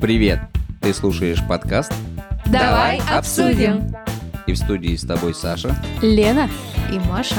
Привет! 0.00 0.40
Ты 0.80 0.94
слушаешь 0.94 1.46
подкаст 1.46 1.92
Давай 2.46 3.00
обсудим. 3.10 3.94
и 4.46 4.52
в 4.54 4.56
студии 4.56 4.96
с 4.96 5.02
тобой 5.02 5.34
Саша. 5.34 5.76
Лена 6.00 6.48
и 6.90 6.98
Маша. 6.98 7.36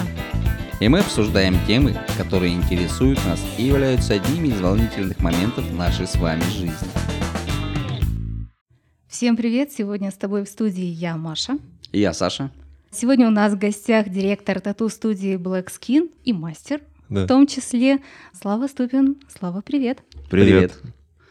И 0.79 0.87
мы 0.87 0.99
обсуждаем 0.99 1.57
темы, 1.65 1.97
которые 2.17 2.53
интересуют 2.53 3.19
нас 3.25 3.43
и 3.57 3.63
являются 3.63 4.13
одними 4.13 4.49
из 4.49 4.61
волнительных 4.61 5.19
моментов 5.19 5.71
нашей 5.73 6.07
с 6.07 6.15
вами 6.15 6.43
жизни. 6.43 6.87
Всем 9.07 9.35
привет! 9.35 9.71
Сегодня 9.71 10.11
с 10.11 10.15
тобой 10.15 10.45
в 10.45 10.47
студии 10.47 10.85
я, 10.85 11.17
Маша. 11.17 11.57
И 11.91 11.99
я 11.99 12.13
Саша. 12.13 12.51
Сегодня 12.93 13.27
у 13.27 13.31
нас 13.31 13.53
в 13.53 13.57
гостях 13.57 14.09
директор 14.09 14.59
тату-студии 14.59 15.37
Black 15.37 15.67
Skin 15.67 16.11
и 16.25 16.33
мастер, 16.33 16.81
Да. 17.09 17.23
в 17.23 17.27
том 17.27 17.47
числе 17.47 17.99
Слава 18.33 18.67
Ступин. 18.67 19.15
Слава, 19.33 19.61
привет! 19.61 20.03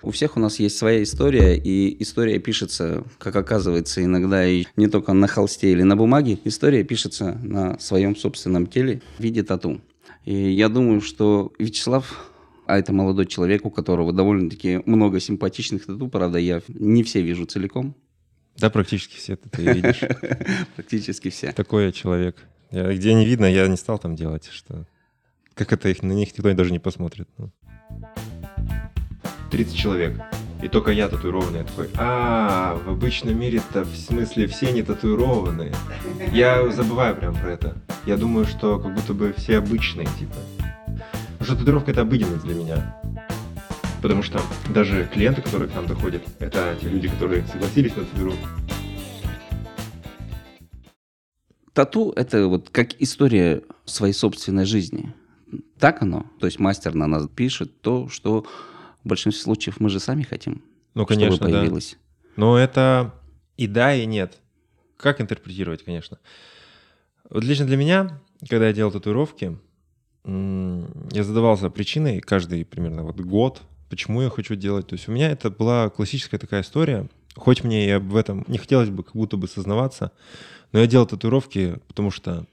У 0.03 0.11
всех 0.11 0.39
у 0.39 0.41
нас 0.41 0.59
есть 0.59 0.79
своя 0.79 1.03
история, 1.03 1.59
и 1.59 2.03
история 2.03 2.39
пишется, 2.39 3.05
как 3.19 3.37
оказывается, 3.37 4.03
иногда 4.03 4.47
и 4.49 4.65
не 4.77 4.87
только 4.89 5.13
на 5.13 5.27
холсте 5.27 5.71
или 5.73 5.83
на 5.83 5.95
бумаге. 5.97 6.39
История 6.45 6.83
пишется 6.83 7.39
на 7.43 7.79
своем 7.79 8.17
собственном 8.17 8.67
теле 8.67 9.03
в 9.19 9.23
виде 9.23 9.43
тату. 9.43 9.83
И 10.25 10.35
я 10.35 10.71
думаю, 10.71 11.03
что 11.03 11.53
Вячеслав, 11.59 12.31
а 12.65 12.79
это 12.79 12.95
молодой 12.95 13.27
человек, 13.27 13.67
у 13.67 13.71
которого 13.71 14.15
довольно-таки 14.15 14.81
много 14.87 15.21
симпатичных 15.21 15.85
тату, 15.85 16.09
правда, 16.09 16.39
я 16.39 16.63
не 16.69 17.03
все 17.03 17.21
вижу 17.21 17.45
целиком, 17.45 17.95
Да, 18.61 18.69
практически 18.69 19.17
все 19.17 19.33
это 19.35 19.49
ты 19.49 19.63
видишь. 19.63 20.01
практически 20.77 21.31
все. 21.31 21.53
Такой 21.53 21.87
я 21.87 21.93
человек. 21.93 22.37
Я- 22.71 22.93
где 22.93 23.15
не 23.15 23.25
видно, 23.25 23.47
я 23.47 23.67
не 23.69 23.77
стал 23.77 23.99
там 23.99 24.15
делать, 24.15 24.49
что... 24.53 24.85
Как 25.55 25.73
это 25.73 25.89
их, 25.89 26.03
на 26.03 26.13
них 26.13 26.37
никто 26.37 26.53
даже 26.53 26.71
не 26.71 26.79
посмотрит. 26.79 27.29
ну. 27.39 27.51
30 29.51 29.77
человек. 29.77 30.21
И 30.63 30.69
только 30.69 30.91
я 30.91 31.09
татуированный. 31.09 31.61
Я 31.61 31.65
такой, 31.65 31.89
а, 31.97 32.77
в 32.85 32.91
обычном 32.91 33.39
мире-то 33.39 33.85
в 33.85 33.97
смысле 33.97 34.47
все 34.47 34.73
не 34.73 34.83
татуированные. 34.83 35.75
Я 36.33 36.71
забываю 36.71 37.17
прям 37.17 37.35
про 37.35 37.53
это. 37.53 37.77
Я 38.05 38.17
думаю, 38.17 38.47
что 38.47 38.79
как 38.79 38.95
будто 38.95 39.15
бы 39.15 39.35
все 39.37 39.57
обычные, 39.59 40.07
типа. 40.19 40.37
Потому 41.39 41.45
что 41.45 41.57
татуировка 41.57 41.91
это 41.93 42.03
обыденность 42.03 42.45
для 42.45 42.55
меня. 42.55 43.01
Потому 44.03 44.23
что 44.23 44.41
даже 44.73 45.09
клиенты, 45.13 45.43
которые 45.43 45.69
к 45.69 45.75
нам 45.75 45.87
доходят, 45.87 46.23
это 46.39 46.77
те 46.81 46.89
люди, 46.89 47.09
которые 47.09 47.47
согласились 47.47 47.95
на 47.97 48.05
татуировку. 48.05 48.49
Тату– 51.73 52.13
это 52.17 52.47
вот 52.49 52.71
как 52.71 53.01
история 53.01 53.63
своей 53.85 54.15
собственной 54.15 54.65
жизни. 54.65 55.15
Так 55.79 56.03
оно. 56.03 56.27
То 56.39 56.47
есть 56.47 56.59
мастер 56.59 56.95
на 56.95 57.07
нас 57.07 57.29
пишет 57.29 57.81
то, 57.81 58.09
что 58.09 58.45
в 59.05 59.09
большинстве 59.09 59.43
случаев 59.43 59.81
мы 59.81 59.89
же 59.89 60.01
сами 60.01 60.23
хотим, 60.23 60.63
Ну, 60.95 61.07
конечно, 61.07 61.37
чтобы 61.37 61.53
да. 61.53 61.59
появилось. 61.61 61.97
Но 62.37 62.59
это 62.59 63.15
и 63.57 63.67
да, 63.67 63.95
и 63.95 64.07
нет. 64.07 64.39
Как 64.97 65.21
интерпретировать, 65.21 65.85
конечно. 65.85 66.19
Вот 67.29 67.45
лично 67.45 67.67
для 67.67 67.77
меня, 67.77 68.21
когда 68.49 68.67
я 68.67 68.73
делал 68.73 68.93
татуировки, 68.93 69.59
я 70.25 71.25
задавался 71.25 71.71
причиной 71.71 72.21
каждый 72.21 72.65
примерно 72.65 73.05
вот 73.05 73.21
год, 73.21 73.63
почему 73.91 74.23
я 74.23 74.31
хочу 74.31 74.55
делать. 74.55 74.87
То 74.87 74.95
есть 74.95 75.09
у 75.09 75.13
меня 75.13 75.31
это 75.31 75.51
была 75.51 75.91
классическая 75.91 76.39
такая 76.39 76.63
история. 76.63 77.09
Хоть 77.37 77.63
мне 77.63 77.87
и 77.87 77.91
об 77.91 78.15
этом 78.17 78.45
не 78.49 78.59
хотелось 78.59 78.89
бы 78.89 79.03
как 79.03 79.15
будто 79.15 79.37
бы 79.37 79.47
сознаваться, 79.49 80.13
но 80.73 80.79
я 80.81 80.87
делал 80.87 81.07
татуировки, 81.07 81.79
потому 81.89 82.11
что 82.11 82.47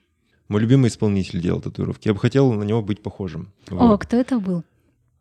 мой 0.50 0.62
любимый 0.62 0.88
исполнитель 0.90 1.42
делал 1.42 1.62
татуировки. 1.62 2.08
Я 2.08 2.14
бы 2.14 2.20
хотел 2.20 2.52
на 2.54 2.64
него 2.64 2.82
быть 2.82 3.02
похожим. 3.02 3.52
О, 3.70 3.88
Вот. 3.88 4.02
кто 4.02 4.18
это 4.18 4.40
был? 4.40 4.64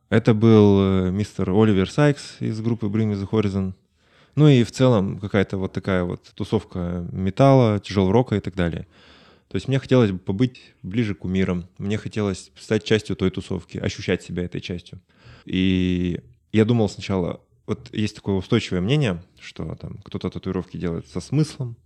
Это 0.08 0.34
был 0.34 0.78
э, 1.06 1.10
мистер 1.10 1.50
Оливер 1.50 1.90
Сайкс 1.90 2.36
из 2.40 2.60
группы 2.60 2.86
Bring 2.86 3.12
Me 3.12 3.20
The 3.20 3.28
Horizon. 3.28 3.72
Ну 4.36 4.48
и 4.48 4.62
в 4.62 4.70
целом 4.70 5.18
какая-то 5.18 5.56
вот 5.56 5.72
такая 5.72 6.04
вот 6.04 6.22
тусовка 6.34 7.06
металла, 7.10 7.80
тяжелого 7.80 8.12
рока 8.12 8.36
и 8.36 8.40
так 8.40 8.54
далее. 8.54 8.86
То 9.48 9.56
есть 9.56 9.68
мне 9.68 9.78
хотелось 9.78 10.10
бы 10.10 10.18
побыть 10.18 10.74
ближе 10.82 11.14
к 11.14 11.20
кумирам. 11.20 11.66
Мне 11.78 11.98
хотелось 11.98 12.50
стать 12.58 12.84
частью 12.84 13.16
той 13.16 13.30
тусовки, 13.30 13.78
ощущать 13.78 14.22
себя 14.22 14.44
этой 14.44 14.60
частью. 14.60 15.00
И 15.46 16.20
я 16.52 16.64
думал 16.64 16.88
сначала, 16.88 17.40
вот 17.66 17.88
есть 17.94 18.16
такое 18.16 18.34
устойчивое 18.34 18.80
мнение, 18.80 19.22
что 19.40 19.74
там 19.76 19.98
кто-то 20.04 20.28
татуировки 20.28 20.76
делает 20.76 21.06
со 21.08 21.20
смыслом, 21.20 21.76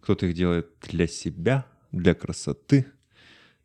кто-то 0.00 0.26
их 0.26 0.34
делает 0.34 0.68
для 0.90 1.06
себя, 1.06 1.64
для 1.92 2.14
красоты. 2.14 2.86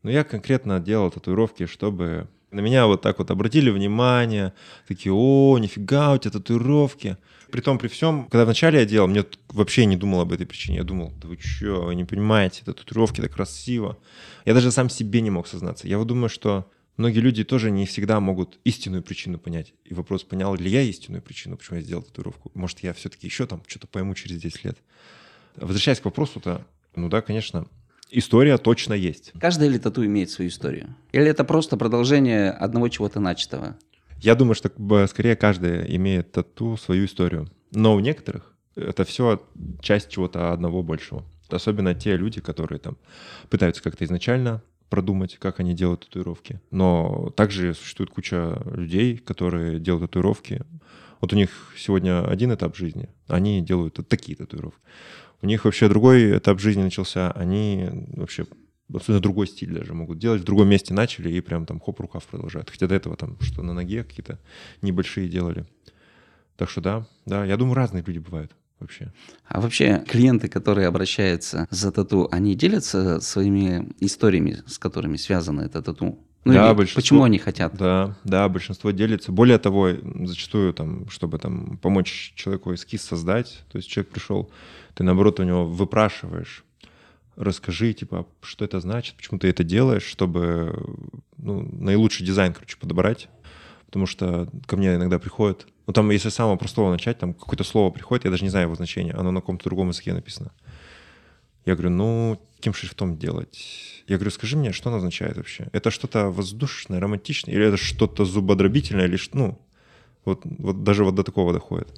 Но 0.03 0.12
я 0.12 0.24
конкретно 0.24 0.80
делал 0.80 1.09
татуировки, 1.09 1.66
чтобы 1.66 2.28
на 2.52 2.59
меня 2.59 2.86
вот 2.86 3.02
так 3.02 3.18
вот 3.18 3.31
обратили 3.31 3.72
внимание, 3.72 4.53
такие, 4.88 5.12
о, 5.12 5.57
нифига, 5.57 6.13
у 6.13 6.18
тебя 6.18 6.31
татуировки. 6.31 7.18
При 7.52 7.62
том, 7.62 7.80
при 7.80 7.88
всем, 7.88 8.28
когда 8.30 8.46
вначале 8.46 8.80
я 8.80 8.86
делал, 8.86 9.07
мне 9.07 9.25
вообще 9.50 9.86
не 9.86 9.97
думал 9.97 10.22
об 10.22 10.31
этой 10.31 10.46
причине. 10.46 10.78
Я 10.78 10.84
думал, 10.84 11.13
да 11.22 11.28
вы 11.28 11.38
что, 11.40 11.86
вы 11.86 11.96
не 11.96 12.06
понимаете, 12.06 12.62
это 12.62 12.74
татуировки, 12.74 13.19
это 13.19 13.30
красиво. 13.30 13.97
Я 14.46 14.53
даже 14.53 14.72
сам 14.72 14.90
себе 14.90 15.22
не 15.22 15.31
мог 15.31 15.47
сознаться. 15.47 15.88
Я 15.88 15.97
вот 15.97 16.07
думаю, 16.07 16.30
что 16.30 16.69
многие 16.97 17.19
люди 17.19 17.44
тоже 17.44 17.72
не 17.72 17.85
всегда 17.85 18.19
могут 18.19 18.59
истинную 18.63 19.03
причину 19.03 19.39
понять. 19.39 19.73
И 19.83 19.94
вопрос, 19.94 20.23
понял 20.23 20.56
ли 20.56 20.69
я 20.69 20.81
истинную 20.81 21.22
причину, 21.22 21.57
почему 21.57 21.78
я 21.78 21.83
сделал 21.83 22.03
татуировку. 22.03 22.51
Может, 22.53 22.79
я 22.79 22.94
все-таки 22.94 23.28
еще 23.28 23.45
там 23.45 23.61
что-то 23.67 23.88
пойму 23.88 24.13
через 24.16 24.41
10 24.41 24.66
лет. 24.66 24.78
Возвращаясь 25.56 26.00
к 26.00 26.06
вопросу-то, 26.06 26.66
ну 26.95 27.09
да, 27.09 27.22
конечно, 27.22 27.67
история 28.09 28.57
точно 28.57 28.94
есть. 28.94 29.31
Каждая 29.39 29.69
ли 29.69 29.79
тату 29.79 30.06
имеет 30.06 30.29
свою 30.29 30.50
историю? 30.50 30.95
Или 31.11 31.28
это 31.28 31.44
просто 31.44 31.78
продолжение 31.78 32.51
одного 32.51 32.89
чего-то 32.89 33.19
начатого? 33.19 33.77
Я 34.22 34.35
думаю, 34.35 34.56
что 34.56 34.72
скорее 35.07 35.35
каждая 35.35 35.85
имеет 35.85 36.31
тату 36.31 36.77
свою 36.77 37.06
историю. 37.06 37.50
Но 37.72 37.95
у 37.95 38.00
некоторых 38.00 38.53
это 38.75 39.03
все 39.06 39.41
часть 39.81 40.09
чего-то 40.09 40.53
одного 40.53 40.83
большего. 40.83 41.23
Особенно 41.50 41.94
те 41.94 42.17
люди, 42.17 42.41
которые 42.41 42.79
там 42.79 42.97
пытаются 43.50 43.83
как-то 43.83 44.03
изначально 44.03 44.63
продумать, 44.90 45.38
как 45.38 45.59
они 45.59 45.73
делают 45.73 46.06
татуировки. 46.06 46.62
Но 46.72 47.31
также 47.35 47.73
существует 47.73 48.09
куча 48.09 48.62
людей, 48.66 49.18
которые 49.18 49.79
делают 49.79 50.12
татуировки. 50.12 50.62
Вот 51.22 51.34
у 51.34 51.35
них 51.35 51.73
сегодня 51.78 52.28
один 52.28 52.53
этап 52.53 52.75
жизни, 52.75 53.09
они 53.28 53.62
делают 53.62 54.00
такие 54.07 54.38
татуировки. 54.38 54.81
У 55.41 55.47
них 55.47 55.66
вообще 55.66 55.90
другой 55.90 56.38
этап 56.38 56.59
жизни 56.59 56.84
начался, 56.84 57.31
они 57.31 57.90
вообще 58.13 58.45
абсолютно 58.94 59.22
другой 59.22 59.47
стиль 59.47 59.74
даже 59.74 59.94
могут 59.94 60.19
делать, 60.19 60.41
в 60.41 60.45
другом 60.45 60.69
месте 60.69 60.94
начали 60.94 61.31
и 61.31 61.41
прям 61.41 61.66
там 61.66 61.79
хоп, 61.79 62.00
рукав 62.00 62.25
продолжают. 62.25 62.69
Хотя 62.69 62.88
до 62.88 62.95
этого 62.95 63.16
там 63.16 63.40
что 63.41 63.62
на 63.62 63.74
ноге 63.74 64.03
какие-то 64.03 64.40
небольшие 64.81 65.29
делали. 65.29 65.66
Так 66.57 66.69
что 66.69 66.81
да, 66.81 67.07
да, 67.25 67.45
я 67.45 67.57
думаю, 67.57 67.75
разные 67.75 68.03
люди 68.06 68.19
бывают 68.19 68.56
вообще. 68.80 69.12
А 69.47 69.62
вообще 69.62 70.03
клиенты, 70.08 70.47
которые 70.47 70.88
обращаются 70.88 71.68
за 71.72 71.91
тату, 71.91 72.28
они 72.31 72.56
делятся 72.56 73.19
своими 73.22 73.90
историями, 74.00 74.63
с 74.68 74.78
которыми 74.78 75.18
связано 75.18 75.62
это 75.62 75.81
тату? 75.81 76.19
Ну 76.46 76.53
Да, 76.53 76.68
или 76.69 76.75
большинство- 76.75 77.02
почему 77.02 77.24
они 77.24 77.40
хотят? 77.40 77.75
Да, 77.75 78.16
да, 78.24 78.47
большинство 78.50 78.91
делится. 78.91 79.31
Более 79.31 79.58
того, 79.58 79.90
зачастую 80.25 80.74
там, 80.74 81.09
чтобы 81.09 81.40
там 81.40 81.78
помочь 81.78 82.34
человеку 82.36 82.74
эскиз 82.74 83.02
создать, 83.02 83.63
то 83.72 83.78
есть 83.78 83.90
человек 83.90 84.12
пришел, 84.13 84.52
ты 84.94 85.03
наоборот 85.03 85.40
у 85.40 85.44
него 85.44 85.66
выпрашиваешь, 85.66 86.63
расскажи, 87.36 87.94
типа, 87.94 88.28
что 88.42 88.63
это 88.63 88.80
значит, 88.80 89.16
почему 89.16 89.40
ты 89.40 89.47
это 89.47 89.63
делаешь, 89.63 90.03
чтобы 90.03 90.86
ну, 91.38 91.62
наилучший 91.62 92.25
дизайн, 92.25 92.53
короче, 92.53 92.78
подобрать. 92.78 93.28
Потому 93.88 94.06
что 94.06 94.50
ко 94.68 94.78
мне 94.78 94.96
иногда 94.96 95.19
приходят, 95.19 95.68
ну 95.88 95.94
там, 95.94 96.09
если 96.12 96.29
с 96.29 96.35
самого 96.35 96.57
простого 96.57 96.91
начать, 96.91 97.18
там 97.18 97.34
какое-то 97.34 97.63
слово 97.63 97.91
приходит, 97.91 98.25
я 98.25 98.31
даже 98.31 98.44
не 98.44 98.50
знаю 98.50 98.66
его 98.66 98.75
значения, 98.75 99.13
оно 99.13 99.31
на 99.31 99.41
каком-то 99.41 99.66
другом 99.66 99.90
языке 99.90 100.13
написано. 100.13 100.51
Я 101.66 101.73
говорю, 101.73 101.90
ну, 101.91 102.40
каким 102.57 102.73
шрифтом 102.73 103.18
делать? 103.18 104.04
Я 104.07 104.18
говорю, 104.18 104.31
скажи 104.31 104.56
мне, 104.56 104.71
что 104.71 104.89
оно 104.89 104.98
означает 104.98 105.38
вообще? 105.38 105.68
Это 105.71 105.89
что-то 105.89 106.30
воздушное, 106.30 107.00
романтичное, 107.00 107.54
или 107.54 107.65
это 107.65 107.77
что-то 107.77 108.24
зубодробительное, 108.25 109.06
или 109.06 109.18
что, 109.18 109.38
ну, 109.38 109.59
вот, 110.25 110.42
вот 110.44 110.83
даже 110.83 111.04
вот 111.04 111.15
до 111.15 111.24
такого 111.24 111.54
доходит. 111.54 111.89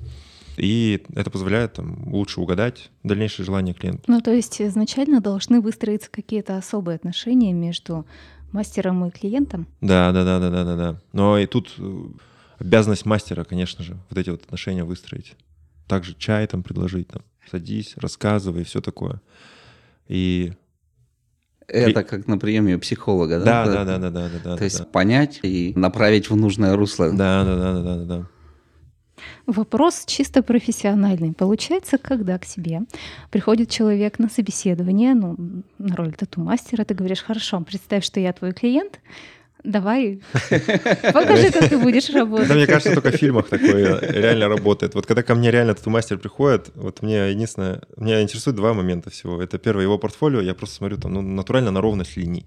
И 0.58 1.04
это 1.14 1.30
позволяет 1.30 1.74
там, 1.74 2.12
лучше 2.12 2.42
угадать 2.42 2.90
дальнейшее 3.04 3.46
желание 3.46 3.74
клиента. 3.74 4.04
Ну, 4.08 4.22
то 4.22 4.34
есть 4.34 4.60
изначально 4.62 5.22
должны 5.22 5.62
выстроиться 5.62 6.10
какие-то 6.10 6.58
особые 6.58 6.96
отношения 6.96 7.54
между 7.54 8.06
мастером 8.52 9.06
и 9.06 9.12
клиентом. 9.12 9.68
Да, 9.82 10.12
да, 10.12 10.24
да, 10.24 10.40
да, 10.40 10.50
да, 10.50 10.64
да, 10.64 10.76
да. 10.76 11.02
Но 11.14 11.38
и 11.38 11.46
тут 11.46 11.76
э, 11.78 12.06
обязанность 12.60 13.06
мастера, 13.06 13.44
конечно 13.44 13.84
же, 13.84 13.98
вот 14.10 14.18
эти 14.18 14.30
вот 14.30 14.44
отношения 14.44 14.84
выстроить. 14.84 15.36
Также 15.88 16.16
чай 16.16 16.46
там 16.48 16.64
предложить, 16.64 17.08
там, 17.08 17.22
садись, 17.50 17.94
рассказывай, 17.98 18.64
все 18.64 18.82
такое. 18.82 19.22
И 20.08 20.54
Это 21.68 22.04
как 22.04 22.28
на 22.28 22.38
приеме 22.38 22.76
у 22.76 22.80
психолога, 22.80 23.40
да? 23.40 23.66
да, 23.66 23.84
да, 23.84 23.86
да, 23.86 23.98
да, 23.98 24.10
да, 24.10 24.30
да, 24.30 24.40
да. 24.44 24.58
То 24.58 24.64
есть 24.64 24.80
да. 24.80 24.86
понять 24.86 25.40
и 25.44 25.74
направить 25.76 26.30
в 26.30 26.36
нужное 26.36 26.76
русло. 26.76 27.12
Да, 27.12 27.44
да, 27.44 27.56
да, 27.56 27.74
да, 27.74 27.96
да, 27.96 28.06
да. 28.06 28.28
Вопрос 29.46 30.04
чисто 30.06 30.44
профессиональный. 30.44 31.34
Получается, 31.34 31.98
когда 31.98 32.38
к 32.38 32.46
себе 32.46 32.82
приходит 33.32 33.70
человек 33.70 34.20
на 34.20 34.30
собеседование, 34.30 35.14
ну, 35.14 35.64
на 35.78 35.96
роль 35.96 36.14
тату-мастера, 36.14 36.84
ты 36.84 36.94
говоришь, 36.94 37.24
хорошо, 37.24 37.60
представь, 37.62 38.04
что 38.04 38.20
я 38.20 38.34
твой 38.34 38.54
клиент, 38.54 39.00
давай, 39.68 40.22
покажи, 41.14 41.52
как 41.52 41.70
ты 41.70 41.78
будешь 41.78 42.10
работать. 42.10 42.48
Да, 42.48 42.56
мне 42.56 42.66
кажется, 42.66 42.94
только 42.94 43.12
в 43.12 43.16
фильмах 43.16 43.50
такое 43.50 44.00
реально 44.00 44.48
работает. 44.48 44.96
Вот 44.96 45.06
когда 45.06 45.24
ко 45.24 45.36
мне 45.36 45.52
реально 45.52 45.76
тату-мастер 45.76 46.18
приходит, 46.18 46.72
вот 46.76 47.02
мне 47.02 47.32
единственное, 47.32 47.82
меня 47.98 48.22
интересует 48.22 48.56
два 48.56 48.74
момента 48.74 49.10
всего. 49.10 49.42
Это 49.42 49.58
первое, 49.58 49.84
его 49.84 49.98
портфолио, 49.98 50.42
я 50.42 50.54
просто 50.54 50.76
смотрю 50.76 50.98
там, 50.98 51.14
ну, 51.14 51.22
натурально 51.22 51.72
на 51.72 51.82
ровность 51.82 52.18
линий, 52.18 52.46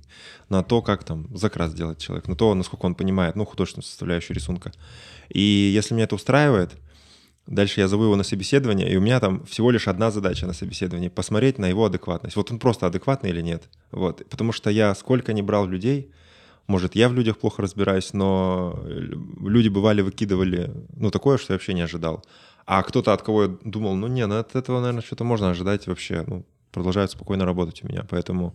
на 0.48 0.62
то, 0.62 0.80
как 0.82 1.04
там 1.04 1.28
закрас 1.36 1.74
делает 1.74 1.98
человек, 1.98 2.26
на 2.26 2.36
то, 2.36 2.54
насколько 2.54 2.86
он 2.86 2.94
понимает, 2.94 3.36
ну, 3.36 3.44
художественную 3.44 3.84
составляющую 3.84 4.34
рисунка. 4.34 4.72
И 5.28 5.40
если 5.40 5.94
меня 5.94 6.04
это 6.04 6.14
устраивает, 6.14 6.72
Дальше 7.46 7.80
я 7.80 7.88
зову 7.88 8.04
его 8.04 8.16
на 8.16 8.22
собеседование, 8.22 8.88
и 8.88 8.96
у 8.96 9.00
меня 9.00 9.18
там 9.18 9.44
всего 9.44 9.72
лишь 9.72 9.88
одна 9.88 10.12
задача 10.12 10.46
на 10.46 10.52
собеседовании— 10.52 11.08
посмотреть 11.14 11.58
на 11.58 11.66
его 11.66 11.84
адекватность. 11.84 12.36
Вот 12.36 12.48
он 12.52 12.60
просто 12.60 12.86
адекватный 12.86 13.30
или 13.30 13.40
нет. 13.40 13.64
Вот. 13.90 14.24
Потому 14.28 14.52
что 14.52 14.70
я 14.70 14.94
сколько 14.94 15.32
не 15.32 15.42
брал 15.42 15.66
людей, 15.66 16.12
может, 16.70 16.94
я 16.94 17.08
в 17.08 17.14
людях 17.14 17.38
плохо 17.38 17.62
разбираюсь, 17.62 18.12
но 18.12 18.80
люди 19.40 19.68
бывали, 19.68 20.02
выкидывали, 20.02 20.70
ну, 20.96 21.10
такое, 21.10 21.36
что 21.36 21.52
я 21.52 21.56
вообще 21.56 21.74
не 21.74 21.82
ожидал. 21.82 22.24
А 22.64 22.82
кто-то, 22.84 23.12
от 23.12 23.22
кого 23.22 23.42
я 23.42 23.56
думал, 23.64 23.96
ну, 23.96 24.06
не, 24.06 24.24
ну, 24.26 24.38
от 24.38 24.54
этого, 24.54 24.78
наверное, 24.78 25.02
что-то 25.02 25.24
можно 25.24 25.50
ожидать 25.50 25.88
вообще, 25.88 26.24
ну, 26.26 26.44
продолжают 26.70 27.10
спокойно 27.10 27.44
работать 27.44 27.82
у 27.82 27.88
меня. 27.88 28.06
Поэтому 28.08 28.54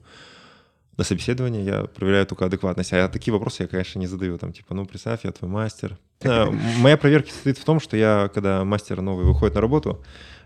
на 0.95 1.03
собеседовании 1.03 1.61
я 1.61 1.83
проверяю 1.83 2.25
только 2.25 2.45
адекватность. 2.45 2.93
А 2.93 3.09
такие 3.09 3.33
вопросы 3.33 3.63
я, 3.63 3.67
конечно, 3.67 3.99
не 3.99 4.07
задаю. 4.07 4.37
Там, 4.37 4.53
типа, 4.53 4.73
ну, 4.73 4.85
представь, 4.85 5.25
я 5.25 5.33
твой 5.33 5.51
мастер. 5.51 5.97
Моя 6.23 6.95
проверка 6.95 7.29
состоит 7.29 7.57
в 7.57 7.65
том, 7.65 7.81
что 7.81 7.97
я, 7.97 8.29
когда 8.33 8.63
мастер 8.63 9.01
новый 9.01 9.25
выходит 9.25 9.55
на 9.55 9.61
работу, 9.61 10.01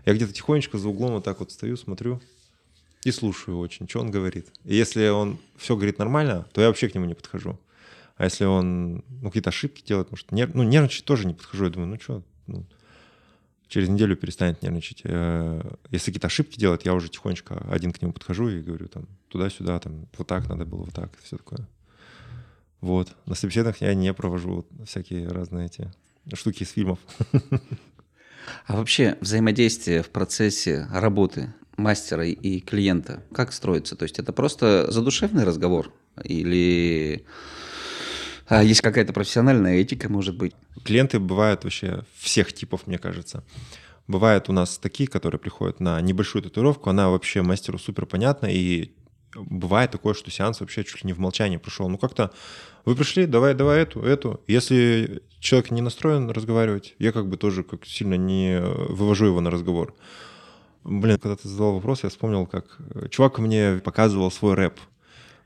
я 0.06 0.14
где-то 0.14 0.32
тихонечко 0.32 0.76
за 0.76 0.88
углом 0.88 1.12
вот 1.12 1.24
так 1.24 1.38
вот 1.38 1.52
стою, 1.52 1.76
смотрю, 1.76 2.20
и 3.04 3.10
слушаю 3.10 3.58
очень, 3.58 3.88
что 3.88 4.00
он 4.00 4.10
говорит. 4.10 4.48
И 4.64 4.74
если 4.74 5.08
он 5.08 5.38
все 5.56 5.74
говорит 5.74 5.98
нормально, 5.98 6.46
то 6.52 6.60
я 6.60 6.68
вообще 6.68 6.88
к 6.88 6.94
нему 6.94 7.06
не 7.06 7.14
подхожу. 7.14 7.58
А 8.16 8.24
если 8.24 8.44
он 8.44 9.02
ну, 9.08 9.28
какие-то 9.28 9.48
ошибки 9.48 9.82
делает, 9.82 10.10
может, 10.10 10.30
нерв... 10.30 10.54
ну, 10.54 10.62
нервничать 10.62 11.06
тоже 11.06 11.26
не 11.26 11.32
подхожу. 11.32 11.64
Я 11.64 11.70
думаю, 11.70 11.88
ну 11.88 12.00
что, 12.00 12.22
ну, 12.46 12.66
через 13.66 13.88
неделю 13.88 14.16
перестанет 14.16 14.60
нервничать. 14.62 15.00
Э, 15.04 15.62
если 15.90 16.06
какие-то 16.06 16.26
ошибки 16.26 16.58
делает, 16.58 16.84
я 16.84 16.92
уже 16.92 17.08
тихонечко 17.08 17.64
один 17.70 17.92
к 17.92 18.02
нему 18.02 18.12
подхожу 18.12 18.48
и 18.48 18.60
говорю 18.60 18.88
там 18.88 19.06
туда-сюда, 19.28 19.78
там 19.78 20.06
вот 20.18 20.26
так 20.26 20.46
надо 20.48 20.66
было, 20.66 20.82
вот 20.82 20.92
так, 20.92 21.10
все 21.22 21.38
такое. 21.38 21.66
Вот. 22.82 23.14
На 23.26 23.34
собеседованиях 23.34 23.80
я 23.80 23.94
не 23.94 24.12
провожу 24.12 24.66
всякие 24.84 25.28
разные 25.28 25.66
эти 25.66 25.90
штуки 26.34 26.64
из 26.64 26.70
фильмов. 26.70 26.98
А 28.66 28.76
вообще 28.76 29.16
взаимодействие 29.20 30.02
в 30.02 30.10
процессе 30.10 30.86
работы 30.90 31.54
мастера 31.76 32.26
и 32.26 32.60
клиента, 32.60 33.22
как 33.32 33.52
строится? 33.52 33.96
То 33.96 34.04
есть 34.04 34.18
это 34.18 34.32
просто 34.32 34.90
задушевный 34.90 35.44
разговор 35.44 35.92
или 36.24 37.24
а 38.50 38.64
есть 38.64 38.80
какая-то 38.80 39.12
профессиональная 39.12 39.76
этика, 39.76 40.08
может 40.10 40.36
быть? 40.36 40.54
Клиенты 40.84 41.20
бывают 41.20 41.62
вообще 41.62 42.04
всех 42.18 42.52
типов, 42.52 42.88
мне 42.88 42.98
кажется. 42.98 43.44
Бывают 44.08 44.48
у 44.48 44.52
нас 44.52 44.76
такие, 44.76 45.08
которые 45.08 45.38
приходят 45.38 45.78
на 45.78 46.00
небольшую 46.00 46.42
татуировку, 46.42 46.90
она 46.90 47.10
вообще 47.10 47.42
мастеру 47.42 47.78
супер 47.78 48.06
понятна, 48.06 48.46
и 48.46 48.92
бывает 49.36 49.92
такое, 49.92 50.14
что 50.14 50.32
сеанс 50.32 50.58
вообще 50.58 50.82
чуть 50.82 51.04
ли 51.04 51.06
не 51.06 51.12
в 51.12 51.20
молчании 51.20 51.58
прошел. 51.58 51.88
Ну 51.88 51.96
как-то 51.96 52.32
вы 52.84 52.96
пришли, 52.96 53.26
давай, 53.26 53.54
давай 53.54 53.82
эту, 53.82 54.02
эту. 54.02 54.42
Если 54.48 55.22
человек 55.38 55.70
не 55.70 55.80
настроен 55.80 56.28
разговаривать, 56.30 56.96
я 56.98 57.12
как 57.12 57.28
бы 57.28 57.36
тоже 57.36 57.62
как 57.62 57.86
сильно 57.86 58.14
не 58.14 58.60
вывожу 58.60 59.26
его 59.26 59.40
на 59.40 59.50
разговор. 59.50 59.94
Блин, 60.84 61.18
когда 61.18 61.36
ты 61.36 61.48
задал 61.48 61.74
вопрос, 61.74 62.02
я 62.04 62.08
вспомнил, 62.08 62.46
как 62.46 62.78
чувак 63.10 63.38
мне 63.38 63.80
показывал 63.84 64.30
свой 64.30 64.54
рэп. 64.54 64.78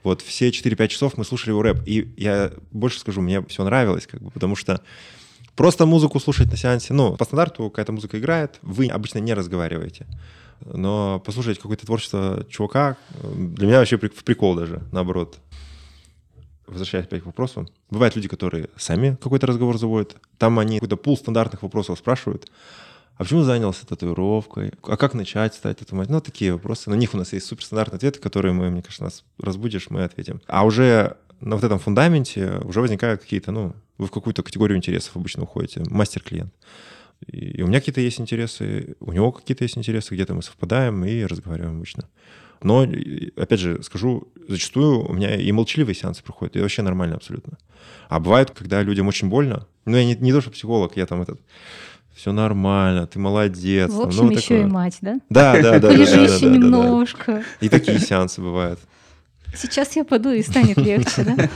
Вот 0.03 0.23
все 0.23 0.51
4-5 0.51 0.89
часов 0.89 1.17
мы 1.17 1.25
слушали 1.25 1.51
его 1.51 1.63
рэп. 1.63 1.83
И 1.87 2.13
я 2.17 2.53
больше 2.71 3.01
скажу, 3.01 3.21
мне 3.21 3.43
все 3.47 3.65
нравилось, 3.65 4.07
как 4.07 4.23
бы, 4.23 4.31
потому 4.31 4.55
что 4.55 4.81
просто 5.57 5.87
музыку 5.87 6.21
слушать 6.21 6.51
на 6.51 6.57
сеансе, 6.57 6.95
ну, 6.95 7.17
по 7.17 7.25
стандарту 7.25 7.71
какая-то 7.71 7.93
музыка 7.93 8.19
играет, 8.19 8.59
вы 8.63 8.89
обычно 8.89 9.19
не 9.19 9.35
разговариваете. 9.35 10.07
Но 10.61 11.21
послушать 11.25 11.59
какое-то 11.59 11.85
творчество 11.85 12.47
чувака 12.49 12.97
для 13.23 13.67
меня 13.67 13.79
вообще 13.79 13.99
прикол 13.99 14.55
даже, 14.55 14.83
наоборот. 14.93 15.39
Возвращаясь 16.67 17.05
опять 17.05 17.23
к 17.23 17.27
вопросу. 17.27 17.69
Бывают 17.91 18.17
люди, 18.17 18.29
которые 18.29 18.71
сами 18.77 19.19
какой-то 19.21 19.47
разговор 19.47 19.77
заводят. 19.79 20.17
Там 20.39 20.59
они 20.59 20.77
какой-то 20.77 20.97
пул 20.97 21.17
стандартных 21.17 21.63
вопросов 21.63 21.99
спрашивают 21.99 22.51
а 23.17 23.23
почему 23.23 23.43
занялся 23.43 23.87
татуировкой, 23.87 24.73
а 24.83 24.97
как 24.97 25.15
начать 25.15 25.55
стать 25.55 25.79
татуировкой? 25.79 26.15
Ну, 26.15 26.21
такие 26.21 26.53
вопросы. 26.53 26.91
На 26.91 26.95
них 26.95 27.15
у 27.15 27.17
нас 27.17 27.33
есть 27.33 27.47
суперстандартные 27.47 27.97
ответы, 27.97 28.19
которые 28.21 28.53
мы, 28.53 28.71
мне 28.71 28.83
кажется, 28.83 29.05
нас 29.05 29.25
разбудишь, 29.39 29.89
мы 29.91 30.03
ответим. 30.03 30.41
А 30.47 30.65
уже 30.65 31.17
на 31.41 31.57
вот 31.57 31.65
этом 31.65 31.79
фундаменте 31.79 32.61
уже 32.65 32.81
возникают 32.81 33.21
какие-то, 33.21 33.53
ну, 33.53 33.75
вы 33.99 34.07
в 34.07 34.11
какую-то 34.11 34.43
категорию 34.43 34.77
интересов 34.77 35.17
обычно 35.17 35.45
уходите, 35.45 35.83
мастер-клиент. 35.89 36.53
И 37.27 37.63
у 37.63 37.69
меня 37.69 37.79
какие-то 37.79 38.01
есть 38.01 38.21
интересы, 38.21 38.97
у 39.01 39.13
него 39.13 39.31
какие-то 39.31 39.63
есть 39.63 39.79
интересы, 39.79 40.15
где-то 40.15 40.35
мы 40.35 40.43
совпадаем 40.43 41.05
и 41.05 41.25
разговариваем 41.25 41.77
обычно. 41.77 42.09
Но, 42.63 42.83
опять 43.37 43.61
же, 43.61 43.83
скажу, 43.83 44.29
зачастую 44.49 45.07
у 45.07 45.13
меня 45.13 45.37
и 45.37 45.53
молчаливые 45.53 45.95
сеансы 45.95 46.23
проходят, 46.23 46.57
и 46.57 46.61
вообще 46.61 46.83
нормально 46.83 47.17
абсолютно. 47.17 47.59
А 48.09 48.21
бывает, 48.21 48.51
когда 48.51 48.83
людям 48.83 49.07
очень 49.07 49.29
больно, 49.29 49.67
ну, 49.85 49.97
я 49.97 50.05
не, 50.05 50.17
не 50.17 50.33
то, 50.33 50.41
что 50.41 50.51
психолог, 50.51 50.97
я 50.97 51.07
там 51.07 51.23
этот 51.23 51.41
все 52.15 52.33
нормально, 52.33 53.07
ты 53.07 53.19
молодец. 53.19 53.91
В 53.91 54.03
общем, 54.03 54.27
ну, 54.27 54.31
еще 54.31 54.41
такое. 54.41 54.61
и 54.63 54.65
мать, 54.65 54.99
да? 55.01 55.21
Да, 55.31 55.61
да, 55.61 55.79
да. 55.81 55.89
Полежи 55.89 56.17
да, 56.17 56.23
еще 56.23 56.49
да, 56.49 56.55
немножко. 56.55 57.33
Да, 57.33 57.39
да. 57.39 57.45
И 57.61 57.69
такие 57.69 57.99
сеансы 57.99 58.41
бывают. 58.41 58.79
Сейчас 59.57 59.95
я 59.97 60.05
паду 60.05 60.31
и 60.31 60.43
станет 60.43 60.77
легче, 60.77 61.25
да? 61.25 61.49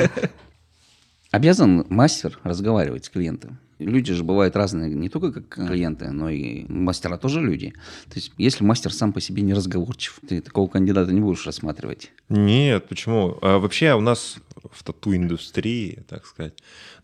Обязан 1.30 1.86
мастер 1.88 2.38
разговаривать 2.42 3.04
с 3.04 3.08
клиентом. 3.08 3.58
Люди 3.78 4.12
же 4.12 4.24
бывают 4.24 4.56
разные, 4.56 4.92
не 4.92 5.08
только 5.08 5.30
как 5.30 5.68
клиенты, 5.68 6.10
но 6.10 6.28
и 6.28 6.64
мастера 6.68 7.16
тоже 7.16 7.40
люди. 7.40 7.72
То 8.08 8.16
есть, 8.16 8.32
если 8.36 8.64
мастер 8.64 8.92
сам 8.92 9.12
по 9.12 9.20
себе 9.20 9.42
не 9.42 9.54
разговорчив, 9.54 10.18
ты 10.28 10.40
такого 10.40 10.68
кандидата 10.68 11.12
не 11.12 11.20
будешь 11.20 11.46
рассматривать. 11.46 12.10
Нет, 12.28 12.88
почему? 12.88 13.38
А 13.40 13.58
вообще 13.58 13.94
у 13.94 14.00
нас 14.00 14.38
в 14.72 14.82
тату-индустрии, 14.82 16.02
так 16.08 16.26
сказать, 16.26 16.54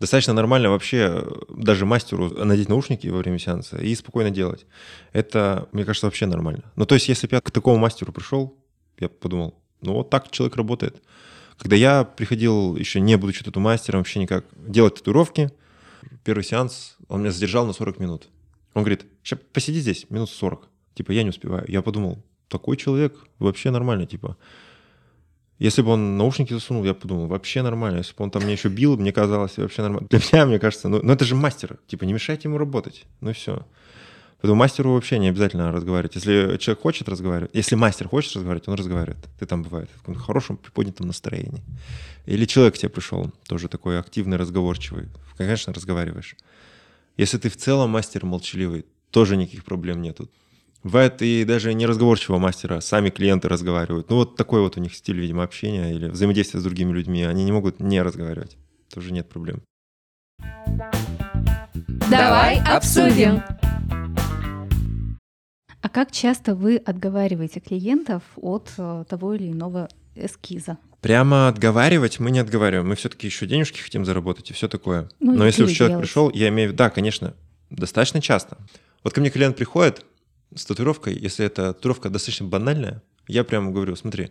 достаточно 0.01 0.33
нормально 0.33 0.69
вообще 0.71 1.25
даже 1.49 1.87
мастеру 1.87 2.29
надеть 2.45 2.69
наушники 2.69 3.07
во 3.07 3.19
время 3.19 3.39
сеанса 3.39 3.79
и 3.79 3.95
спокойно 3.95 4.33
делать. 4.33 4.67
Это, 5.13 5.69
мне 5.71 5.85
кажется, 5.85 6.09
вообще 6.09 6.27
нормально. 6.27 6.65
Ну, 6.75 6.87
то 6.87 6.97
есть, 6.97 7.09
если 7.09 7.29
бы 7.29 7.37
я 7.37 7.41
к 7.41 7.53
такому 7.53 7.79
мастеру 7.79 8.13
пришел, 8.13 8.59
я 8.99 9.09
подумал, 9.09 9.55
ну, 9.81 9.93
вот 9.93 10.11
так 10.11 10.29
человек 10.33 10.57
работает. 10.57 11.03
Когда 11.57 11.77
я 11.77 12.03
приходил, 12.03 12.75
еще 12.75 12.99
не 12.99 13.17
будучи 13.17 13.45
тату-мастером, 13.45 14.01
вообще 14.01 14.19
никак, 14.19 14.45
делать 14.57 14.97
татуировки– 14.97 15.53
первый 16.25 16.43
сеанс, 16.43 16.97
он 17.09 17.21
меня 17.21 17.33
задержал 17.33 17.67
на 17.67 17.73
40 17.73 18.01
минут. 18.01 18.29
Он 18.75 18.83
говорит, 18.83 19.07
сейчас 19.23 19.39
посиди 19.53 19.81
здесь, 19.81 20.07
минут 20.11 20.31
40. 20.31 20.69
Типа, 20.95 21.13
я 21.13 21.23
не 21.23 21.31
успеваю. 21.31 21.65
Я 21.69 21.83
подумал, 21.83 22.23
такой 22.49 22.77
человек 22.77 23.17
вообще 23.39 23.71
нормально, 23.71 24.07
типа. 24.07 24.37
Если 25.59 25.83
бы 25.83 25.91
он 25.91 26.17
наушники 26.17 26.53
засунул, 26.53 26.85
я 26.85 26.95
подумал, 26.95 27.27
вообще 27.27 27.63
нормально. 27.63 27.99
Если 27.99 28.15
бы 28.15 28.25
он 28.25 28.31
там 28.31 28.43
меня 28.43 28.53
еще 28.53 28.69
бил, 28.69 28.97
мне 28.97 29.13
казалось, 29.13 29.57
вообще 29.57 29.83
нормально. 29.83 30.09
Для 30.11 30.19
меня, 30.19 30.47
мне 30.47 30.59
кажется, 30.59 30.89
ну, 30.89 31.01
ну 31.03 31.13
это 31.13 31.25
же 31.25 31.35
мастер. 31.35 31.79
Типа, 31.87 32.05
не 32.05 32.13
мешайте 32.13 32.49
ему 32.49 32.59
работать. 32.59 33.07
Ну 33.21 33.33
все. 33.33 33.65
Поэтому 34.45 34.59
мастеру 34.59 34.93
вообще 34.93 35.19
не 35.19 35.29
обязательно 35.29 35.73
разговаривать. 35.73 36.17
Если 36.17 36.59
человек 36.59 36.83
хочет 36.83 37.09
разговаривать, 37.09 37.51
если 37.55 37.77
мастер 37.77 38.09
хочет 38.09 38.37
разговаривать, 38.37 38.69
он 38.69 38.75
разговаривает. 38.75 39.27
Ты 39.41 39.47
там 39.47 39.63
бывает 39.63 39.89
в 39.95 40.01
каком-то 40.01 40.21
хорошем, 40.21 40.59
приподнятом 40.59 41.07
настроении. 41.07 41.63
Или 42.27 42.45
человек 42.45 42.75
к 42.75 42.77
тебе 42.77 42.91
пришел, 42.91 43.33
тоже 43.49 43.69
такой 43.69 43.99
активный, 43.99 44.37
разговорчивый. 44.37 45.09
Конечно, 45.39 45.73
разговариваешь. 45.73 46.37
Если 47.17 47.39
ты 47.39 47.49
в 47.49 47.57
целом 47.57 47.89
мастер 47.89 48.27
молчаливый, 48.27 48.85
тоже 49.11 49.39
никаких 49.39 49.65
проблем 49.65 50.03
нету. 50.03 50.29
Бывает 50.83 51.23
и 51.23 51.45
даже 51.45 51.73
не 51.73 51.87
разговорчивого 51.87 52.39
мастера, 52.39 52.83
сами 52.83 53.09
клиенты 53.09 53.49
разговаривают. 53.49 54.11
Ну 54.11 54.17
вот 54.17 54.37
такой 54.37 54.61
вот 54.61 54.77
у 54.77 54.81
них 54.81 54.95
стиль, 54.95 55.21
видимо, 55.21 55.43
общения 55.43 55.95
или 55.95 56.11
взаимодействия 56.11 56.61
с 56.61 56.63
другими 56.65 56.93
людьми. 56.93 57.23
Они 57.23 57.45
не 57.45 57.53
могут 57.53 57.81
не 57.81 58.03
разговаривать. 58.03 58.59
Тоже 58.93 59.11
нет 59.11 59.27
проблем. 59.27 59.63
Давай 62.11 62.61
обсудим. 62.61 63.43
А 65.85 65.91
как 65.91 66.13
часто 66.13 66.55
вы 66.55 66.79
отговариваете 66.79 67.61
клиентов 67.61 68.23
от 68.37 68.73
э, 68.79 69.05
того 69.07 69.35
или 69.35 69.53
иного 69.53 69.91
эскиза? 70.15 70.79
Прямо 71.03 71.47
отговаривать 71.49 72.19
мы 72.21 72.31
не 72.31 72.39
отговариваем. 72.39 72.89
Мы 72.89 72.95
все-таки 72.95 73.27
еще 73.27 73.47
денежки 73.47 73.81
хотим 73.81 74.07
заработать 74.07 74.49
и 74.49 74.55
все 74.55 74.67
такое. 74.67 75.11
Ну, 75.21 75.35
Но 75.35 75.45
если 75.45 75.65
уж 75.65 75.73
человек 75.73 75.97
делаете. 75.97 76.09
пришел, 76.09 76.31
я 76.31 76.49
имею 76.49 76.71
в 76.71 76.73
виду, 76.73 76.79
да, 76.79 76.89
конечно, 76.89 77.35
достаточно 77.69 78.23
часто. 78.23 78.57
Вот 79.03 79.13
ко 79.13 79.21
мне 79.21 79.29
клиент 79.29 79.59
приходит 79.59 80.07
с 80.55 80.65
татуировкой, 80.65 81.19
если 81.19 81.45
эта 81.45 81.75
татуировка 81.75 82.09
достаточно 82.09 82.47
банальная, 82.47 83.03
я 83.29 83.45
прямо 83.45 83.71
говорю, 83.71 83.95
смотри, 83.95 84.31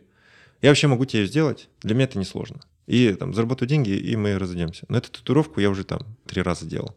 я 0.64 0.70
вообще 0.70 0.88
могу 0.88 1.06
тебе 1.06 1.22
ее 1.22 1.28
сделать, 1.28 1.70
для 1.84 1.94
меня 1.94 2.06
это 2.06 2.18
несложно. 2.18 2.62
И 2.88 3.14
там 3.14 3.36
заработаю 3.36 3.70
деньги, 3.70 3.92
и 3.92 4.16
мы 4.16 4.40
разойдемся. 4.40 4.88
Но 4.90 4.98
эту 4.98 5.12
татуировку 5.12 5.60
я 5.60 5.70
уже 5.70 5.84
там 5.84 6.00
три 6.26 6.42
раза 6.42 6.66
делал. 6.66 6.96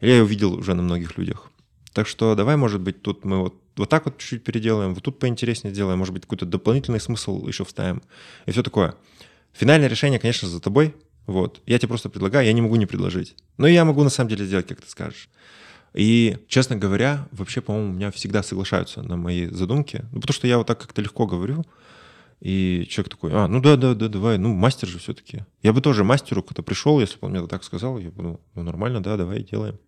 Или 0.00 0.12
я 0.12 0.16
ее 0.16 0.26
видел 0.26 0.54
уже 0.54 0.72
на 0.72 0.80
многих 0.80 1.18
людях. 1.18 1.51
Так 1.92 2.06
что 2.06 2.34
давай, 2.34 2.56
может 2.56 2.80
быть, 2.80 3.02
тут 3.02 3.24
мы 3.24 3.40
вот, 3.40 3.54
вот 3.76 3.88
так 3.88 4.06
вот 4.06 4.18
чуть-чуть 4.18 4.44
переделаем, 4.44 4.94
вот 4.94 5.04
тут 5.04 5.18
поинтереснее 5.18 5.72
сделаем, 5.72 5.98
может 5.98 6.14
быть, 6.14 6.22
какой-то 6.22 6.46
дополнительный 6.46 7.00
смысл 7.00 7.46
еще 7.46 7.64
вставим. 7.64 8.02
И 8.46 8.50
все 8.50 8.62
такое. 8.62 8.94
Финальное 9.52 9.88
решение, 9.88 10.18
конечно, 10.18 10.48
за 10.48 10.60
тобой. 10.60 10.94
Вот. 11.26 11.60
Я 11.66 11.78
тебе 11.78 11.88
просто 11.88 12.08
предлагаю, 12.08 12.46
я 12.46 12.52
не 12.52 12.62
могу 12.62 12.76
не 12.76 12.86
предложить. 12.86 13.36
Но 13.58 13.66
я 13.66 13.84
могу 13.84 14.02
на 14.02 14.10
самом 14.10 14.30
деле 14.30 14.44
сделать, 14.44 14.66
как 14.66 14.80
ты 14.80 14.88
скажешь. 14.88 15.28
И, 15.94 16.38
честно 16.48 16.76
говоря, 16.76 17.28
вообще, 17.32 17.60
по-моему, 17.60 17.90
у 17.90 17.94
меня 17.94 18.10
всегда 18.10 18.42
соглашаются 18.42 19.02
на 19.02 19.16
мои 19.16 19.46
задумки. 19.46 20.04
Ну, 20.12 20.20
потому 20.20 20.34
что 20.34 20.46
я 20.46 20.58
вот 20.58 20.66
так 20.66 20.80
как-то 20.80 21.02
легко 21.02 21.26
говорю. 21.26 21.64
И 22.40 22.86
человек 22.88 23.10
такой, 23.10 23.30
а, 23.32 23.46
ну 23.46 23.60
да, 23.60 23.76
да, 23.76 23.94
да, 23.94 24.08
давай, 24.08 24.36
ну 24.36 24.52
мастер 24.52 24.88
же 24.88 24.98
все-таки. 24.98 25.44
Я 25.62 25.72
бы 25.72 25.80
тоже 25.80 26.02
мастеру, 26.02 26.42
кто 26.42 26.62
пришел, 26.64 26.98
если 26.98 27.16
бы 27.20 27.26
он 27.26 27.32
мне 27.32 27.46
так 27.46 27.62
сказал, 27.62 27.98
я 27.98 28.10
бы, 28.10 28.40
ну 28.54 28.62
нормально, 28.62 29.00
да, 29.00 29.16
давай 29.16 29.44
делаем. 29.44 29.78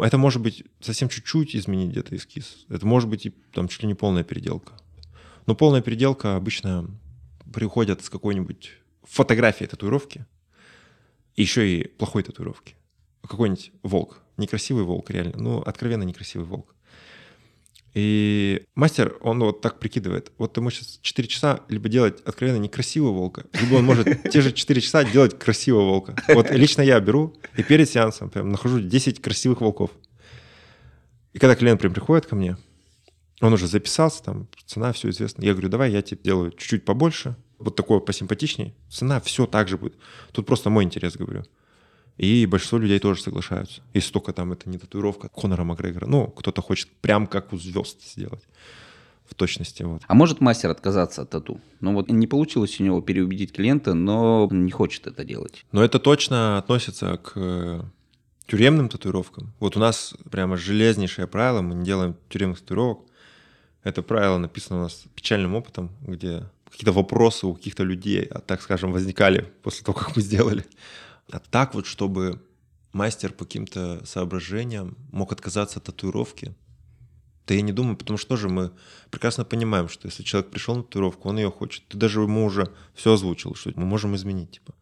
Это 0.00 0.18
может 0.18 0.42
быть 0.42 0.64
совсем 0.80 1.08
чуть-чуть 1.08 1.56
изменить 1.56 1.90
где-то 1.90 2.16
эскиз. 2.16 2.66
Это 2.68 2.86
может 2.86 3.08
быть 3.08 3.26
и 3.26 3.30
там 3.52 3.68
чуть 3.68 3.82
ли 3.82 3.88
не 3.88 3.94
полная 3.94 4.24
переделка. 4.24 4.72
Но 5.46 5.54
полная 5.54 5.80
переделка 5.80 6.36
обычно 6.36 6.90
приходит 7.52 8.04
с 8.04 8.10
какой-нибудь 8.10 8.72
фотографией 9.02 9.68
татуировки, 9.68 10.26
еще 11.36 11.68
и 11.68 11.88
плохой 11.88 12.22
татуировки. 12.22 12.76
Какой-нибудь 13.22 13.72
волк. 13.82 14.22
Некрасивый 14.36 14.84
волк, 14.84 15.10
реально. 15.10 15.36
Ну, 15.36 15.60
откровенно 15.60 16.02
некрасивый 16.02 16.46
волк. 16.46 16.74
И 17.94 18.64
мастер, 18.74 19.16
он 19.20 19.40
вот 19.40 19.60
так 19.60 19.80
прикидывает. 19.80 20.30
Вот 20.38 20.56
ему 20.56 20.70
сейчас 20.70 20.98
4 21.02 21.28
часа 21.28 21.60
либо 21.68 21.88
делать 21.88 22.20
откровенно 22.24 22.58
некрасивого 22.58 23.12
волка, 23.12 23.46
либо 23.60 23.76
он 23.76 23.84
может 23.84 24.22
те 24.30 24.40
же 24.40 24.52
4 24.52 24.80
часа 24.80 25.04
делать 25.04 25.38
красивого 25.38 25.84
волка. 25.84 26.16
Вот 26.28 26.50
лично 26.50 26.82
я 26.82 27.00
беру 27.00 27.34
и 27.56 27.62
перед 27.62 27.88
сеансом 27.88 28.30
прям 28.30 28.50
нахожу 28.50 28.80
10 28.80 29.20
красивых 29.20 29.60
волков. 29.60 29.90
И 31.32 31.38
когда 31.38 31.54
клиент 31.54 31.80
прям 31.80 31.92
приходит 31.92 32.26
ко 32.26 32.36
мне, 32.36 32.56
он 33.40 33.52
уже 33.52 33.66
записался, 33.66 34.22
там 34.22 34.48
цена, 34.66 34.92
все 34.92 35.10
известно. 35.10 35.44
Я 35.44 35.52
говорю, 35.52 35.68
давай 35.68 35.92
я 35.92 36.02
тебе 36.02 36.20
делаю 36.22 36.50
чуть-чуть 36.52 36.84
побольше, 36.84 37.36
вот 37.58 37.76
такое 37.76 38.00
посимпатичней. 38.00 38.74
Цена 38.90 39.20
все 39.20 39.46
так 39.46 39.68
же 39.68 39.76
будет. 39.76 39.94
Тут 40.32 40.46
просто 40.46 40.70
мой 40.70 40.84
интерес, 40.84 41.16
говорю. 41.16 41.44
И 42.18 42.46
большинство 42.46 42.78
людей 42.78 42.98
тоже 42.98 43.22
соглашаются. 43.22 43.80
Если 43.94 44.12
только 44.12 44.32
там 44.32 44.52
это 44.52 44.68
не 44.68 44.76
татуировка 44.76 45.28
Конора 45.28 45.62
Макгрегора. 45.62 46.06
Ну, 46.06 46.26
кто-то 46.26 46.60
хочет 46.62 46.88
прям 47.00 47.26
как 47.28 47.52
у 47.52 47.56
звезд 47.56 48.02
сделать. 48.02 48.42
В 49.28 49.34
точности. 49.34 49.82
Вот. 49.82 50.02
А 50.06 50.14
может 50.14 50.40
мастер 50.40 50.70
отказаться 50.70 51.22
от 51.22 51.30
тату? 51.30 51.60
Ну 51.80 51.92
вот 51.92 52.10
не 52.10 52.26
получилось 52.26 52.80
у 52.80 52.84
него 52.84 53.00
переубедить 53.02 53.52
клиента, 53.52 53.92
но 53.92 54.48
не 54.50 54.70
хочет 54.70 55.06
это 55.06 55.22
делать. 55.22 55.66
Но 55.70 55.84
это 55.84 55.98
точно 55.98 56.56
относится 56.56 57.18
к 57.18 57.32
э, 57.36 57.82
тюремным 58.46 58.88
татуировкам. 58.88 59.52
Вот 59.60 59.76
у 59.76 59.80
нас 59.80 60.14
прямо 60.30 60.56
железнейшее 60.56 61.26
правило, 61.26 61.60
мы 61.60 61.74
не 61.74 61.84
делаем 61.84 62.16
тюремных 62.30 62.60
татуировок. 62.60 63.00
Это 63.84 64.02
правило 64.02 64.38
написано 64.38 64.80
у 64.80 64.82
нас 64.84 65.04
печальным 65.14 65.54
опытом, 65.54 65.90
где 66.00 66.44
какие-то 66.70 66.92
вопросы 66.92 67.46
у 67.46 67.54
каких-то 67.54 67.84
людей, 67.84 68.24
а, 68.30 68.40
так 68.40 68.62
скажем, 68.62 68.92
возникали 68.92 69.46
после 69.62 69.84
того, 69.84 69.98
как 69.98 70.16
мы 70.16 70.22
сделали. 70.22 70.64
А 71.30 71.38
так 71.38 71.74
вот, 71.74 71.86
чтобы 71.86 72.42
мастер 72.92 73.32
по 73.32 73.44
каким-то 73.44 74.04
соображениям 74.06 74.96
мог 75.12 75.32
отказаться 75.32 75.78
от 75.78 75.84
татуировки, 75.84 76.54
да 77.46 77.54
я 77.54 77.62
не 77.62 77.72
думаю, 77.72 77.96
потому 77.96 78.18
что 78.18 78.28
тоже 78.28 78.48
мы 78.48 78.72
прекрасно 79.10 79.44
понимаем, 79.44 79.88
что 79.88 80.06
если 80.06 80.22
человек 80.22 80.50
пришел 80.50 80.76
на 80.76 80.82
татуировку, 80.82 81.28
он 81.28 81.38
ее 81.38 81.50
хочет, 81.50 81.86
ты 81.88 81.96
даже 81.96 82.20
ему 82.20 82.44
уже 82.44 82.72
все 82.94 83.14
озвучил, 83.14 83.54
что 83.54 83.72
мы 83.74 83.86
можем 83.86 84.14
изменить, 84.16 84.52
типа, 84.52 84.74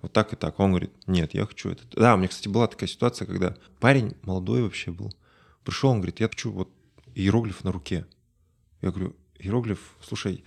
вот 0.00 0.12
так 0.12 0.32
и 0.32 0.36
так. 0.36 0.58
Он 0.60 0.70
говорит, 0.70 0.92
нет, 1.06 1.34
я 1.34 1.46
хочу 1.46 1.70
это. 1.70 1.82
Да, 1.92 2.14
у 2.14 2.16
меня, 2.16 2.28
кстати, 2.28 2.48
была 2.48 2.66
такая 2.66 2.88
ситуация, 2.88 3.26
когда 3.26 3.56
парень 3.78 4.14
молодой 4.22 4.62
вообще 4.62 4.90
был, 4.90 5.12
пришел, 5.64 5.90
он 5.90 5.98
говорит, 5.98 6.20
я 6.20 6.28
хочу 6.28 6.50
вот 6.50 6.70
иероглиф 7.14 7.64
на 7.64 7.72
руке. 7.72 8.06
Я 8.80 8.90
говорю, 8.90 9.16
иероглиф, 9.38 9.96
слушай, 10.02 10.44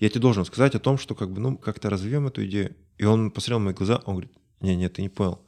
я 0.00 0.08
тебе 0.08 0.20
должен 0.20 0.44
сказать 0.44 0.74
о 0.74 0.80
том, 0.80 0.98
что 0.98 1.14
как 1.14 1.32
бы, 1.32 1.40
ну, 1.40 1.56
как-то 1.56 1.90
развьем 1.90 2.26
эту 2.26 2.44
идею. 2.44 2.74
И 2.98 3.04
он 3.04 3.30
посмотрел 3.30 3.58
на 3.58 3.66
мои 3.66 3.74
глаза, 3.74 4.02
он 4.04 4.14
говорит, 4.14 4.32
не, 4.64 4.76
нет, 4.76 4.94
ты 4.94 5.02
не 5.02 5.08
понял. 5.08 5.40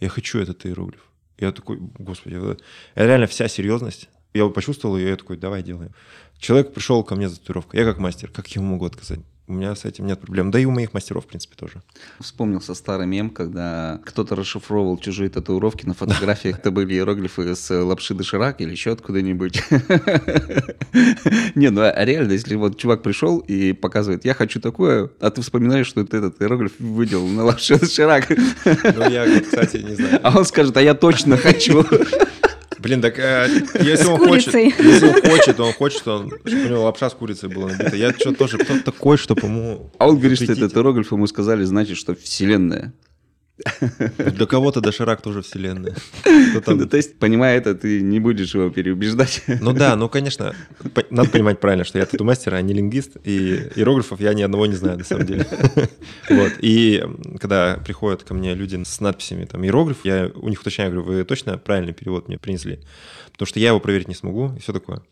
Я 0.00 0.08
хочу 0.08 0.38
этот 0.38 0.64
иероглиф. 0.66 1.04
Я 1.38 1.52
такой, 1.52 1.78
господи, 1.78 2.36
это 2.36 2.62
реально 2.94 3.26
вся 3.26 3.48
серьезность. 3.48 4.08
Я 4.34 4.48
почувствовал 4.48 4.96
ее, 4.96 5.10
я 5.10 5.16
такой, 5.16 5.36
давай 5.36 5.62
делаем. 5.62 5.92
Человек 6.38 6.72
пришел 6.72 7.02
ко 7.04 7.14
мне 7.14 7.28
за 7.28 7.38
татуировкой. 7.38 7.80
Я 7.80 7.86
как 7.86 7.98
мастер, 7.98 8.30
как 8.30 8.48
я 8.48 8.62
могу 8.62 8.84
отказать? 8.84 9.20
У 9.52 9.54
меня 9.54 9.74
с 9.74 9.84
этим 9.84 10.06
нет 10.06 10.18
проблем. 10.18 10.50
Да 10.50 10.58
и 10.58 10.64
у 10.64 10.70
моих 10.70 10.94
мастеров, 10.94 11.24
в 11.24 11.26
принципе, 11.26 11.54
тоже. 11.56 11.82
Вспомнился 12.20 12.74
старый 12.74 13.06
мем, 13.06 13.28
когда 13.28 14.00
кто-то 14.02 14.34
расшифровывал 14.34 14.96
чужие 14.96 15.28
татуировки 15.28 15.84
на 15.84 15.92
фотографиях. 15.92 16.58
Это 16.58 16.70
были 16.70 16.94
иероглифы 16.94 17.54
с 17.54 17.70
лапши 17.70 18.14
доширак 18.14 18.62
или 18.62 18.70
еще 18.70 18.92
откуда-нибудь. 18.92 19.62
Не, 21.54 21.68
ну 21.68 21.82
а 21.82 22.02
реально, 22.02 22.32
если 22.32 22.54
вот 22.54 22.78
чувак 22.78 23.02
пришел 23.02 23.40
и 23.40 23.74
показывает, 23.74 24.24
я 24.24 24.32
хочу 24.32 24.58
такое, 24.58 25.10
а 25.20 25.30
ты 25.30 25.42
вспоминаешь, 25.42 25.86
что 25.86 26.02
ты 26.06 26.16
этот 26.16 26.40
иероглиф 26.40 26.72
выделал 26.78 27.28
на 27.28 27.44
лапше 27.44 27.78
доширак. 27.78 28.30
Ну, 28.30 29.10
я, 29.10 29.38
кстати, 29.38 29.76
не 29.76 29.96
знаю. 29.96 30.18
А 30.22 30.38
он 30.38 30.46
скажет, 30.46 30.74
а 30.78 30.80
я 30.80 30.94
точно 30.94 31.36
хочу. 31.36 31.84
Блин, 32.82 33.00
так 33.00 33.18
э, 33.18 33.48
если 33.80 34.06
он 34.06 34.18
хочет, 34.18 34.52
если 34.54 35.06
он 35.06 35.22
хочет, 35.22 35.60
он 35.60 35.72
хочет, 35.72 35.98
что 36.00 36.18
он, 36.18 36.32
чтобы 36.44 36.64
у 36.64 36.68
него 36.68 36.82
лапша 36.82 37.10
с 37.10 37.14
курицей 37.14 37.48
была 37.48 37.68
набита. 37.68 37.94
Я 37.94 38.12
что 38.12 38.32
тоже 38.34 38.58
кто 38.58 38.78
такой, 38.80 39.16
что 39.16 39.36
по-моему. 39.36 39.92
А 39.98 40.08
он 40.08 40.18
говорит, 40.18 40.42
что 40.42 40.52
этот 40.52 40.76
иероглиф 40.76 41.12
ему 41.12 41.26
сказали, 41.28 41.62
значит, 41.62 41.96
что 41.96 42.14
вселенная. 42.14 42.92
Для 44.18 44.46
кого-то 44.46 44.80
доширак 44.80 45.22
тоже 45.22 45.42
вселенная. 45.42 45.94
Там... 46.64 46.88
То 46.88 46.96
есть, 46.96 47.18
понимая 47.18 47.58
это, 47.58 47.74
ты 47.74 48.00
не 48.00 48.18
будешь 48.18 48.54
его 48.54 48.70
переубеждать. 48.70 49.42
Ну 49.60 49.72
да, 49.72 49.94
ну 49.96 50.08
конечно, 50.08 50.54
надо 51.10 51.30
понимать 51.30 51.60
правильно, 51.60 51.84
что 51.84 51.98
я 51.98 52.06
тату-мастер, 52.06 52.54
а 52.54 52.62
не 52.62 52.72
лингвист, 52.72 53.16
и 53.24 53.70
иероглифов 53.76 54.20
я 54.20 54.32
ни 54.34 54.42
одного 54.42 54.66
не 54.66 54.74
знаю, 54.74 54.98
на 54.98 55.04
самом 55.04 55.26
деле. 55.26 55.46
Вот. 56.30 56.52
И 56.60 57.02
когда 57.40 57.78
приходят 57.84 58.22
ко 58.22 58.32
мне 58.34 58.54
люди 58.54 58.82
с 58.82 59.00
надписями 59.00 59.44
там 59.44 59.64
иероглиф, 59.64 59.98
я 60.04 60.30
у 60.34 60.48
них 60.48 60.60
уточняю, 60.60 60.90
говорю, 60.90 61.06
вы 61.06 61.24
точно 61.24 61.58
правильный 61.58 61.92
перевод 61.92 62.28
мне 62.28 62.38
принесли? 62.38 62.80
Потому 63.32 63.46
что 63.46 63.60
я 63.60 63.68
его 63.68 63.80
проверить 63.80 64.08
не 64.08 64.14
смогу, 64.14 64.52
и 64.56 64.60
все 64.60 64.72
такое. 64.72 65.02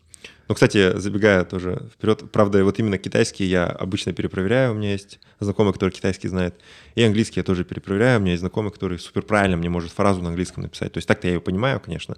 Ну, 0.51 0.55
кстати, 0.55 0.97
забегая 0.97 1.45
тоже 1.45 1.87
вперед, 1.93 2.29
правда, 2.29 2.61
вот 2.65 2.77
именно 2.77 2.97
китайский 2.97 3.45
я 3.45 3.67
обычно 3.67 4.11
перепроверяю, 4.11 4.73
у 4.73 4.75
меня 4.75 4.91
есть 4.91 5.21
знакомый, 5.39 5.71
который 5.71 5.91
китайский 5.91 6.27
знает, 6.27 6.59
и 6.95 7.03
английский 7.03 7.39
я 7.39 7.45
тоже 7.45 7.63
перепроверяю, 7.63 8.19
у 8.19 8.21
меня 8.21 8.31
есть 8.31 8.41
знакомый, 8.41 8.69
который 8.69 8.99
супер 8.99 9.21
правильно 9.21 9.55
мне 9.55 9.69
может 9.69 9.93
фразу 9.93 10.21
на 10.21 10.27
английском 10.27 10.63
написать. 10.63 10.91
То 10.91 10.97
есть 10.97 11.07
так-то 11.07 11.27
я 11.27 11.35
ее 11.35 11.39
понимаю, 11.39 11.79
конечно, 11.79 12.17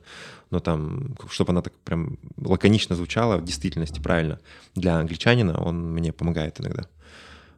но 0.50 0.60
там, 0.60 1.16
чтобы 1.30 1.52
она 1.52 1.62
так 1.62 1.74
прям 1.86 2.18
лаконично 2.38 2.96
звучала, 2.96 3.38
в 3.38 3.44
действительности 3.46 4.00
правильно 4.00 4.40
для 4.74 4.96
англичанина, 4.96 5.62
он 5.64 5.94
мне 5.94 6.12
помогает 6.12 6.60
иногда. 6.60 6.88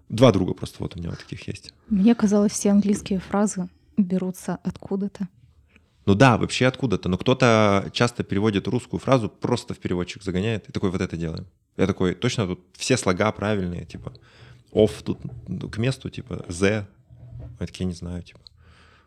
Два 0.10 0.34
друга 0.34 0.56
просто 0.56 0.76
вот 0.80 0.98
у 0.98 1.00
меня 1.00 1.12
вот 1.12 1.20
таких 1.20 1.48
есть. 1.48 1.74
Мне 1.88 2.14
казалось, 2.16 2.52
все 2.52 2.72
английские 2.72 3.20
фразы 3.20 3.70
берутся 3.96 4.60
откуда-то. 4.62 5.30
Ну 6.06 6.14
да, 6.14 6.38
вообще 6.38 6.68
откуда-то. 6.68 7.10
Но 7.10 7.18
кто-то 7.18 7.90
часто 7.92 8.24
переводит 8.24 8.68
русскую 8.68 9.00
фразу, 9.00 9.30
просто 9.30 9.74
в 9.74 9.80
переводчик 9.80 10.24
загоняет, 10.24 10.70
и 10.70 10.72
такой, 10.72 10.92
вот 10.92 11.02
это 11.02 11.18
делаем. 11.18 11.48
Я 11.78 11.88
такой, 11.88 12.14
точно 12.14 12.48
тут 12.48 12.60
все 12.74 12.96
слога 12.96 13.32
правильные, 13.32 13.86
типа, 13.86 14.14
off 14.72 15.04
тут 15.04 15.20
ну, 15.48 15.70
к 15.70 15.78
месту, 15.78 16.10
типа, 16.10 16.46
z. 16.48 16.88
Я 17.60 17.68
такие, 17.68 17.86
не 17.86 17.94
знаю, 17.94 18.22
типа. 18.24 18.40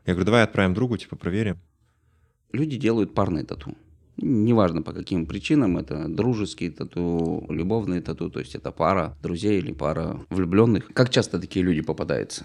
Я 0.07 0.15
говорю, 0.15 0.27
давай 0.27 0.43
отправим 0.43 0.75
другу, 0.75 0.97
типа, 0.97 1.17
проверим. 1.17 1.59
Люди 2.53 2.77
делают 2.79 3.15
парные 3.15 3.45
тату. 3.45 3.75
Неважно 4.17 4.83
по 4.83 4.93
каким 4.93 5.27
причинам, 5.27 5.79
это 5.79 6.09
дружеские 6.09 6.71
тату, 6.73 7.47
любовные 7.49 8.01
тату, 8.01 8.31
то 8.31 8.41
есть 8.41 8.57
это 8.57 8.73
пара 8.73 9.17
друзей 9.23 9.59
или 9.59 9.73
пара 9.73 10.21
влюбленных. 10.31 10.89
Как 10.93 11.11
часто 11.11 11.39
такие 11.39 11.65
люди 11.65 11.83
попадаются? 11.83 12.45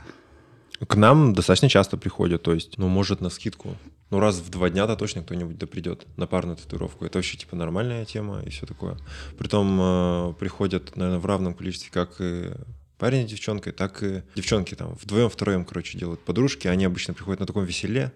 К 0.87 0.95
нам 0.95 1.33
достаточно 1.33 1.69
часто 1.69 1.97
приходят, 1.97 2.43
то 2.43 2.53
есть, 2.53 2.77
ну, 2.77 2.87
может, 2.87 3.21
на 3.21 3.29
скидку. 3.29 3.77
Ну, 4.09 4.19
раз 4.19 4.37
в 4.37 4.49
два 4.49 4.69
дня-то 4.69 4.95
точно 4.95 5.23
кто-нибудь 5.23 5.57
да 5.57 5.65
придет 5.65 6.05
на 6.17 6.27
парную 6.27 6.57
татуировку. 6.57 7.05
Это 7.05 7.17
вообще, 7.17 7.37
типа, 7.37 7.55
нормальная 7.55 8.05
тема 8.05 8.41
и 8.43 8.49
все 8.49 8.65
такое. 8.65 8.97
Притом 9.37 9.79
э, 9.79 10.33
приходят, 10.39 10.95
наверное, 10.95 11.19
в 11.19 11.25
равном 11.25 11.53
количестве 11.53 11.89
как 11.91 12.19
и 12.19 12.51
парень 12.97 13.27
с 13.27 13.31
девчонкой, 13.31 13.73
так 13.73 14.03
и 14.03 14.23
девчонки 14.35 14.75
там 14.75 14.95
вдвоем, 14.95 15.29
втроем, 15.29 15.65
короче, 15.65 15.97
делают 15.97 16.21
подружки. 16.23 16.67
Они 16.67 16.85
обычно 16.85 17.13
приходят 17.13 17.39
на 17.39 17.45
таком 17.45 17.65
веселе. 17.65 18.11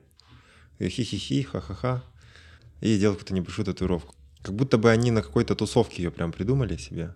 Хи-хи-хи, 0.79 1.43
ха-ха-ха. 1.43 2.03
И 2.81 2.97
делают 2.97 3.19
какую-то 3.19 3.33
небольшую 3.33 3.65
татуировку. 3.65 4.15
Как 4.41 4.53
будто 4.53 4.77
бы 4.77 4.91
они 4.91 5.11
на 5.11 5.21
какой-то 5.21 5.55
тусовке 5.55 6.03
ее 6.03 6.11
прям 6.11 6.31
придумали 6.31 6.77
себе. 6.77 7.15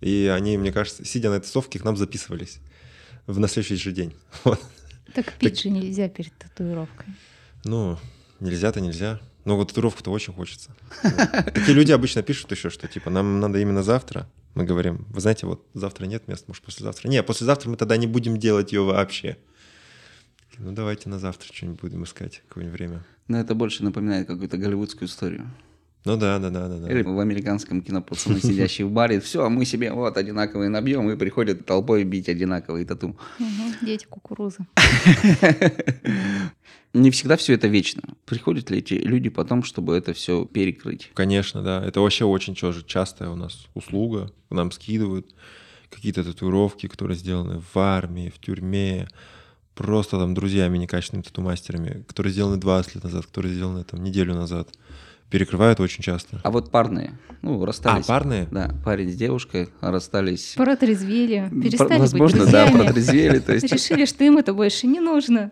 И 0.00 0.32
они, 0.34 0.56
мне 0.56 0.72
кажется, 0.72 1.04
сидя 1.04 1.30
на 1.30 1.34
этой 1.34 1.44
тусовке, 1.44 1.78
к 1.78 1.84
нам 1.84 1.96
записывались 1.96 2.60
в 3.26 3.38
на 3.38 3.48
следующий 3.48 3.76
же 3.76 3.92
день. 3.92 4.14
Вот. 4.44 4.60
Так 5.14 5.32
пить 5.34 5.60
же 5.60 5.70
нельзя 5.70 6.08
перед 6.08 6.32
татуировкой. 6.38 7.06
Ну, 7.64 7.98
нельзя-то 8.40 8.80
нельзя. 8.80 9.20
Но 9.44 9.56
вот 9.56 9.68
татуировку-то 9.68 10.10
очень 10.10 10.32
хочется. 10.32 10.74
Такие 11.46 11.74
люди 11.74 11.90
обычно 11.90 12.22
пишут 12.22 12.50
еще, 12.52 12.70
что 12.70 12.86
типа 12.86 13.10
нам 13.10 13.40
надо 13.40 13.58
именно 13.58 13.82
завтра. 13.82 14.28
Мы 14.54 14.64
говорим, 14.64 15.06
вы 15.10 15.20
знаете, 15.20 15.46
вот 15.46 15.66
завтра 15.74 16.06
нет 16.06 16.28
мест, 16.28 16.46
может 16.46 16.62
послезавтра. 16.62 17.08
Не, 17.08 17.22
послезавтра 17.22 17.70
мы 17.70 17.76
тогда 17.76 17.96
не 17.96 18.06
будем 18.06 18.36
делать 18.36 18.72
ее 18.72 18.82
вообще. 18.82 19.38
Ну 20.58 20.72
давайте 20.72 21.08
на 21.08 21.18
завтра 21.18 21.52
что-нибудь 21.52 21.80
будем 21.80 22.04
искать, 22.04 22.42
какое-нибудь 22.48 22.78
время. 22.78 23.04
Но 23.26 23.40
это 23.40 23.54
больше 23.54 23.82
напоминает 23.82 24.26
какую-то 24.26 24.58
голливудскую 24.58 25.08
историю. 25.08 25.50
Ну 26.04 26.16
да, 26.16 26.38
да, 26.38 26.50
да, 26.50 26.68
да. 26.68 26.78
да. 26.78 26.90
Или 26.90 27.02
в 27.02 27.20
американском 27.20 27.80
кино 27.80 28.02
пацаны, 28.02 28.40
сидящие 28.40 28.86
в 28.86 28.90
баре, 28.90 29.20
все, 29.20 29.44
а 29.44 29.48
мы 29.48 29.64
себе 29.64 29.92
вот 29.92 30.16
одинаковые 30.16 30.68
набьем, 30.68 31.08
и 31.10 31.16
приходят 31.16 31.64
толпой 31.64 32.04
бить 32.04 32.28
одинаковые 32.28 32.84
тату. 32.84 33.16
Дети 33.82 34.06
кукурузы. 34.06 34.66
Не 36.94 37.10
всегда 37.10 37.36
все 37.36 37.54
это 37.54 37.68
вечно. 37.68 38.02
Приходят 38.26 38.70
ли 38.70 38.78
эти 38.78 38.94
люди 38.94 39.30
потом, 39.30 39.62
чтобы 39.62 39.96
это 39.96 40.12
все 40.12 40.44
перекрыть? 40.44 41.10
Конечно, 41.14 41.62
да. 41.62 41.82
Это 41.82 42.00
вообще 42.00 42.26
очень 42.26 42.54
тоже 42.54 42.84
частая 42.84 43.30
у 43.30 43.36
нас 43.36 43.66
услуга. 43.74 44.30
Нам 44.50 44.70
скидывают 44.72 45.34
какие-то 45.88 46.24
татуировки, 46.24 46.88
которые 46.88 47.16
сделаны 47.16 47.60
в 47.60 47.78
армии, 47.78 48.32
в 48.34 48.40
тюрьме, 48.40 49.08
просто 49.74 50.18
там 50.18 50.34
друзьями 50.34 50.78
некачественными 50.78 51.24
тату-мастерами, 51.24 52.04
которые 52.06 52.32
сделаны 52.32 52.58
20 52.58 52.96
лет 52.96 53.04
назад, 53.04 53.26
которые 53.26 53.54
сделаны 53.54 53.84
там 53.84 54.02
неделю 54.02 54.34
назад. 54.34 54.68
Перекрывают 55.32 55.80
очень 55.80 56.04
часто. 56.04 56.38
А 56.44 56.50
вот 56.50 56.70
парные, 56.70 57.18
ну, 57.40 57.62
А, 57.62 57.66
расстались. 57.66 58.04
парные? 58.04 58.46
Да, 58.50 58.74
парень 58.84 59.10
с 59.10 59.16
девушкой 59.16 59.70
расстались. 59.80 60.52
Протрезвели, 60.58 61.48
перестали 61.48 61.98
Возможно, 62.00 62.42
быть 62.42 62.52
да, 62.52 62.66
друзьями. 62.66 62.84
протрезвели. 62.86 63.40
То 63.40 63.54
есть 63.54 63.72
Решили, 63.72 64.04
что 64.04 64.24
им 64.24 64.36
это 64.36 64.52
больше 64.52 64.86
не 64.86 65.00
нужно. 65.00 65.50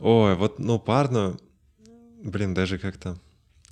Ой, 0.00 0.34
вот, 0.34 0.58
ну, 0.58 0.80
парную, 0.80 1.38
блин, 2.24 2.52
даже 2.52 2.78
как-то... 2.78 3.16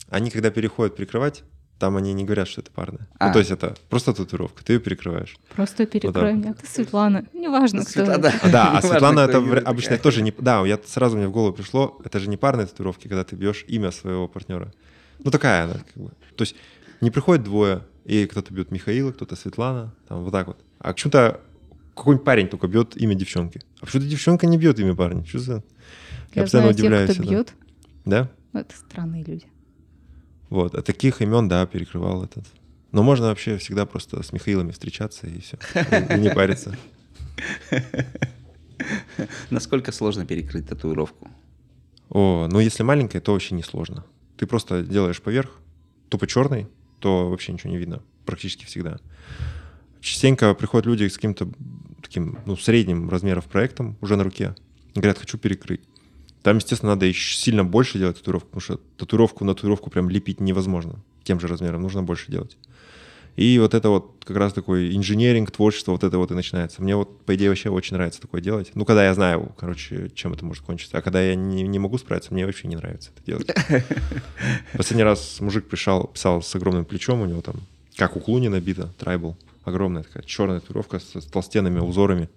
Они, 0.09 0.31
когда 0.31 0.51
переходят 0.51 0.95
перекрывать, 0.95 1.43
там 1.79 1.97
они 1.97 2.13
не 2.15 2.25
говорят, 2.25 2.49
что 2.49 2.61
это 2.63 2.71
парная. 2.71 3.07
А. 3.19 3.27
Ну, 3.29 3.33
то 3.35 3.39
есть 3.41 3.51
это 3.51 3.75
просто 3.91 4.13
татуировка, 4.15 4.65
ты 4.65 4.75
ее 4.75 4.81
перекрываешь. 4.81 5.37
Просто 5.55 5.85
перекрой 5.87 6.13
так. 6.33 6.35
меня. 6.35 6.55
Ты 6.55 6.67
Светлана. 6.67 7.27
Неважно, 7.35 7.83
кто 7.83 7.91
Светлана, 7.91 8.27
это. 8.27 8.41
да. 8.45 8.51
Да, 8.51 8.63
а 8.65 8.69
Неважно, 8.71 8.89
Светлана 8.91 9.23
кто 9.29 9.31
это 9.31 9.39
вра- 9.41 9.55
такая. 9.57 9.65
обычно 9.73 9.99
тоже 9.99 10.23
не... 10.23 10.33
Да, 10.39 10.65
я 10.67 10.81
сразу 10.87 11.17
мне 11.17 11.29
в 11.29 11.33
голову 11.33 11.53
пришло, 11.53 11.99
это 12.05 12.19
же 12.19 12.29
не 12.31 12.37
парные 12.37 12.67
татуировки, 12.67 13.09
когда 13.09 13.25
ты 13.25 13.37
бьешь 13.37 13.65
имя 13.69 13.91
своего 13.91 14.27
партнера. 14.29 14.73
Ну, 15.23 15.31
такая 15.31 15.65
она, 15.65 15.75
как 15.75 16.03
бы. 16.03 16.11
То 16.37 16.43
есть 16.43 16.57
не 17.01 17.11
приходит 17.11 17.45
двое, 17.45 17.83
и 18.05 18.27
кто-то 18.27 18.55
бьет 18.55 18.71
Михаила, 18.71 19.13
кто-то 19.13 19.37
Светлана, 19.37 19.95
там 20.09 20.23
вот 20.25 20.33
так 20.33 20.47
вот. 20.47 20.59
А 20.79 20.93
почему-то 20.93 21.41
какой-нибудь 21.95 22.25
парень 22.25 22.49
только 22.49 22.69
бьет 22.69 22.97
имя 22.97 23.15
девчонки. 23.15 23.61
А 23.81 23.87
почему-то 23.87 24.09
девчонка 24.09 24.47
не 24.47 24.57
бьет 24.59 24.79
имя 24.79 24.95
парня. 24.95 25.25
Что 25.27 25.39
за... 25.39 25.65
Я 26.35 26.43
постоянно 26.43 26.47
знаю 26.47 26.75
тех, 26.75 26.81
удивляюсь 26.85 27.11
кто 27.11 27.23
этому. 27.23 27.31
бьет. 27.31 27.55
Да? 28.05 28.31
Ну, 28.53 28.61
Это 28.61 28.77
странные 28.77 29.25
люди. 29.25 29.47
Вот. 30.51 30.75
А 30.75 30.83
таких 30.83 31.23
имен, 31.23 31.49
да, 31.49 31.67
перекрывал 31.67 32.25
этот. 32.25 32.45
Но 32.93 33.03
можно 33.03 33.27
вообще 33.27 33.59
всегда 33.59 33.85
просто 33.85 34.23
с 34.23 34.33
Михаилами 34.33 34.71
встречаться 34.71 35.27
и 35.27 35.41
все. 35.41 35.59
И 36.15 36.19
не 36.19 36.31
париться. 36.31 36.77
Насколько 39.51 39.93
сложно 39.93 40.25
перекрыть 40.25 40.69
татуировку? 40.69 41.29
О, 42.09 42.47
ну 42.51 42.61
если 42.61 42.83
маленькая, 42.83 43.21
то 43.21 43.33
вообще 43.33 43.55
не 43.55 43.63
сложно. 43.63 44.05
Ты 44.37 44.47
просто 44.47 44.83
делаешь 44.83 45.21
поверх, 45.21 45.51
тупо 46.09 46.27
черный, 46.27 46.69
то 47.01 47.29
вообще 47.29 47.53
ничего 47.53 47.71
не 47.71 47.79
видно. 47.79 48.03
Практически 48.25 48.65
всегда. 48.65 48.99
Частенько 50.01 50.55
приходят 50.55 50.87
люди 50.87 51.09
с 51.09 51.17
каким-то 51.17 51.49
таким, 52.03 52.39
ну, 52.47 52.57
средним 52.57 53.11
размеров 53.11 53.47
проектом 53.47 53.97
уже 54.01 54.17
на 54.17 54.25
руке. 54.25 54.55
Говорят, 54.95 55.19
хочу 55.19 55.37
перекрыть. 55.39 55.81
Там, 56.47 56.59
естественно, 56.59 56.93
надо 56.93 57.07
еще 57.07 57.37
сильно 57.37 57.65
больше 57.65 57.99
делать 57.99 58.19
татуировку, 58.19 58.51
потому 58.51 58.61
что 58.61 58.77
татуировку 58.99 59.45
на 59.45 59.57
татуировку 59.57 59.91
прям 59.91 60.09
лепить 60.09 60.39
невозможно. 60.39 60.95
Тем 61.25 61.41
же 61.41 61.49
размером 61.49 61.83
нужно 61.83 62.05
больше 62.05 62.31
делать. 62.31 62.57
И 63.35 63.59
вот 63.59 63.75
это 63.75 63.89
вот 63.89 64.23
как 64.25 64.37
раз 64.37 64.53
такой 64.53 64.95
инженеринг, 64.95 65.51
творчество, 65.51 65.91
вот 65.91 66.05
это 66.05 66.19
вот 66.19 66.31
и 66.31 66.35
начинается. 66.35 66.85
Мне 66.85 66.95
вот, 66.95 67.25
по 67.25 67.35
идее, 67.35 67.49
вообще 67.49 67.69
очень 67.69 67.97
нравится 67.97 68.21
такое 68.21 68.41
делать. 68.41 68.71
Ну, 68.75 68.85
когда 68.85 69.05
я 69.05 69.13
знаю, 69.15 69.57
короче, 69.59 70.09
чем 70.15 70.35
это 70.35 70.45
может 70.45 70.63
кончиться. 70.65 70.97
А 70.97 71.03
когда 71.03 71.21
я 71.21 71.35
не, 71.35 71.65
не 71.65 71.81
могу 71.81 71.99
справиться, 71.99 72.33
мне 72.33 72.47
вообще 72.47 72.69
не 72.69 72.77
нравится 72.77 73.11
это 73.17 73.27
делать. 73.27 73.51
Последний 74.73 75.03
раз 75.03 75.41
мужик 75.41 75.67
пришел, 75.67 76.05
писал 76.05 76.43
с 76.43 76.55
огромным 76.55 76.85
плечом, 76.85 77.23
у 77.23 77.27
него 77.27 77.41
там, 77.41 77.57
как 77.97 78.17
у 78.17 78.21
Клуни 78.21 78.47
набито, 78.47 78.95
трайбл. 79.01 79.37
Огромная 79.65 80.05
такая 80.05 80.23
черная 80.23 80.61
татуировка 80.61 81.01
с, 81.01 81.25
толстенными 81.25 81.81
узорами. 81.81 82.29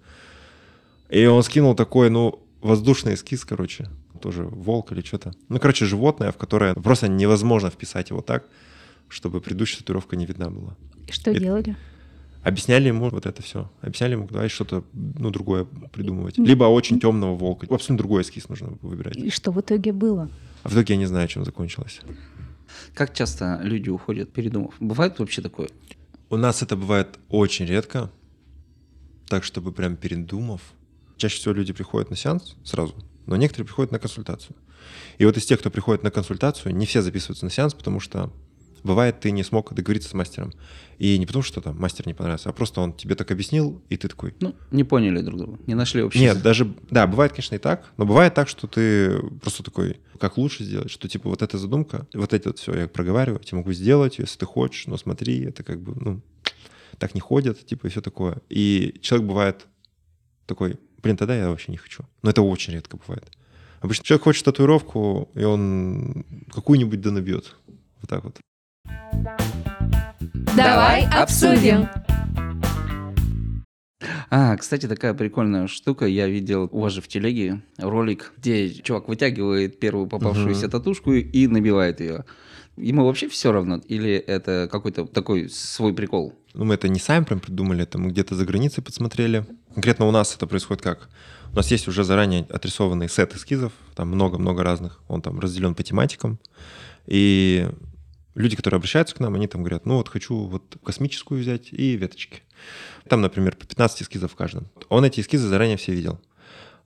И 1.10 1.26
он 1.26 1.44
скинул 1.44 1.76
такой, 1.76 2.10
ну, 2.10 2.42
воздушный 2.60 3.14
эскиз, 3.14 3.44
короче, 3.44 3.88
тоже 4.20 4.44
волк 4.44 4.92
или 4.92 5.00
что-то. 5.02 5.32
Ну, 5.48 5.58
короче, 5.58 5.84
животное, 5.86 6.30
в 6.32 6.36
которое 6.36 6.74
просто 6.74 7.08
невозможно 7.08 7.70
вписать 7.70 8.10
его 8.10 8.20
так, 8.20 8.46
чтобы 9.08 9.40
предыдущая 9.40 9.78
татуировка 9.80 10.16
не 10.16 10.26
видна 10.26 10.50
была. 10.50 10.76
И 11.06 11.12
что 11.12 11.30
Это- 11.30 11.40
делали? 11.40 11.76
Объясняли 12.42 12.88
ему 12.88 13.10
вот 13.10 13.26
это 13.26 13.42
все. 13.42 13.70
Объясняли 13.82 14.12
ему, 14.12 14.26
давай 14.26 14.48
что-то, 14.48 14.82
ну, 14.94 15.30
другое 15.30 15.66
придумывать. 15.92 16.38
Либо 16.38 16.64
очень 16.64 16.98
темного 16.98 17.34
волка. 17.36 17.66
Абсолютно 17.66 17.98
другой 17.98 18.22
эскиз 18.22 18.48
нужно 18.48 18.78
выбирать. 18.80 19.16
И 19.16 19.28
что 19.30 19.50
в 19.52 19.60
итоге 19.60 19.92
было? 19.92 20.30
А 20.62 20.68
в 20.70 20.72
итоге 20.72 20.94
я 20.94 20.98
не 21.00 21.06
знаю, 21.06 21.28
чем 21.28 21.44
закончилось. 21.44 22.00
Как 22.94 23.12
часто 23.12 23.60
люди 23.62 23.90
уходят, 23.90 24.32
передумав? 24.32 24.74
Бывает 24.80 25.18
вообще 25.18 25.42
такое? 25.42 25.68
У 26.30 26.36
нас 26.36 26.62
это 26.62 26.76
бывает 26.76 27.18
очень 27.28 27.66
редко, 27.66 28.10
так 29.28 29.44
чтобы 29.44 29.72
прям 29.72 29.96
передумав. 29.96 30.60
Чаще 31.20 31.36
всего 31.36 31.52
люди 31.52 31.74
приходят 31.74 32.08
на 32.08 32.16
сеанс 32.16 32.56
сразу, 32.64 32.94
но 33.26 33.36
некоторые 33.36 33.66
приходят 33.66 33.92
на 33.92 33.98
консультацию. 33.98 34.56
И 35.18 35.26
вот 35.26 35.36
из 35.36 35.44
тех, 35.44 35.60
кто 35.60 35.70
приходит 35.70 36.02
на 36.02 36.10
консультацию, 36.10 36.74
не 36.74 36.86
все 36.86 37.02
записываются 37.02 37.44
на 37.44 37.50
сеанс, 37.50 37.74
потому 37.74 38.00
что 38.00 38.32
бывает, 38.82 39.20
ты 39.20 39.30
не 39.30 39.42
смог 39.42 39.74
договориться 39.74 40.08
с 40.08 40.14
мастером. 40.14 40.50
И 40.96 41.18
не 41.18 41.26
потому, 41.26 41.42
что 41.42 41.60
там 41.60 41.78
мастер 41.78 42.06
не 42.06 42.14
понравился, 42.14 42.48
а 42.48 42.52
просто 42.54 42.80
он 42.80 42.94
тебе 42.94 43.16
так 43.16 43.30
объяснил, 43.30 43.82
и 43.90 43.98
ты 43.98 44.08
такой, 44.08 44.34
Ну, 44.40 44.54
не 44.70 44.82
поняли 44.82 45.20
друг 45.20 45.38
друга, 45.38 45.58
не 45.66 45.74
нашли 45.74 46.02
общий 46.02 46.20
Нет, 46.20 46.40
даже, 46.40 46.72
да, 46.88 47.06
бывает, 47.06 47.32
конечно, 47.32 47.54
и 47.54 47.58
так, 47.58 47.92
но 47.98 48.06
бывает 48.06 48.32
так, 48.32 48.48
что 48.48 48.66
ты 48.66 49.18
просто 49.42 49.62
такой, 49.62 50.00
как 50.18 50.38
лучше 50.38 50.64
сделать, 50.64 50.90
что 50.90 51.06
типа 51.06 51.28
вот 51.28 51.42
эта 51.42 51.58
задумка, 51.58 52.06
вот 52.14 52.32
это 52.32 52.48
вот 52.48 52.58
все 52.58 52.72
я 52.72 52.88
проговариваю, 52.88 53.40
я 53.42 53.46
тебе 53.46 53.58
могу 53.58 53.74
сделать, 53.74 54.18
если 54.18 54.38
ты 54.38 54.46
хочешь, 54.46 54.86
но 54.86 54.96
смотри, 54.96 55.44
это 55.44 55.64
как 55.64 55.82
бы, 55.82 55.94
ну, 56.00 56.22
так 56.96 57.14
не 57.14 57.20
ходят, 57.20 57.66
типа 57.66 57.88
и 57.88 57.90
все 57.90 58.00
такое. 58.00 58.38
И 58.48 58.98
человек 59.02 59.28
бывает 59.28 59.66
такой, 60.50 60.78
блин, 61.02 61.16
тогда 61.16 61.36
я 61.36 61.48
вообще 61.48 61.72
не 61.72 61.78
хочу. 61.78 62.04
Но 62.22 62.30
это 62.30 62.42
очень 62.42 62.72
редко 62.74 62.96
бывает. 62.96 63.30
Обычно 63.80 64.04
человек 64.04 64.24
хочет 64.24 64.44
татуировку, 64.44 65.30
и 65.34 65.42
он 65.44 66.24
какую-нибудь 66.52 67.00
да 67.00 67.10
набьет. 67.10 67.56
Вот 67.66 68.08
так 68.08 68.24
вот. 68.24 68.38
Давай 70.56 71.06
обсудим. 71.06 71.88
А, 74.32 74.56
кстати, 74.56 74.86
такая 74.86 75.12
прикольная 75.14 75.66
штука. 75.66 76.06
Я 76.06 76.28
видел 76.28 76.68
у 76.70 76.80
вас 76.80 76.92
же 76.92 77.00
в 77.00 77.08
телеге 77.08 77.62
ролик, 77.78 78.32
где 78.38 78.70
чувак 78.70 79.08
вытягивает 79.08 79.80
первую 79.80 80.06
попавшуюся 80.06 80.62
Мгм. 80.66 80.70
татушку 80.70 81.12
и 81.12 81.46
набивает 81.48 82.00
ее. 82.00 82.24
Ему 82.76 83.04
вообще 83.04 83.28
все 83.28 83.52
равно? 83.52 83.80
Или 83.88 84.12
это 84.12 84.68
какой-то 84.70 85.06
такой 85.06 85.48
свой 85.48 85.92
прикол? 85.92 86.34
Ну, 86.54 86.64
мы 86.64 86.74
это 86.74 86.88
не 86.88 86.98
сами 86.98 87.24
прям 87.24 87.40
придумали, 87.40 87.82
это 87.82 87.98
мы 87.98 88.10
где-то 88.10 88.34
за 88.34 88.44
границей 88.44 88.82
подсмотрели. 88.82 89.46
Конкретно 89.74 90.06
у 90.06 90.10
нас 90.10 90.34
это 90.34 90.46
происходит 90.46 90.82
как? 90.82 91.08
У 91.52 91.56
нас 91.56 91.70
есть 91.70 91.88
уже 91.88 92.04
заранее 92.04 92.46
отрисованный 92.48 93.08
сет 93.08 93.34
эскизов, 93.34 93.72
там 93.94 94.08
много-много 94.08 94.62
разных, 94.62 95.00
он 95.08 95.20
там 95.22 95.40
разделен 95.40 95.74
по 95.74 95.82
тематикам. 95.82 96.38
И 97.06 97.68
люди, 98.34 98.56
которые 98.56 98.78
обращаются 98.78 99.14
к 99.14 99.20
нам, 99.20 99.34
они 99.34 99.46
там 99.46 99.62
говорят, 99.62 99.86
ну 99.86 99.96
вот 99.96 100.08
хочу 100.08 100.36
вот 100.44 100.76
космическую 100.84 101.40
взять 101.40 101.72
и 101.72 101.96
веточки. 101.96 102.42
Там, 103.08 103.20
например, 103.20 103.56
по 103.56 103.66
15 103.66 104.02
эскизов 104.02 104.32
в 104.32 104.36
каждом. 104.36 104.68
Он 104.88 105.04
эти 105.04 105.20
эскизы 105.20 105.48
заранее 105.48 105.76
все 105.76 105.92
видел. 105.92 106.20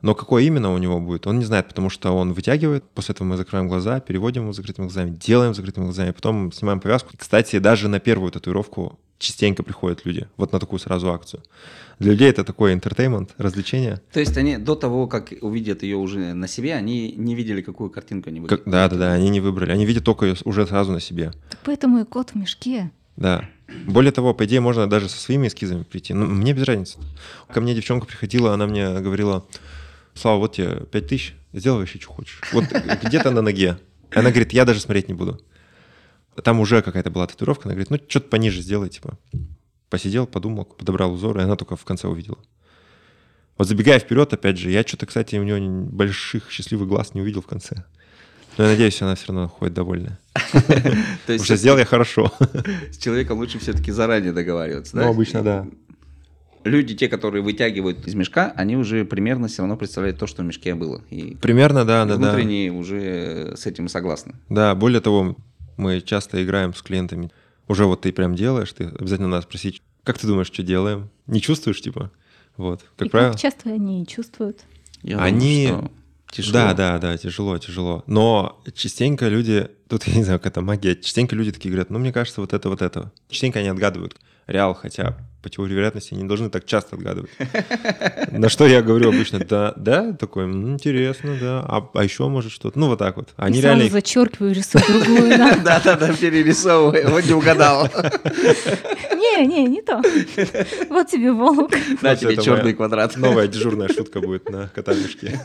Но 0.03 0.15
какое 0.15 0.43
именно 0.43 0.73
у 0.73 0.79
него 0.79 1.01
будет, 1.01 1.27
он 1.27 1.39
не 1.39 1.45
знает, 1.45 1.69
потому 1.69 1.89
что 1.91 2.13
он 2.13 2.33
вытягивает, 2.33 2.85
после 2.95 3.15
этого 3.15 3.27
мы 3.27 3.37
закрываем 3.37 3.69
глаза, 3.69 4.01
переводим 4.01 4.43
его 4.43 4.53
с 4.53 4.57
закрытыми 4.57 4.87
глазами, 4.87 5.11
делаем 5.11 5.55
с 5.55 5.57
закрытыми 5.57 5.85
глазами, 5.85 6.11
потом 6.11 6.53
снимаем 6.53 6.81
повязку. 6.81 7.11
Кстати, 7.17 7.59
даже 7.59 7.89
на 7.89 8.01
первую 8.01 8.31
татуировку 8.31 8.99
частенько 9.19 9.63
приходят 9.63 10.05
люди, 10.05 10.29
вот 10.37 10.53
на 10.53 10.61
такую 10.61 10.79
сразу 10.81 11.11
акцию. 11.11 11.43
Для 11.99 12.13
людей 12.13 12.29
это 12.29 12.45
такой 12.45 12.73
интертеймент, 12.75 13.31
развлечение. 13.39 14.01
То 14.13 14.21
есть 14.21 14.37
они 14.37 14.59
до 14.59 14.75
того, 14.75 15.07
как 15.07 15.33
увидят 15.41 15.83
ее 15.83 15.97
уже 15.97 16.35
на 16.35 16.49
себе, 16.49 16.75
они 16.75 17.13
не 17.13 17.35
видели, 17.35 17.63
какую 17.63 17.89
картинку 17.91 18.29
они 18.29 18.41
Как- 18.47 18.63
Да-да-да, 18.67 19.13
они 19.13 19.31
не 19.31 19.41
выбрали, 19.41 19.71
они 19.73 19.87
видят 19.87 20.05
только 20.05 20.27
ее 20.27 20.35
уже 20.45 20.67
сразу 20.67 20.93
на 20.93 21.01
себе. 21.01 21.33
Так 21.49 21.61
поэтому 21.65 22.01
и 22.01 22.05
кот 22.05 22.31
в 22.31 22.35
мешке. 22.35 22.91
Да. 23.17 23.49
Более 23.87 24.13
того, 24.13 24.35
по 24.35 24.45
идее, 24.45 24.61
можно 24.61 24.89
даже 24.89 25.09
со 25.09 25.19
своими 25.19 25.47
эскизами 25.47 25.85
прийти. 25.85 26.13
Ну, 26.15 26.27
мне 26.27 26.53
без 26.53 26.65
разницы. 26.65 26.99
Ко 27.53 27.61
мне 27.61 27.75
девчонка 27.75 28.07
приходила, 28.07 28.53
она 28.53 28.67
мне 28.67 29.01
говорила, 29.01 29.47
Слава, 30.15 30.39
вот 30.39 30.55
тебе 30.55 30.81
5 30.87 31.07
тысяч, 31.07 31.35
сделай 31.53 31.81
вообще, 31.81 31.99
что 32.01 32.11
хочешь. 32.11 32.41
Вот 32.53 32.65
где-то 33.03 33.31
на 33.31 33.43
ноге. 33.43 33.79
Она 34.13 34.31
говорит, 34.31 34.53
я 34.53 34.65
даже 34.65 34.81
смотреть 34.81 35.09
не 35.09 35.15
буду. 35.15 35.41
Там 36.43 36.61
уже 36.61 36.83
какая-то 36.83 37.11
была 37.11 37.27
татуировка, 37.27 37.65
она 37.69 37.75
говорит, 37.75 37.91
ну, 37.91 37.99
что-то 38.09 38.29
пониже 38.29 38.61
сделай, 38.61 38.89
типа. 38.89 39.19
Посидел, 39.91 40.27
подумал, 40.27 40.65
подобрал 40.65 41.13
узор, 41.13 41.39
и 41.39 41.43
она 41.43 41.57
только 41.57 41.77
в 41.77 41.85
конце 41.85 42.09
увидела. 42.09 42.39
Вот 43.57 43.69
забегая 43.69 44.01
вперед, 44.01 44.33
опять 44.33 44.59
же, 44.59 44.71
я 44.71 44.83
что-то, 44.83 45.07
кстати, 45.07 45.37
у 45.37 45.45
нее 45.45 45.61
больших 45.61 46.51
счастливых 46.51 46.89
глаз 46.89 47.15
не 47.15 47.21
увидел 47.21 47.41
в 47.43 47.47
конце. 47.47 47.85
Но 48.57 48.65
я 48.65 48.71
надеюсь, 48.71 49.01
она 49.03 49.15
все 49.15 49.29
равно 49.29 49.49
ходит 49.49 49.75
довольная. 49.75 50.19
То 50.53 50.61
Потому 50.61 51.13
есть 51.29 51.45
что 51.45 51.57
сделал 51.57 51.79
я 51.79 51.85
хорошо. 51.85 52.33
с 52.91 52.99
человеком 52.99 53.39
лучше 53.39 53.59
все-таки 53.59 53.91
заранее 53.93 54.33
договариваться, 54.33 54.97
да? 54.97 55.05
Ну, 55.05 55.11
обычно, 55.11 55.43
да. 55.43 55.67
Люди, 56.65 56.95
те, 56.97 57.09
которые 57.09 57.43
вытягивают 57.43 58.07
из 58.07 58.15
мешка, 58.15 58.53
они 58.57 58.77
уже 58.77 59.05
примерно 59.05 59.49
все 59.49 59.63
равно 59.63 59.77
представляют 59.77 60.19
то, 60.19 60.27
что 60.27 60.43
в 60.43 60.47
мешке 60.47 60.75
было. 60.75 61.03
И 61.11 61.37
Примерно, 61.41 61.85
да, 61.85 62.05
да, 62.05 62.17
да. 62.17 62.31
внутренне 62.31 62.73
уже 62.73 63.55
с 63.57 63.67
этим 63.67 63.89
согласны. 63.89 64.35
Да, 64.49 64.75
более 64.75 65.01
того, 65.01 65.37
Мы 65.77 66.01
часто 66.01 66.43
играем 66.45 66.73
с 66.73 66.83
клиентами. 66.83 67.31
Уже 67.67 67.85
вот 67.87 68.03
ты 68.03 68.13
прям 68.13 68.35
делаешь, 68.37 68.73
ты 68.73 68.85
обязательно 68.85 69.29
надо 69.29 69.43
спросить, 69.43 69.83
как 70.05 70.19
ты 70.19 70.27
думаешь, 70.29 70.47
что 70.47 70.63
делаем? 70.63 71.11
Не 71.27 71.41
чувствуешь, 71.41 71.81
типа? 71.83 72.11
Вот, 72.57 72.83
как 72.97 73.07
И 73.09 73.11
правило. 73.11 73.33
как 73.33 73.41
часто 73.41 73.71
они 73.71 74.07
чувствуют? 74.07 74.61
Я 75.03 75.19
Они- 75.19 75.67
думаю, 75.67 75.91
что 76.27 76.37
тяжело. 76.37 76.53
Да, 76.53 76.75
да, 76.75 76.99
да, 76.99 77.17
тяжело, 77.19 77.59
тяжело. 77.59 78.05
Но 78.07 78.63
частенько 78.75 79.27
люди, 79.29 79.69
тут 79.89 80.05
я 80.05 80.15
не 80.15 80.23
знаю, 80.23 80.39
как 80.39 80.53
это 80.53 80.61
магия, 80.61 80.95
частенько 80.95 81.35
люди 81.35 81.51
такие 81.51 81.71
говорят, 81.73 81.91
ну, 81.91 81.99
мне 81.99 82.13
кажется, 82.13 82.41
вот 82.41 82.53
это, 82.53 82.69
вот 82.69 82.81
это. 82.81 83.11
Частенько 83.29 83.59
они 83.59 83.69
отгадывают 83.69 84.17
реал, 84.47 84.75
хотя 84.75 85.17
по 85.45 85.51
теории 85.51 85.75
вероятности 85.75 86.15
они 86.15 86.23
не 86.23 86.29
должны 86.29 86.49
так 86.49 86.65
часто 86.65 86.97
отгадывать. 86.97 87.31
На 88.33 88.49
что 88.49 88.67
я 88.67 88.81
говорю 88.81 89.11
обычно, 89.11 89.39
да, 89.41 89.75
да, 89.77 90.15
такой, 90.15 90.45
«М, 90.45 90.73
интересно, 90.73 91.37
да, 91.39 91.61
а, 91.69 91.87
а 91.93 92.03
еще 92.03 92.27
может 92.29 92.51
что-то, 92.51 92.79
ну, 92.79 92.89
вот 92.89 92.99
так 92.99 93.17
вот. 93.17 93.29
Они 93.37 93.59
И 93.59 93.61
реально 93.61 93.83
сразу 93.83 93.93
зачеркиваю, 93.93 94.55
рисую 94.55 94.83
другую. 94.89 95.29
да. 95.37 95.55
Да-да-да, 95.65 96.15
перерисовывай, 96.15 97.05
вот 97.07 97.25
не 97.27 97.35
угадал. 97.35 97.89
Не, 99.15 99.47
не, 99.47 99.67
не 99.67 99.83
то. 99.83 100.01
Вот 100.89 101.09
тебе 101.11 101.31
волк. 101.33 101.73
На 102.01 102.17
тебе 102.17 102.37
черный 102.39 102.73
квадрат. 102.73 103.17
Новая 103.17 103.47
дежурная 103.49 103.89
шутка 103.89 104.21
будет 104.21 104.49
на 104.49 104.69
кота-мешке. 104.69 105.41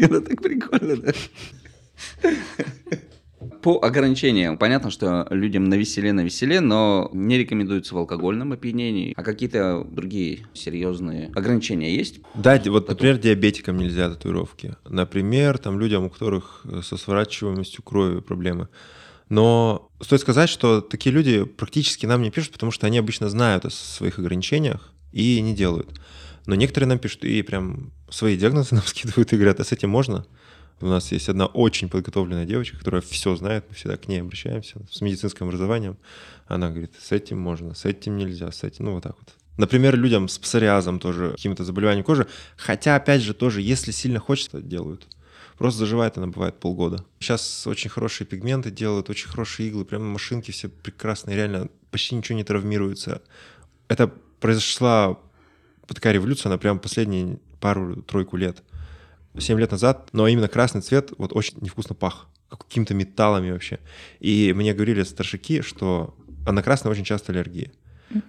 Это 0.00 0.20
так 0.22 0.40
прикольно, 0.42 0.96
да? 0.96 1.12
По 3.62 3.82
ограничениям, 3.82 4.58
понятно, 4.58 4.90
что 4.90 5.26
людям 5.30 5.64
на 5.64 5.74
веселе, 5.74 6.12
на 6.12 6.22
веселе, 6.22 6.60
но 6.60 7.10
не 7.12 7.38
рекомендуется 7.38 7.94
в 7.94 7.98
алкогольном 7.98 8.52
опьянении. 8.52 9.14
А 9.16 9.22
какие-то 9.22 9.86
другие 9.90 10.46
серьезные 10.52 11.30
ограничения 11.34 11.94
есть? 11.94 12.20
Да, 12.34 12.60
вот, 12.66 12.88
например, 12.88 13.18
диабетикам 13.18 13.78
нельзя 13.78 14.10
татуировки. 14.10 14.76
Например, 14.88 15.58
там 15.58 15.80
людям, 15.80 16.04
у 16.04 16.10
которых 16.10 16.62
э, 16.64 16.82
со 16.82 16.96
сворачиваемостью 16.96 17.82
крови 17.82 18.20
проблемы. 18.20 18.68
Но 19.30 19.90
стоит 20.00 20.20
сказать, 20.20 20.50
что 20.50 20.80
такие 20.80 21.14
люди 21.14 21.44
практически 21.44 22.04
нам 22.04 22.20
не 22.20 22.30
пишут, 22.30 22.52
потому 22.52 22.72
что 22.72 22.86
они 22.86 22.98
обычно 22.98 23.28
знают 23.30 23.64
о 23.64 23.70
своих 23.70 24.18
ограничениях 24.18 24.92
и 25.12 25.40
не 25.40 25.54
делают. 25.54 25.88
Но 26.46 26.56
некоторые 26.56 26.88
нам 26.88 26.98
пишут 26.98 27.24
и 27.24 27.40
прям 27.42 27.92
свои 28.10 28.36
диагнозы 28.36 28.74
нам 28.74 28.84
скидывают 28.84 29.32
и 29.32 29.36
говорят, 29.36 29.60
а 29.60 29.64
с 29.64 29.72
этим 29.72 29.88
можно? 29.88 30.26
У 30.80 30.86
нас 30.86 31.12
есть 31.12 31.28
одна 31.28 31.46
очень 31.46 31.88
подготовленная 31.88 32.46
девочка, 32.46 32.78
которая 32.78 33.02
все 33.02 33.36
знает, 33.36 33.66
мы 33.68 33.74
всегда 33.74 33.96
к 33.96 34.08
ней 34.08 34.22
обращаемся 34.22 34.80
с 34.90 35.00
медицинским 35.02 35.46
образованием. 35.46 35.98
Она 36.46 36.70
говорит, 36.70 36.92
с 36.98 37.12
этим 37.12 37.38
можно, 37.38 37.74
с 37.74 37.84
этим 37.84 38.16
нельзя, 38.16 38.50
с 38.50 38.64
этим, 38.64 38.86
ну 38.86 38.94
вот 38.94 39.02
так 39.02 39.16
вот. 39.18 39.34
Например, 39.58 39.94
людям 39.94 40.28
с 40.28 40.38
псориазом 40.38 40.98
тоже, 40.98 41.32
каким-то 41.32 41.64
заболеванием 41.64 42.04
кожи, 42.04 42.26
хотя, 42.56 42.96
опять 42.96 43.20
же, 43.20 43.34
тоже, 43.34 43.60
если 43.60 43.90
сильно 43.90 44.18
хочется, 44.18 44.62
делают. 44.62 45.06
Просто 45.58 45.80
заживает 45.80 46.16
она 46.16 46.28
бывает 46.28 46.58
полгода. 46.58 47.04
Сейчас 47.18 47.66
очень 47.66 47.90
хорошие 47.90 48.26
пигменты 48.26 48.70
делают, 48.70 49.10
очень 49.10 49.28
хорошие 49.28 49.68
иглы, 49.68 49.84
прямо 49.84 50.06
машинки 50.06 50.50
все 50.50 50.70
прекрасные, 50.70 51.36
реально 51.36 51.68
почти 51.90 52.14
ничего 52.14 52.38
не 52.38 52.44
травмируется. 52.44 53.20
Это 53.88 54.10
произошла 54.40 55.18
такая 55.86 56.14
революция, 56.14 56.48
она 56.48 56.56
прям 56.56 56.78
последние 56.78 57.38
пару-тройку 57.60 58.38
лет. 58.38 58.62
7 59.38 59.58
лет 59.58 59.70
назад, 59.70 60.08
но 60.12 60.26
именно 60.28 60.48
красный 60.48 60.80
цвет 60.80 61.12
вот 61.18 61.32
очень 61.34 61.58
невкусно 61.60 61.94
пах, 61.94 62.26
как 62.48 62.66
какими-то 62.66 62.94
металлами 62.94 63.50
вообще. 63.50 63.78
И 64.18 64.52
мне 64.54 64.74
говорили 64.74 65.02
старшики, 65.02 65.62
что 65.62 66.16
а 66.46 66.52
на 66.52 66.62
красный 66.62 66.90
очень 66.90 67.04
часто 67.04 67.32
аллергия. 67.32 67.70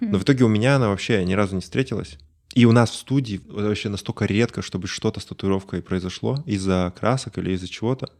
Но 0.00 0.18
в 0.18 0.22
итоге 0.22 0.44
у 0.44 0.48
меня 0.48 0.76
она 0.76 0.88
вообще 0.88 1.24
ни 1.24 1.32
разу 1.32 1.54
не 1.54 1.60
встретилась. 1.60 2.18
И 2.54 2.66
у 2.66 2.72
нас 2.72 2.90
в 2.90 2.94
студии 2.94 3.40
вообще 3.48 3.88
настолько 3.88 4.26
редко, 4.26 4.62
чтобы 4.62 4.86
что-то 4.86 5.20
с 5.20 5.24
татуировкой 5.24 5.82
произошло 5.82 6.42
из-за 6.46 6.92
красок 6.98 7.38
или 7.38 7.52
из-за 7.52 7.66
чего-то. 7.66 8.10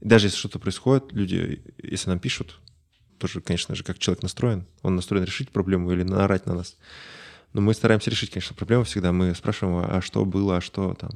Даже 0.00 0.28
если 0.28 0.38
что-то 0.38 0.58
происходит, 0.58 1.12
люди, 1.12 1.62
если 1.82 2.10
нам 2.10 2.18
пишут, 2.18 2.60
тоже, 3.18 3.40
конечно 3.40 3.74
же, 3.74 3.82
как 3.82 3.98
человек 3.98 4.22
настроен, 4.22 4.66
он 4.82 4.94
настроен 4.94 5.24
решить 5.24 5.50
проблему 5.50 5.90
или 5.90 6.02
наорать 6.02 6.46
на 6.46 6.54
нас. 6.54 6.76
Но 7.52 7.60
мы 7.60 7.74
стараемся 7.74 8.10
решить, 8.10 8.30
конечно, 8.30 8.54
проблему 8.54 8.84
всегда. 8.84 9.12
Мы 9.12 9.34
спрашиваем, 9.34 9.84
а 9.90 10.00
что 10.00 10.24
было, 10.24 10.58
а 10.58 10.60
что 10.60 10.94
там. 10.94 11.10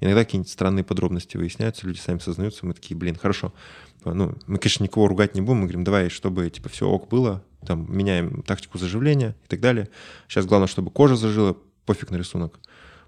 Иногда 0.00 0.24
какие-нибудь 0.24 0.50
странные 0.50 0.84
подробности 0.84 1.36
выясняются, 1.36 1.86
люди 1.86 1.98
сами 1.98 2.18
сознаются, 2.18 2.66
мы 2.66 2.74
такие, 2.74 2.96
блин, 2.96 3.16
хорошо. 3.16 3.52
Ну, 4.04 4.36
мы, 4.46 4.58
конечно, 4.58 4.84
никого 4.84 5.08
ругать 5.08 5.34
не 5.34 5.40
будем, 5.40 5.58
мы 5.58 5.62
говорим, 5.64 5.84
давай, 5.84 6.10
чтобы, 6.10 6.50
типа, 6.50 6.68
все 6.68 6.88
ок 6.88 7.08
было, 7.08 7.42
там, 7.66 7.86
меняем 7.96 8.42
тактику 8.42 8.78
заживления 8.78 9.34
и 9.44 9.48
так 9.48 9.60
далее. 9.60 9.88
Сейчас 10.28 10.46
главное, 10.46 10.68
чтобы 10.68 10.90
кожа 10.90 11.16
зажила, 11.16 11.56
пофиг 11.86 12.10
на 12.10 12.16
рисунок. 12.16 12.58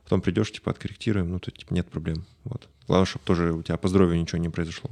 Потом 0.04 0.20
придешь, 0.20 0.52
типа, 0.52 0.70
откорректируем, 0.70 1.30
ну, 1.30 1.38
то, 1.38 1.50
типа, 1.50 1.74
нет 1.74 1.90
проблем. 1.90 2.24
Вот. 2.44 2.68
Главное, 2.86 3.06
чтобы 3.06 3.24
тоже 3.24 3.52
у 3.52 3.62
тебя 3.62 3.76
по 3.76 3.88
здоровью 3.88 4.18
ничего 4.20 4.38
не 4.38 4.48
произошло. 4.48 4.90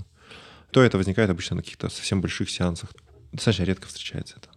То 0.70 0.82
это 0.82 0.98
возникает 0.98 1.30
обычно 1.30 1.56
на 1.56 1.62
каких-то 1.62 1.88
совсем 1.88 2.20
больших 2.20 2.50
сеансах. 2.50 2.90
Достаточно 3.32 3.62
редко 3.62 3.86
встречается 3.86 4.36
это. 4.36 4.53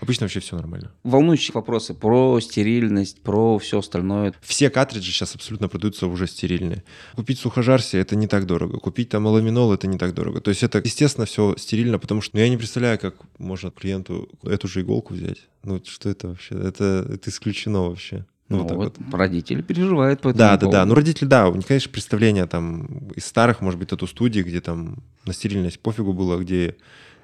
Обычно 0.00 0.24
вообще 0.24 0.40
все 0.40 0.56
нормально. 0.56 0.92
Волнующие 1.02 1.52
вопросы 1.54 1.94
про 1.94 2.40
стерильность, 2.40 3.22
про 3.22 3.58
все 3.58 3.78
остальное. 3.80 4.34
Все 4.42 4.70
картриджи 4.70 5.10
сейчас 5.10 5.34
абсолютно 5.34 5.68
продаются 5.68 6.06
уже 6.06 6.26
стерильные. 6.26 6.84
Купить 7.14 7.38
сухожарси 7.38 7.96
это 7.96 8.16
не 8.16 8.26
так 8.26 8.46
дорого. 8.46 8.78
Купить 8.78 9.08
там 9.08 9.26
аламинол 9.26 9.72
это 9.72 9.86
не 9.86 9.98
так 9.98 10.14
дорого. 10.14 10.40
То 10.40 10.50
есть 10.50 10.62
это, 10.62 10.78
естественно, 10.78 11.26
все 11.26 11.54
стерильно, 11.56 11.98
потому 11.98 12.20
что 12.20 12.36
ну, 12.36 12.42
я 12.42 12.48
не 12.48 12.56
представляю, 12.56 12.98
как 12.98 13.16
можно 13.38 13.70
клиенту 13.70 14.28
эту 14.42 14.68
же 14.68 14.82
иголку 14.82 15.14
взять. 15.14 15.48
Ну 15.64 15.82
что 15.84 16.08
это 16.08 16.28
вообще? 16.28 16.54
Это, 16.54 17.06
это 17.12 17.30
исключено 17.30 17.88
вообще. 17.88 18.26
Ну, 18.48 18.56
Ну, 18.56 18.62
вот 18.62 18.68
так 18.68 18.76
вот 18.78 18.94
вот. 18.98 19.14
родители 19.18 19.60
переживают 19.60 20.22
по 20.22 20.28
этому 20.28 20.38
Да, 20.38 20.50
да, 20.52 20.56
да. 20.56 20.66
поводу. 20.70 20.88
Ну, 20.88 20.94
родители, 20.94 21.28
да, 21.28 21.48
у 21.48 21.54
них, 21.54 21.66
конечно, 21.66 21.92
представление 21.92 22.46
там 22.46 23.08
из 23.14 23.26
старых, 23.26 23.60
может 23.60 23.78
быть, 23.78 23.92
эту 23.92 24.06
студии, 24.06 24.40
где 24.40 24.60
там 24.62 25.02
на 25.26 25.34
стерильность 25.34 25.80
пофигу 25.80 26.14
было, 26.14 26.38
где 26.38 26.76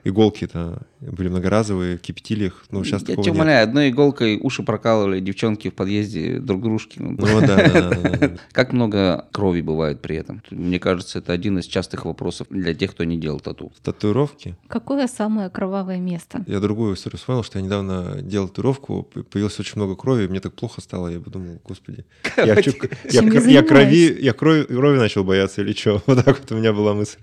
иголки-то 0.04 0.82
были 1.00 1.28
многоразовые, 1.28 1.98
кипятили 1.98 2.46
их. 2.46 2.64
Ну, 2.70 2.84
сейчас 2.84 3.02
Я 3.02 3.08
такого 3.08 3.24
тебя 3.24 3.32
нет. 3.32 3.40
умоляю, 3.40 3.64
одной 3.64 3.90
иголкой 3.90 4.38
уши 4.40 4.62
прокалывали 4.62 5.20
девчонки 5.20 5.70
в 5.70 5.74
подъезде 5.74 6.38
друг 6.38 6.62
дружки. 6.62 6.98
Ну, 7.00 7.16
да, 7.40 7.56
да. 7.56 8.36
Как 8.52 8.72
много 8.72 9.26
крови 9.32 9.60
бывает 9.60 10.00
при 10.00 10.16
этом? 10.16 10.42
Мне 10.50 10.78
кажется, 10.78 11.18
это 11.18 11.32
один 11.32 11.58
из 11.58 11.66
частых 11.66 12.04
вопросов 12.04 12.46
для 12.50 12.74
тех, 12.74 12.92
кто 12.92 13.04
не 13.04 13.16
делал 13.18 13.40
тату. 13.40 13.72
Татуировки. 13.82 14.56
Какое 14.68 15.06
самое 15.06 15.50
кровавое 15.50 15.98
место? 15.98 16.44
Я 16.46 16.60
другую 16.60 16.94
историю 16.94 17.18
вспомнил, 17.18 17.42
что 17.42 17.58
я 17.58 17.64
недавно 17.64 18.22
делал 18.22 18.48
татуировку, 18.48 19.02
появилось 19.02 19.58
очень 19.60 19.76
много 19.76 19.96
крови, 19.96 20.26
мне 20.26 20.40
так 20.40 20.54
плохо 20.54 20.80
стало, 20.80 21.08
я 21.08 21.20
подумал, 21.20 21.60
господи, 21.64 22.04
я, 22.36 22.54
крови 24.32 24.98
начал 24.98 25.24
бояться 25.24 25.62
или 25.62 25.72
что? 25.72 26.02
Вот 26.14 26.24
так 26.24 26.38
вот 26.38 26.52
у 26.52 26.56
меня 26.56 26.72
была 26.72 26.94
мысль. 26.94 27.18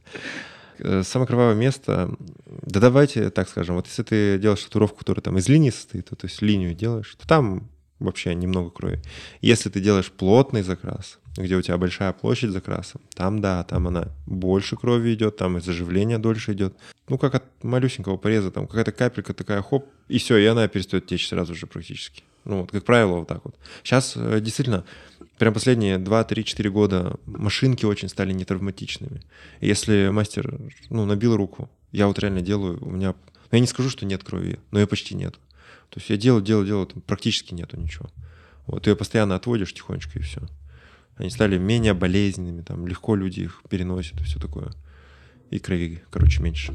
Э, 0.82 1.04
Самое 1.04 1.28
кровавое 1.28 1.56
место, 1.56 2.16
да 2.46 2.80
давайте 2.80 3.30
так 3.30 3.48
скажем, 3.48 3.76
вот 3.76 3.88
если 3.88 4.04
ты 4.04 4.40
делаешь 4.40 4.64
татуировку, 4.64 5.00
которая 5.00 5.22
там 5.22 5.38
из 5.38 5.48
линии 5.48 5.70
состоит, 5.70 6.10
то, 6.10 6.16
то 6.16 6.28
есть 6.28 6.42
линию 6.42 6.74
делаешь, 6.74 7.16
то 7.20 7.28
там 7.28 7.70
вообще 8.00 8.34
немного 8.34 8.72
крови. 8.72 9.00
Если 9.42 9.70
ты 9.70 9.80
делаешь 9.80 10.12
плотный 10.12 10.64
закрас, 10.64 11.20
где 11.38 11.56
у 11.56 11.62
тебя 11.62 11.78
большая 11.78 12.14
площадь 12.14 12.50
закраса, 12.50 13.00
там 13.14 13.42
да, 13.42 13.64
там 13.64 13.88
она 13.88 14.08
больше 14.26 14.76
крови 14.76 15.14
идет, 15.14 15.38
там 15.38 15.58
и 15.58 15.62
заживление 15.62 16.18
дольше 16.18 16.54
идет. 16.54 16.76
Ну, 17.08 17.18
как 17.18 17.36
от 17.36 17.44
малюсенького 17.64 18.18
пореза, 18.18 18.52
там 18.52 18.68
какая-то 18.68 18.92
капелька 18.92 19.34
такая, 19.34 19.62
хоп, 19.62 19.88
и 20.08 20.18
все, 20.18 20.38
и 20.38 20.46
она 20.46 20.68
перестает 20.68 21.06
течь 21.06 21.28
сразу 21.28 21.54
же 21.54 21.68
практически. 21.68 22.24
Ну, 22.44 22.62
вот, 22.62 22.72
как 22.72 22.84
правило, 22.84 23.20
вот 23.20 23.28
так 23.28 23.46
вот. 23.46 23.56
Сейчас 23.84 24.14
э, 24.16 24.40
действительно, 24.42 24.84
прям 25.42 25.56
последние 25.56 25.98
2-3-4 25.98 26.70
года 26.70 27.20
машинки 27.26 27.84
очень 27.84 28.10
стали 28.10 28.32
нетравматичными. 28.32 29.24
И 29.60 29.68
если 29.68 30.10
мастер, 30.10 30.62
ну, 30.92 31.06
набил 31.06 31.36
руку, 31.36 31.68
я 31.92 32.06
вот 32.06 32.20
реально 32.20 32.42
делаю, 32.42 32.78
у 32.86 32.92
меня... 32.92 33.16
ну, 33.50 33.58
Я 33.58 33.60
не 33.60 33.66
скажу, 33.66 33.90
что 33.90 34.06
нет 34.06 34.24
крови, 34.24 34.60
но 34.70 34.80
ее 34.80 34.86
почти 34.86 35.16
нет. 35.16 35.40
То 35.90 35.98
есть 35.98 36.12
я 36.12 36.18
делаю, 36.18 36.44
делаю, 36.44 36.68
делаю, 36.68 36.86
там 36.86 37.02
практически 37.02 37.56
нету 37.56 37.76
ничего. 37.76 38.08
Вот, 38.68 38.86
ее 38.86 38.96
постоянно 38.96 39.34
отводишь 39.34 39.74
тихонечко, 39.74 40.20
и 40.20 40.22
все. 40.22 40.42
Они 41.16 41.32
стали 41.32 41.58
менее 41.58 41.96
болезненными, 41.96 42.62
там, 42.62 42.86
легко 42.86 43.16
люди 43.16 43.40
их 43.40 43.64
переносят 43.68 44.22
и 44.22 44.24
все 44.24 44.40
такое. 44.40 44.72
И 45.50 45.58
крови, 45.58 46.04
короче, 46.12 46.44
меньше. 46.44 46.72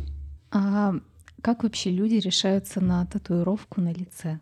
А 0.51 0.93
как 1.41 1.63
вообще 1.63 1.93
люди 1.93 2.15
решаются 2.15 2.81
на 2.81 3.07
татуировку 3.07 3.81
на 3.81 3.93
лице? 3.93 4.41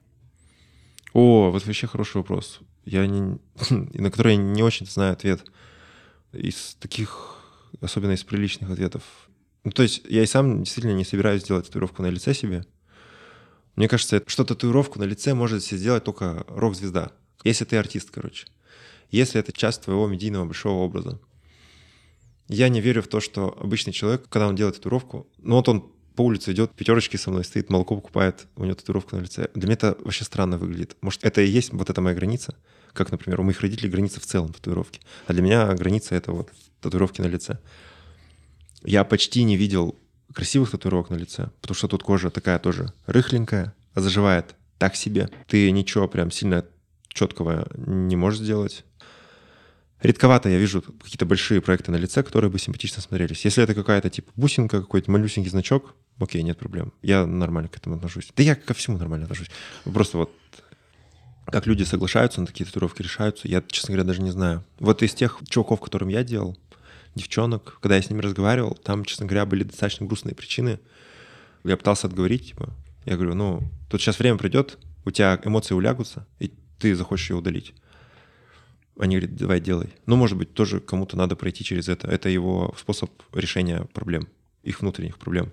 О, 1.13 1.51
вот 1.51 1.67
вообще 1.67 1.87
хороший 1.87 2.17
вопрос. 2.17 2.63
Я 2.85 3.07
не, 3.07 3.39
на 3.71 4.11
который 4.11 4.35
я 4.35 4.37
не 4.37 4.63
очень 4.63 4.87
знаю 4.87 5.13
ответ. 5.13 5.45
Из 6.33 6.77
таких, 6.81 7.39
особенно 7.81 8.13
из 8.13 8.25
приличных 8.25 8.71
ответов. 8.71 9.03
Ну, 9.63 9.71
то 9.71 9.83
есть 9.83 10.03
я 10.09 10.23
и 10.23 10.27
сам 10.27 10.63
действительно 10.63 10.95
не 10.95 11.05
собираюсь 11.05 11.45
делать 11.45 11.67
татуировку 11.67 12.03
на 12.03 12.09
лице 12.09 12.35
себе. 12.35 12.65
Мне 13.77 13.89
кажется, 13.89 14.23
что 14.27 14.45
татуировку 14.45 14.99
на 14.99 15.05
лице 15.05 15.35
может 15.35 15.65
себе 15.65 15.79
сделать 15.79 16.05
только 16.05 16.45
рок-звезда. 16.49 17.13
Если 17.45 17.65
ты 17.65 17.77
артист, 17.77 18.11
короче. 18.11 18.47
Если 19.11 19.41
это 19.41 19.53
часть 19.53 19.83
твоего 19.83 20.07
медийного 20.07 20.45
большого 20.45 20.83
образа. 20.83 21.21
Я 22.49 22.69
не 22.69 22.81
верю 22.81 23.03
в 23.03 23.09
то, 23.09 23.21
что 23.21 23.57
обычный 23.59 23.93
человек, 23.93 24.29
когда 24.29 24.49
он 24.49 24.57
делает 24.57 24.77
татуировку, 24.77 25.27
ну 25.39 25.57
вот 25.57 25.69
он 25.69 25.94
по 26.15 26.23
улице 26.23 26.53
идет, 26.53 26.73
пятерочки 26.73 27.17
со 27.17 27.31
мной 27.31 27.45
стоит, 27.45 27.71
молоко 27.71 27.97
покупает, 27.97 28.47
у 28.57 28.65
него 28.65 28.75
татуировка 28.75 29.17
на 29.17 29.21
лице. 29.23 29.49
Для 29.55 29.67
меня 29.67 29.75
это 29.75 29.97
вообще 30.01 30.25
странно 30.25 30.59
выглядит. 30.59 30.97
Может, 31.01 31.25
это 31.25 31.43
и 31.43 31.49
есть 31.49 31.73
вот 31.73 31.91
эта 31.91 32.01
моя 32.01 32.15
граница? 32.15 32.55
Как, 32.93 33.11
например, 33.11 33.41
у 33.41 33.43
моих 33.43 33.61
родителей 33.61 33.91
граница 33.91 34.21
в 34.21 34.27
целом 34.27 34.53
татуировки. 34.53 35.01
А 35.27 35.33
для 35.33 35.43
меня 35.43 35.75
граница— 35.75 36.15
это 36.17 36.33
вот 36.33 36.51
татуировки 36.81 37.21
на 37.21 37.27
лице. 37.27 37.59
Я 38.85 39.03
почти 39.05 39.43
не 39.43 39.57
видел 39.57 39.99
красивых 40.33 40.71
татуировок 40.71 41.11
на 41.11 41.17
лице, 41.17 41.51
потому 41.61 41.75
что 41.75 41.89
тут 41.89 42.03
кожа 42.03 42.31
такая 42.31 42.59
тоже 42.59 42.93
рыхленькая, 43.07 43.75
заживает 43.95 44.55
так 44.79 44.95
себе. 44.95 45.31
Ты 45.49 45.71
ничего 45.71 46.07
прям 46.09 46.31
сильно 46.31 46.65
четкого 47.09 47.69
не 47.77 48.17
можешь 48.17 48.41
сделать. 48.41 48.85
Редковато 50.05 50.51
я 50.51 50.59
вижу 50.59 50.83
какие-то 50.83 51.25
большие 51.25 51.63
проекты 51.63 51.91
на 51.91 51.97
лице, 51.97 52.23
которые 52.23 52.51
бы 52.51 52.59
симпатично 52.59 53.01
смотрелись. 53.01 53.43
Если 53.47 53.65
это 53.65 53.75
какая-то 53.75 54.11
типа 54.11 54.31
бусинка, 54.37 54.83
какой-то 54.83 55.11
малюсенький 55.11 55.49
значок, 55.49 55.95
окей, 56.19 56.43
нет 56.43 56.59
проблем. 56.59 56.93
Я 57.01 57.25
нормально 57.25 57.71
к 57.71 57.77
этому 57.79 57.97
отношусь. 57.97 58.31
Да 58.37 58.43
я 58.43 58.55
ко 58.55 58.75
всему 58.75 58.99
нормально 58.99 59.25
отношусь. 59.25 59.51
Просто 59.85 60.19
вот 60.19 60.31
как 61.47 61.67
люди 61.67 61.85
соглашаются 61.85 62.43
на 62.43 62.47
такие 62.47 62.67
татуировки, 62.67 63.01
решаются, 63.01 63.49
я, 63.49 63.63
честно 63.67 63.95
говоря, 63.95 64.07
даже 64.07 64.21
не 64.21 64.31
знаю. 64.31 64.63
Вот 64.79 65.03
из 65.03 65.15
тех 65.15 65.39
чуваков, 65.49 65.81
которым 65.81 66.09
я 66.09 66.23
делал, 66.23 66.59
девчонок, 67.15 67.79
когда 67.81 67.97
я 67.97 68.03
с 68.03 68.11
ними 68.11 68.21
разговаривал, 68.21 68.75
там, 68.75 69.07
честно 69.07 69.25
говоря, 69.25 69.47
были 69.47 69.65
достаточно 69.65 70.05
грустные 70.05 70.35
причины. 70.35 70.81
Я 71.65 71.79
пытался 71.79 72.09
отговорить, 72.09 72.49
типа, 72.49 72.75
я 73.07 73.15
говорю, 73.15 73.35
ну, 73.35 73.63
тут 73.89 74.03
сейчас 74.03 74.19
время 74.19 74.37
придет, 74.37 74.77
у 75.07 75.11
тебя 75.11 75.41
эмоции 75.45 75.73
улягутся, 75.73 76.27
и 76.41 76.53
ты 76.79 76.95
захочешь 76.95 77.31
ее 77.31 77.37
удалить. 77.37 77.73
Они 78.99 79.17
говорят, 79.17 79.37
давай 79.37 79.61
делай. 79.61 79.89
Ну, 80.07 80.17
может 80.17 80.39
быть, 80.39 80.55
тоже 80.55 80.81
кому-то 80.81 81.17
надо 81.17 81.35
пройти 81.37 81.65
через 81.65 81.89
это. 81.89 82.09
Это 82.09 82.29
его 82.29 82.75
способ 82.79 83.11
решения 83.33 83.87
проблем, 83.93 84.29
их 84.63 84.81
внутренних 84.81 85.19
проблем. 85.19 85.53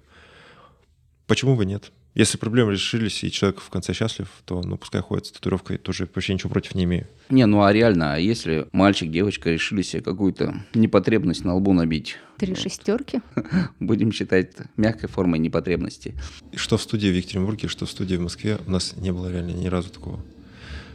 Почему 1.25 1.55
бы 1.55 1.65
нет? 1.65 1.91
Если 2.13 2.37
проблемы 2.37 2.73
решились, 2.73 3.23
и 3.23 3.31
человек 3.31 3.61
в 3.61 3.69
конце 3.69 3.93
счастлив, 3.93 4.27
то 4.43 4.61
ну 4.61 4.77
пускай 4.77 4.99
ходит 5.01 5.27
с 5.27 5.31
татуировкой, 5.31 5.77
тоже 5.77 6.09
вообще 6.13 6.33
ничего 6.33 6.49
против 6.49 6.75
не 6.75 6.83
имею. 6.83 7.07
Не, 7.29 7.45
ну 7.45 7.63
а 7.63 7.71
реально, 7.71 8.15
а 8.15 8.17
если 8.17 8.67
мальчик, 8.73 9.09
девочка 9.09 9.49
решили 9.49 9.81
себе 9.81 10.01
какую-то 10.01 10.61
непотребность 10.73 11.45
на 11.45 11.55
лбу 11.55 11.71
набить? 11.71 12.17
Три 12.37 12.53
шестерки. 12.53 13.21
Будем 13.79 14.11
считать 14.11 14.51
мягкой 14.75 15.07
формой 15.07 15.39
непотребности. 15.39 16.13
Что 16.53 16.75
в 16.75 16.81
студии 16.81 17.07
в 17.07 17.15
Екатеринбурге, 17.15 17.69
что 17.69 17.85
в 17.85 17.89
студии 17.89 18.17
в 18.17 18.21
Москве, 18.21 18.59
у 18.67 18.71
нас 18.71 18.93
не 18.97 19.13
было 19.13 19.31
реально 19.31 19.51
ни 19.51 19.67
разу 19.67 19.89
такого. 19.89 20.19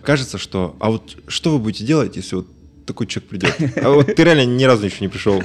Кажется, 0.06 0.38
что... 0.38 0.76
А 0.78 0.90
вот 0.90 1.16
что 1.26 1.50
вы 1.50 1.58
будете 1.58 1.84
делать, 1.84 2.16
если 2.16 2.36
вот 2.36 2.46
такой 2.86 3.08
человек 3.08 3.28
придет. 3.28 3.54
А 3.84 3.90
вот 3.90 4.14
ты 4.14 4.22
реально 4.22 4.46
ни 4.46 4.62
разу 4.62 4.86
еще 4.86 4.98
не 5.00 5.08
пришел. 5.08 5.42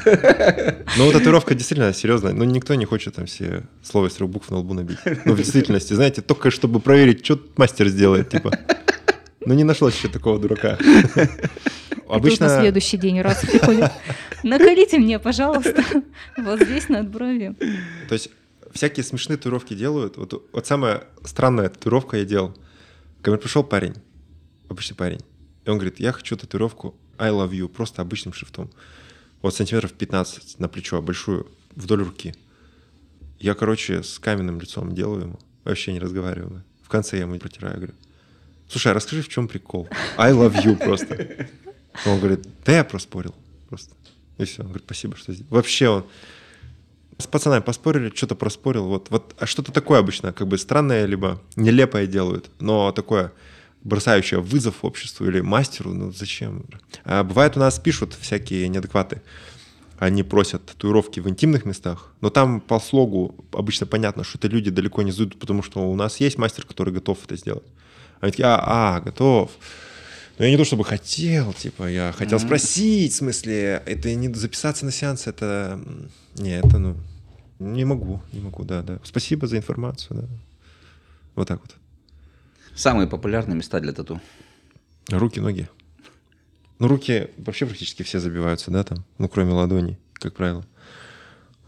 Но 0.98 1.06
вот 1.06 1.14
татуировка 1.14 1.56
действительно 1.56 1.92
серьезная. 1.94 2.34
Ну, 2.34 2.44
никто 2.44 2.76
не 2.76 2.86
хочет 2.86 3.16
там 3.16 3.26
все 3.26 3.64
слова 3.82 4.08
из 4.08 4.14
трех 4.14 4.30
букв 4.30 4.52
на 4.52 4.58
лбу 4.60 4.76
набить. 4.76 5.00
Но 5.26 5.34
в 5.34 5.38
действительности, 5.38 5.94
знаете, 5.96 6.22
только 6.22 6.52
чтобы 6.52 6.80
проверить, 6.80 7.26
что 7.26 7.40
мастер 7.58 7.88
сделает, 7.88 8.30
типа. 8.30 8.52
Ну, 9.44 9.56
не 9.56 9.64
нашлось 9.64 9.96
еще 9.96 10.08
такого 10.08 10.40
дурака. 10.40 10.78
Обычно... 12.08 12.48
на 12.48 12.62
следующий 12.62 12.98
день 12.98 13.22
раз 13.22 13.42
приходит. 13.42 13.92
Наколите 14.44 15.00
мне, 15.00 15.18
пожалуйста, 15.18 15.84
вот 16.38 16.62
здесь 16.62 16.90
над 16.90 17.10
бровью. 17.10 17.56
То 18.08 18.14
есть 18.14 18.30
всякие 18.72 19.04
смешные 19.04 19.38
татуировки 19.38 19.74
делают. 19.74 20.18
Вот, 20.18 20.48
вот 20.52 20.68
самая 20.68 21.06
странная 21.24 21.70
татуировка 21.70 22.18
я 22.18 22.26
делал. 22.26 22.56
Ко 23.24 23.32
мне 23.32 23.40
пришел 23.40 23.64
парень, 23.64 23.96
обычный 24.72 24.96
парень, 24.96 25.22
и 25.66 25.70
он 25.70 25.78
говорит, 25.78 26.00
я 26.00 26.12
хочу 26.12 26.36
татуировку 26.36 26.96
I 27.18 27.30
love 27.30 27.52
you, 27.52 27.68
просто 27.68 28.02
обычным 28.02 28.34
шрифтом. 28.34 28.72
Вот 29.42 29.56
сантиметров 29.56 29.94
15 29.94 30.60
на 30.60 30.68
плечо, 30.68 31.02
большую, 31.02 31.48
вдоль 31.76 32.04
руки. 32.04 32.34
Я, 33.40 33.54
короче, 33.54 34.04
с 34.04 34.20
каменным 34.20 34.60
лицом 34.60 34.94
делаю 34.94 35.22
ему, 35.22 35.40
вообще 35.64 35.94
не 35.94 36.00
разговариваю. 36.00 36.64
В 36.84 36.90
конце 36.90 37.18
я 37.18 37.24
ему 37.24 37.38
протираю, 37.40 37.78
говорю, 37.78 37.94
слушай, 38.68 38.92
а 38.92 38.96
расскажи, 38.96 39.22
в 39.22 39.30
чем 39.30 39.48
прикол? 39.48 39.88
I 40.18 40.32
love 40.34 40.56
you 40.64 40.76
просто. 40.78 41.48
Он 42.06 42.20
говорит, 42.20 42.48
да 42.66 42.78
я 42.78 42.84
проспорил 42.84 43.36
просто. 43.70 43.96
И 44.38 44.46
все. 44.46 44.62
Он 44.62 44.68
говорит, 44.68 44.86
спасибо, 44.86 45.16
что 45.16 45.34
здесь. 45.34 45.46
Вообще 45.50 45.90
он 45.90 46.06
с 47.22 47.28
пацанами 47.28 47.62
поспорили, 47.62 48.12
что-то 48.14 48.36
проспорил, 48.36 48.88
вот, 48.88 49.10
вот, 49.10 49.36
а 49.38 49.46
что-то 49.46 49.72
такое 49.72 50.00
обычно, 50.00 50.34
как 50.34 50.48
бы 50.48 50.58
странное, 50.58 51.06
либо 51.06 51.42
нелепое 51.56 52.08
делают, 52.08 52.50
но 52.60 52.92
такое, 52.92 53.32
бросающая 53.84 54.40
вызов 54.40 54.84
обществу 54.84 55.26
или 55.28 55.42
мастеру, 55.42 55.94
ну 55.94 56.12
зачем? 56.12 56.66
А 57.04 57.24
бывает 57.24 57.58
у 57.58 57.60
нас 57.60 57.80
пишут 57.80 58.16
всякие 58.20 58.68
неадекваты. 58.68 59.22
Они 59.98 60.24
просят 60.24 60.66
татуировки 60.66 61.20
в 61.20 61.30
интимных 61.30 61.64
местах, 61.66 62.12
но 62.22 62.32
там 62.32 62.60
по 62.60 62.80
слогу 62.80 63.36
обычно 63.52 63.86
понятно, 63.86 64.24
что 64.24 64.40
это 64.40 64.48
люди 64.48 64.72
далеко 64.72 65.04
не 65.04 65.12
зайдут, 65.12 65.40
потому 65.40 65.62
что 65.62 65.92
у 65.92 65.96
нас 65.96 66.20
есть 66.20 66.40
мастер, 66.40 66.66
который 66.66 66.92
готов 66.92 67.20
это 67.24 67.36
сделать. 67.36 67.68
Они 68.20 68.32
такие, 68.32 68.48
а, 68.48 68.98
а 68.98 69.00
готов. 69.00 69.52
Но 70.40 70.46
я 70.46 70.52
не 70.52 70.58
то 70.58 70.66
чтобы 70.66 70.86
хотел, 70.86 71.54
типа, 71.54 71.88
я 71.88 72.14
хотел 72.18 72.40
mm-hmm. 72.40 72.46
спросить, 72.46 73.14
в 73.14 73.16
смысле, 73.18 73.84
это 73.86 74.14
не 74.16 74.34
записаться 74.34 74.86
на 74.86 74.92
сеанс, 74.92 75.28
это... 75.28 75.80
Не, 76.36 76.58
это, 76.58 76.80
ну, 76.80 76.98
не 77.60 77.86
могу, 77.86 78.22
не 78.32 78.40
могу, 78.40 78.64
да, 78.64 78.82
да. 78.82 79.00
Спасибо 79.04 79.46
за 79.46 79.58
информацию, 79.58 80.22
да. 80.22 80.28
Вот 81.36 81.48
так 81.48 81.62
вот. 81.62 81.76
Самые 82.76 83.08
популярные 83.08 83.56
места 83.56 83.80
для 83.80 83.94
тату? 83.94 84.22
Руки, 85.10 85.40
ноги. 85.40 85.68
Ну, 86.80 86.88
руки 86.88 87.30
вообще 87.38 87.66
практически 87.66 88.04
все 88.04 88.20
забиваются, 88.20 88.72
да, 88.72 88.84
там, 88.84 89.06
ну, 89.18 89.30
кроме 89.30 89.52
ладоней, 89.52 89.98
как 90.14 90.34
правило. 90.34 90.66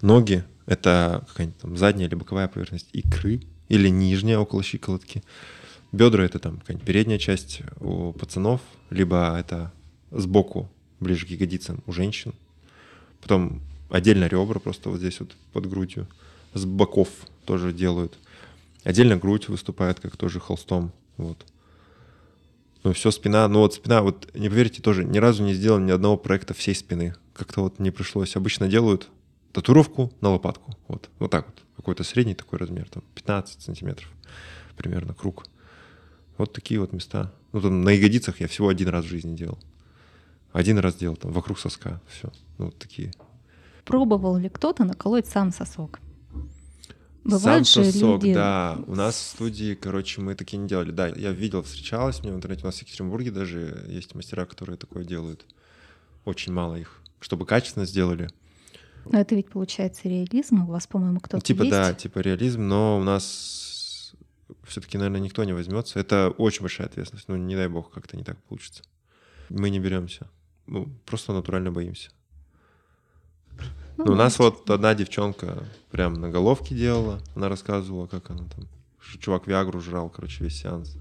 Ноги— 0.02 0.44
это 0.66 1.24
какая-нибудь 1.28 1.60
там 1.60 1.78
задняя 1.78 2.08
или 2.08 2.16
боковая 2.16 2.48
поверхность 2.48 2.90
икры 2.94 3.42
или 3.70 3.90
нижняя 3.90 4.40
около 4.40 4.64
щиколотки. 4.64 5.24
Бедра— 5.92 6.24
это 6.26 6.40
там 6.40 6.58
какая-нибудь 6.60 6.86
передняя 6.86 7.20
часть 7.20 7.62
у 7.80 8.12
пацанов, 8.14 8.62
либо 8.90 9.38
это 9.38 9.72
сбоку, 10.12 10.70
ближе 11.00 11.26
к 11.26 11.30
ягодицам 11.30 11.84
у 11.86 11.92
женщин. 11.92 12.34
Потом 13.22 13.62
отдельно 13.90 14.26
ребра 14.26 14.60
просто 14.60 14.90
вот 14.90 14.98
здесь 14.98 15.20
вот 15.20 15.36
под 15.52 15.70
грудью. 15.70 16.08
С 16.54 16.66
боков 16.66 17.10
тоже 17.46 17.72
делают. 17.74 18.18
Отдельно 18.84 19.18
грудь 19.18 19.48
выступает, 19.48 20.00
как 20.00 20.18
тоже 20.18 20.40
холстом. 20.40 20.92
Вот. 21.18 21.46
Ну, 22.84 22.94
все 22.94 23.12
спина. 23.12 23.48
Ну, 23.48 23.60
вот 23.60 23.74
спина, 23.76 24.02
вот 24.02 24.30
не 24.34 24.50
поверите, 24.50 24.82
тоже 24.82 25.06
ни 25.06 25.18
разу 25.18 25.44
не 25.44 25.54
сделал 25.54 25.80
ни 25.80 25.92
одного 25.92 26.18
проекта 26.18 26.54
всей 26.54 26.76
спины. 26.76 27.16
Как-то 27.34 27.62
вот 27.62 27.80
не 27.80 27.92
пришлось. 27.92 28.36
Обычно 28.36 28.68
делают 28.68 29.10
татуировку 29.54 30.12
на 30.20 30.30
лопатку. 30.32 30.76
Вот, 30.88 31.10
вот 31.20 31.32
так 31.32 31.46
вот. 31.48 31.56
Какой-то 31.78 32.04
средний 32.04 32.36
такой 32.36 32.60
размер, 32.60 32.88
там 32.90 33.04
15 33.16 33.62
сантиметров 33.62 34.10
примерно 34.76 35.14
круг. 35.14 35.46
Вот 36.38 36.54
такие 36.54 36.80
вот 36.80 36.94
места. 36.94 37.32
Ну, 37.52 37.62
там 37.62 37.84
на 37.84 37.90
ягодицах 37.90 38.42
я 38.42 38.48
всего 38.48 38.68
один 38.68 38.90
раз 38.90 39.06
в 39.06 39.10
жизни 39.10 39.36
делал. 39.36 39.60
Один 40.52 40.78
раз 40.80 40.96
делал 40.96 41.16
там 41.16 41.32
вокруг 41.32 41.60
соска. 41.60 42.02
Все. 42.08 42.32
Ну, 42.58 42.66
вот 42.66 42.78
такие. 42.78 43.12
Пробовал 43.86 44.38
ли 44.38 44.50
кто-то 44.50 44.84
наколоть 44.84 45.28
сам 45.28 45.52
сосок? 45.52 46.00
Бывают 47.24 47.68
Сам 47.68 47.86
сосок, 47.86 48.24
люди... 48.24 48.34
да. 48.34 48.78
У 48.86 48.96
нас 48.96 49.16
в 49.16 49.22
студии, 49.36 49.76
короче, 49.76 50.20
мы 50.22 50.36
такие 50.36 50.58
не 50.58 50.68
делали. 50.68 50.92
Да, 50.92 51.08
я 51.08 51.32
видел, 51.32 51.64
встречалась 51.64 52.22
мне 52.22 52.34
в 52.34 52.36
интернете. 52.36 52.64
У 52.64 52.66
нас 52.66 52.76
в 52.76 52.82
Екатеринбурге 52.82 53.32
даже 53.32 53.86
есть 53.88 54.14
мастера, 54.14 54.46
которые 54.46 54.78
такое 54.78 55.06
делают. 55.06 55.46
Очень 56.26 56.52
мало 56.52 56.76
их. 56.76 57.00
Чтобы 57.22 57.46
качественно 57.46 57.86
сделали. 57.86 58.30
Но 59.06 59.20
это 59.20 59.36
ведь 59.36 59.50
получается 59.50 60.10
реализм. 60.10 60.64
У 60.64 60.68
вас, 60.68 60.88
по-моему, 60.88 61.20
кто-то 61.20 61.38
ну, 61.38 61.42
Типа, 61.42 61.64
есть? 61.64 61.72
да, 61.72 61.94
типа 61.94 62.20
реализм, 62.20 62.68
но 62.68 63.00
у 63.00 63.04
нас 63.04 64.14
все-таки, 64.66 64.98
наверное, 64.98 65.22
никто 65.22 65.44
не 65.44 65.54
возьмется. 65.54 66.00
Это 66.00 66.30
очень 66.38 66.62
большая 66.62 66.88
ответственность. 66.88 67.28
Ну, 67.30 67.38
не 67.38 67.56
дай 67.56 67.68
бог, 67.68 67.92
как-то 67.92 68.18
не 68.18 68.24
так 68.24 68.42
получится. 68.44 68.84
Мы 69.50 69.70
не 69.70 69.80
беремся. 69.80 70.30
Ну, 70.68 70.90
просто 71.06 71.34
натурально 71.34 71.72
боимся. 71.72 72.12
Ну, 73.98 74.06
ну, 74.06 74.12
у 74.14 74.16
нас 74.16 74.40
вот 74.40 74.70
одна 74.70 74.96
девчонка 74.96 75.64
прям 75.92 76.16
на 76.16 76.30
головке 76.30 76.76
делала, 76.76 77.22
она 77.36 77.50
рассказывала, 77.50 78.08
как 78.08 78.30
она 78.32 78.46
там, 78.56 78.68
что 79.00 79.20
чувак 79.20 79.48
Виагру 79.48 79.80
жрал, 79.82 80.10
короче, 80.10 80.44
весь 80.44 80.62
сеанс, 80.62 80.98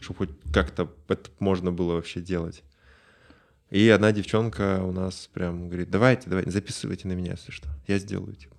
чтобы 0.00 0.18
хоть 0.18 0.30
как-то 0.52 0.90
это 1.08 1.30
можно 1.38 1.70
было 1.70 1.94
вообще 1.94 2.20
делать. 2.20 2.62
И 3.70 3.88
одна 3.88 4.12
девчонка 4.12 4.82
у 4.82 4.92
нас 4.92 5.30
прям 5.32 5.68
говорит, 5.68 5.90
давайте, 5.90 6.28
давайте, 6.28 6.50
записывайте 6.50 7.08
на 7.08 7.12
меня, 7.12 7.32
если 7.32 7.52
что, 7.52 7.68
я 7.86 7.98
сделаю. 7.98 8.34
Типа. 8.34 8.54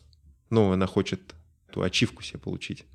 Ну, 0.50 0.72
она 0.72 0.88
хочет 0.88 1.36
эту 1.70 1.84
ачивку 1.84 2.24
себе 2.24 2.40
получить, 2.40 2.86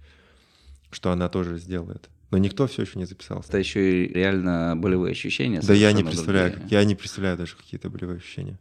что 0.90 1.12
она 1.12 1.28
тоже 1.28 1.58
сделает. 1.58 2.08
Но 2.30 2.38
никто 2.38 2.66
все 2.66 2.82
еще 2.82 2.98
не 2.98 3.04
записался. 3.04 3.48
Это 3.48 3.58
еще 3.58 4.04
и 4.04 4.12
реально 4.12 4.74
болевые 4.76 5.12
ощущения. 5.12 5.60
Да 5.62 5.72
я 5.72 5.92
не 5.92 6.02
представляю, 6.02 6.52
другие. 6.52 6.70
я 6.70 6.84
не 6.84 6.94
представляю 6.94 7.36
даже 7.36 7.56
какие-то 7.56 7.88
болевые 7.88 8.18
ощущения. 8.18 8.58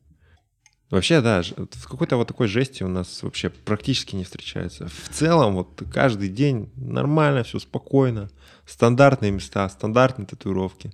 Вообще, 0.89 1.19
да, 1.21 1.41
в 1.41 1.87
какой-то 1.87 2.15
вот 2.15 2.29
такой 2.29 2.47
жести 2.47 2.83
у 2.83 2.87
нас 2.87 3.21
вообще 3.21 3.49
практически 3.49 4.15
не 4.15 4.23
встречается. 4.23 4.87
В 4.87 5.09
целом, 5.09 5.55
вот 5.55 5.83
каждый 5.91 6.29
день 6.29 6.69
нормально, 6.77 7.43
все 7.43 7.59
спокойно. 7.59 8.29
Стандартные 8.65 9.31
места, 9.31 9.67
стандартные 9.67 10.25
татуировки. 10.25 10.93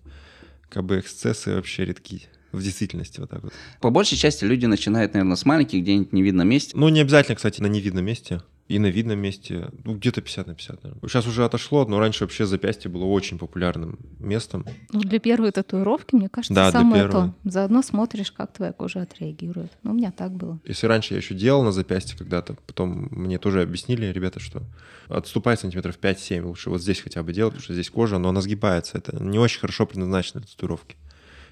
Как 0.70 0.84
бы 0.84 1.00
эксцессы 1.00 1.54
вообще 1.54 1.86
редки. 1.86 2.28
В 2.52 2.62
действительности 2.62 3.20
вот 3.20 3.30
так 3.30 3.44
вот. 3.44 3.54
По 3.82 3.90
большей 3.90 4.18
части 4.18 4.44
люди 4.46 4.66
начинают, 4.66 5.14
наверное, 5.14 5.36
с 5.36 5.46
маленьких, 5.46 5.82
где-нибудь 5.82 6.14
невидном 6.14 6.48
месте. 6.48 6.72
Ну, 6.76 6.90
не 6.90 7.02
обязательно, 7.02 7.36
кстати, 7.36 7.62
на 7.62 7.68
невидном 7.68 8.06
месте. 8.06 8.42
И 8.70 8.80
на 8.80 8.88
видном 8.88 9.20
месте, 9.20 9.70
ну, 9.84 9.96
где-то 9.96 10.22
50 10.22 10.48
на 10.48 10.56
50, 10.56 10.84
наверное. 10.84 11.10
Сейчас 11.10 11.28
уже 11.28 11.44
отошло, 11.44 11.86
но 11.86 12.00
раньше 12.00 12.24
вообще 12.24 12.46
запястье 12.46 12.90
было 12.90 13.04
очень 13.04 13.38
популярным 13.38 14.00
местом. 14.20 14.66
Ну, 14.92 15.02
для 15.02 15.20
первой 15.20 15.52
татуировки, 15.52 16.16
мне 16.16 16.30
кажется, 16.30 16.54
Да, 16.54 16.72
самое 16.72 17.10
то. 17.10 17.36
Заодно 17.44 17.82
смотришь, 17.82 18.32
как 18.32 18.54
твоя 18.54 18.72
кожа 18.72 19.02
отреагирует. 19.02 19.72
Ну, 19.84 19.92
у 19.92 19.94
меня 19.94 20.12
так 20.12 20.32
было. 20.32 20.60
Если 20.66 20.88
раньше 20.88 21.14
я 21.14 21.18
еще 21.18 21.36
делал 21.36 21.64
на 21.64 21.74
запястье 21.74 22.18
когда-то, 22.18 22.56
потом 22.66 23.10
мне 23.12 23.38
тоже 23.38 23.62
объяснили 23.62 24.06
ребята, 24.06 24.40
что 24.40 24.64
отступай 25.10 25.58
сантиметров 25.58 25.98
5-7, 26.02 26.42
лучше 26.44 26.70
вот 26.70 26.82
здесь 26.82 27.02
хотя 27.02 27.22
бы 27.22 27.34
делать, 27.34 27.54
потому 27.54 27.64
что 27.64 27.74
здесь 27.74 27.90
кожа, 27.90 28.18
но 28.18 28.30
она 28.30 28.40
сгибается. 28.40 28.98
Это 28.98 29.22
не 29.22 29.40
очень 29.40 29.60
хорошо 29.60 29.86
предназначено 29.86 30.40
для 30.40 30.48
татуировки. 30.48 30.96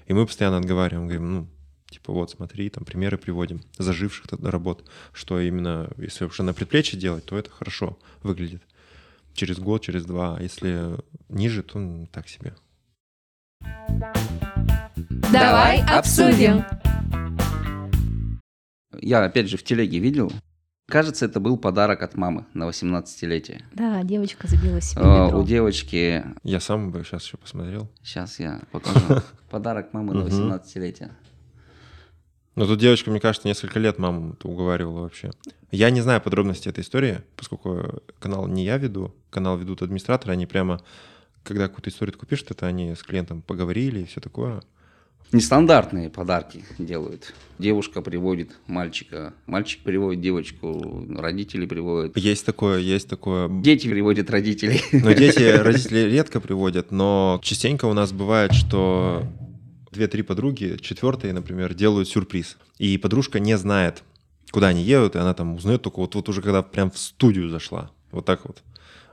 И 0.06 0.14
мы 0.14 0.26
постоянно 0.26 0.56
отговариваем, 0.56 1.08
говорим, 1.08 1.32
ну, 1.34 1.48
типа 1.92 2.12
вот 2.12 2.30
смотри, 2.30 2.68
там 2.70 2.84
примеры 2.84 3.16
приводим 3.18 3.60
заживших 3.78 4.26
работ, 4.42 4.88
что 5.12 5.38
именно, 5.40 5.88
если 5.98 6.24
уже 6.24 6.42
на 6.42 6.52
предплечье 6.54 6.98
делать, 6.98 7.24
то 7.24 7.38
это 7.38 7.50
хорошо 7.50 7.98
выглядит. 8.22 8.62
Через 9.34 9.58
год, 9.58 9.82
через 9.82 10.04
два, 10.04 10.36
а 10.36 10.42
если 10.42 10.96
ниже, 11.28 11.62
то 11.62 12.06
так 12.12 12.28
себе. 12.28 12.54
Давай 15.32 15.82
обсудим. 15.82 16.64
Я 19.00 19.24
опять 19.24 19.48
же 19.48 19.56
в 19.56 19.64
телеге 19.64 19.98
видел. 19.98 20.30
Кажется, 20.86 21.24
это 21.24 21.40
был 21.40 21.56
подарок 21.56 22.02
от 22.02 22.16
мамы 22.16 22.44
на 22.52 22.64
18-летие. 22.68 23.62
Да, 23.72 24.02
девочка 24.02 24.46
забила 24.46 24.80
себе 24.80 25.00
А, 25.02 25.26
бедро. 25.26 25.40
У 25.40 25.44
девочки, 25.46 26.22
Я 26.42 26.60
сам 26.60 26.90
бы 26.90 27.02
сейчас 27.02 27.24
еще 27.24 27.38
посмотрел. 27.38 27.88
сейчас 28.02 28.38
я 28.38 28.60
покажу, 28.72 29.22
подарок 29.50 29.94
мамы 29.94 30.12
на 30.12 30.24
Мгм. 30.24 30.52
18-летие. 30.52 31.12
Но 32.54 32.66
тут 32.66 32.78
девочка, 32.78 33.10
мне 33.10 33.20
кажется, 33.20 33.48
несколько 33.48 33.78
лет 33.78 33.98
маму 33.98 34.36
уговаривала 34.42 35.02
вообще. 35.02 35.30
Я 35.70 35.90
не 35.90 36.02
знаю 36.02 36.20
подробности 36.20 36.68
этой 36.68 36.82
истории, 36.82 37.22
поскольку 37.36 38.02
канал 38.18 38.46
не 38.46 38.64
я 38.64 38.76
веду, 38.76 39.14
канал 39.30 39.56
ведут 39.56 39.80
администраторы, 39.80 40.34
они 40.34 40.46
прямо, 40.46 40.82
когда 41.44 41.68
какую-то 41.68 41.88
историю 41.88 42.12
такую 42.12 42.28
пишут, 42.28 42.50
это 42.50 42.66
они 42.66 42.94
с 42.94 43.02
клиентом 43.02 43.40
поговорили 43.40 44.00
и 44.00 44.04
все 44.04 44.20
такое. 44.20 44.62
Нестандартные 45.32 46.10
подарки 46.10 46.62
делают. 46.78 47.32
Девушка 47.58 48.02
приводит 48.02 48.50
мальчика, 48.66 49.32
мальчик 49.46 49.80
приводит 49.82 50.20
девочку, 50.20 51.06
родители 51.08 51.64
приводят. 51.64 52.18
Есть 52.18 52.44
такое, 52.44 52.80
есть 52.80 53.08
такое. 53.08 53.48
Дети 53.48 53.88
приводят 53.88 54.28
родителей. 54.28 54.82
Но 54.92 55.12
дети 55.12 55.42
родители 55.42 56.00
редко 56.00 56.38
приводят, 56.38 56.90
но 56.90 57.40
частенько 57.42 57.86
у 57.86 57.94
нас 57.94 58.12
бывает, 58.12 58.52
что 58.52 59.22
две-три 59.92 60.22
подруги, 60.22 60.78
четвертые, 60.80 61.32
например, 61.32 61.74
делают 61.74 62.08
сюрприз. 62.08 62.56
И 62.78 62.98
подружка 62.98 63.38
не 63.38 63.56
знает, 63.56 64.02
куда 64.50 64.68
они 64.68 64.82
едут, 64.82 65.14
и 65.14 65.18
она 65.18 65.34
там 65.34 65.54
узнает 65.54 65.82
только 65.82 66.00
вот, 66.00 66.14
вот 66.14 66.28
уже 66.28 66.42
когда 66.42 66.62
прям 66.62 66.90
в 66.90 66.98
студию 66.98 67.50
зашла. 67.50 67.90
Вот 68.10 68.24
так 68.24 68.44
вот. 68.44 68.62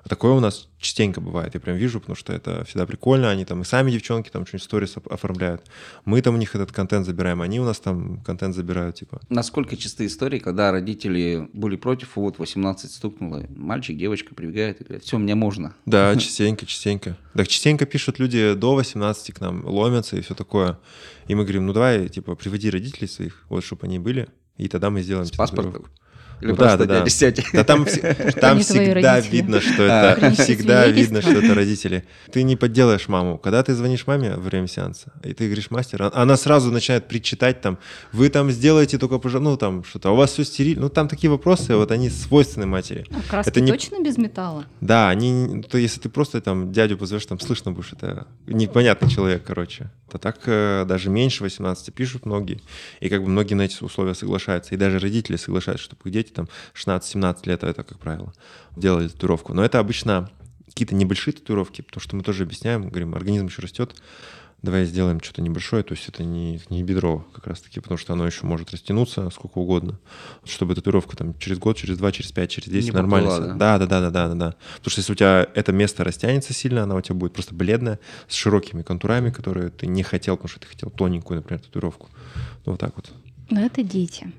А 0.04 0.10
такое 0.10 0.32
у 0.32 0.40
нас 0.40 0.70
частенько 0.80 1.22
бывает. 1.22 1.54
Я 1.54 1.60
прям 1.60 1.76
вижу, 1.76 2.00
потому 2.00 2.16
что 2.16 2.34
это 2.34 2.64
всегда 2.66 2.86
прикольно. 2.86 3.30
Они 3.30 3.46
там 3.46 3.62
и 3.62 3.66
сами 3.66 3.92
девчонки 3.92 4.30
там 4.30 4.46
что-нибудь 4.46 4.64
сторис 4.64 4.96
оформляют. 5.10 5.64
Мы 6.06 6.22
там 6.22 6.36
у 6.36 6.38
них 6.38 6.56
этот 6.56 6.72
контент 6.72 7.06
забираем, 7.06 7.42
они 7.42 7.60
у 7.60 7.66
нас 7.66 7.80
там 7.80 8.22
контент 8.22 8.56
забирают, 8.56 8.96
типа. 8.96 9.22
Насколько 9.30 9.76
чисты 9.76 10.06
истории, 10.06 10.40
когда 10.40 10.72
родители 10.72 11.50
были 11.54 11.76
против, 11.76 12.16
вот 12.16 12.40
18 12.40 12.92
стукнуло, 12.92 13.46
мальчик, 13.50 13.98
девочка 13.98 14.34
прибегает 14.34 14.82
и 14.82 14.84
говорит, 14.84 15.04
все, 15.04 15.18
мне 15.18 15.36
можно. 15.36 15.76
Да, 15.86 16.16
частенько, 16.18 16.66
частенько. 16.66 17.18
Так 17.34 17.48
частенько 17.48 17.86
пишут 17.86 18.20
люди 18.20 18.54
до 18.54 18.76
18 18.76 19.34
к 19.34 19.42
нам, 19.42 19.66
ломятся 19.66 20.18
и 20.18 20.22
все 20.22 20.34
такое. 20.34 20.80
И 21.28 21.36
мы 21.36 21.44
говорим, 21.44 21.66
ну 21.66 21.74
давай, 21.74 22.08
типа, 22.08 22.36
приводи 22.36 22.70
родителей 22.70 23.08
своих, 23.08 23.44
вот, 23.50 23.64
чтобы 23.64 23.86
они 23.86 24.00
были, 24.00 24.30
и 24.58 24.68
тогда 24.68 24.90
мы 24.90 25.02
сделаем 25.02 25.26
С 25.26 25.32
паспортом. 25.32 25.86
Или 26.42 26.52
Ну 26.52 26.56
просто 26.56 26.78
да, 26.86 26.86
да, 27.02 27.06
дядя 27.06 27.44
да. 27.54 27.64
там, 27.64 27.86
там 28.40 28.60
всегда 28.60 29.16
родители. 29.16 29.32
видно, 29.36 29.62
что 29.62 29.88
А. 29.90 30.12
это 30.14 30.42
всегда 30.44 30.88
видно, 30.88 31.22
что 31.22 31.32
это 31.32 31.54
родители. 31.54 32.06
Ты 32.32 32.44
не 32.44 32.56
подделаешь 32.56 33.08
маму. 33.08 33.38
Когда 33.38 33.62
ты 33.64 33.74
звонишь 33.74 34.08
маме 34.08 34.36
во 34.36 34.42
время 34.42 34.68
сеанса, 34.68 35.12
и 35.24 35.34
ты 35.34 35.46
говоришь 35.46 35.70
мастер, 35.72 36.02
а- 36.04 36.12
она 36.14 36.38
сразу 36.38 36.72
начинает 36.72 37.08
причитать 37.08 37.62
там, 37.62 37.78
вы 38.14 38.30
там 38.30 38.52
сделаете 38.52 38.98
только, 38.98 39.20
ну 39.40 39.58
там 39.58 39.84
что-то, 39.84 40.10
а 40.10 40.12
у 40.12 40.16
вас 40.16 40.32
все 40.32 40.44
стерильно. 40.46 40.84
Ну 40.84 40.90
там 40.90 41.08
такие 41.08 41.30
вопросы, 41.30 41.76
вот 41.76 41.92
они 41.92 42.10
свойственны 42.10 42.66
матери. 42.66 43.06
А 43.12 43.22
краски 43.30 43.50
это 43.50 43.62
не- 43.62 43.72
точно 43.72 44.02
без 44.04 44.18
металла? 44.18 44.66
Да, 44.82 45.10
они, 45.10 45.62
то 45.64 45.78
если 45.78 46.00
ты 46.00 46.10
просто 46.10 46.40
там 46.42 46.72
дядю 46.72 46.98
позовешь, 46.98 47.26
там 47.26 47.40
слышно 47.40 47.72
будешь, 47.72 47.92
это 47.94 48.28
непонятный 48.48 49.10
человек, 49.10 49.44
короче. 49.46 49.90
То 50.12 50.18
так 50.18 50.40
э, 50.46 50.86
даже 50.88 51.10
меньше 51.10 51.44
18 51.44 51.94
пишут 51.94 52.26
многие, 52.26 52.60
и 53.00 53.10
как 53.10 53.22
бы 53.24 53.30
многие 53.30 53.54
на 53.54 53.64
эти 53.64 53.84
условия 53.84 54.16
соглашаются, 54.16 54.74
и 54.74 54.78
даже 54.78 54.98
родители 55.00 55.36
соглашаются, 55.36 55.86
чтобы 55.86 56.02
их 56.06 56.12
дети 56.14 56.29
там 56.34 56.48
16-17 56.74 57.38
лет, 57.46 57.64
а 57.64 57.68
это, 57.68 57.84
как 57.84 58.00
правило, 58.00 58.34
делали 58.76 59.08
татуировку. 59.08 59.54
Но 59.54 59.64
это 59.64 59.80
обычно 59.80 60.30
какие-то 60.68 60.96
небольшие 60.96 61.34
татуировки, 61.34 61.82
потому 61.82 62.02
что 62.02 62.16
мы 62.16 62.24
тоже 62.24 62.44
объясняем, 62.44 62.88
говорим, 62.90 63.16
организм 63.16 63.48
еще 63.48 63.62
растет, 63.62 63.96
давай 64.62 64.86
сделаем 64.86 65.22
что-то 65.22 65.42
небольшое, 65.42 65.84
то 65.84 65.94
есть 65.94 66.08
это 66.10 66.24
не, 66.24 66.62
не 66.70 66.84
бедро 66.84 67.26
как 67.34 67.48
раз-таки, 67.48 67.80
потому 67.80 67.98
что 67.98 68.14
оно 68.14 68.26
еще 68.26 68.46
может 68.46 68.72
растянуться 68.72 69.30
сколько 69.30 69.58
угодно, 69.58 70.00
чтобы 70.44 70.76
татуировка 70.76 71.16
там 71.16 71.38
через 71.40 71.58
год, 71.60 71.78
через 71.78 71.98
два, 71.98 72.12
через 72.12 72.32
пять, 72.32 72.52
через 72.52 72.70
десять 72.70 72.94
нормально. 72.94 73.40
да? 73.40 73.54
Да, 73.54 73.78
да, 73.80 73.86
да, 73.86 74.02
да, 74.02 74.10
да, 74.10 74.28
да, 74.28 74.36
да. 74.36 74.56
Потому 74.78 74.92
что 74.92 75.00
если 75.00 75.14
у 75.14 75.16
тебя 75.16 75.48
это 75.54 75.72
место 75.72 76.04
растянется 76.04 76.54
сильно, 76.54 76.84
она 76.84 76.96
у 76.96 77.02
тебя 77.02 77.16
будет 77.16 77.34
просто 77.34 77.56
бледная, 77.56 78.00
с 78.28 78.36
широкими 78.36 78.82
контурами, 78.82 79.30
которые 79.30 79.70
ты 79.70 79.88
не 79.88 80.04
хотел, 80.04 80.36
потому 80.36 80.50
что 80.50 80.60
ты 80.60 80.68
хотел 80.68 80.90
тоненькую, 80.90 81.38
например, 81.38 81.62
татуировку. 81.62 82.10
Ну, 82.66 82.74
вот 82.74 82.80
так 82.80 82.96
вот. 82.96 83.12
Но 83.50 83.62
это 83.62 83.82
дети. 83.82 84.32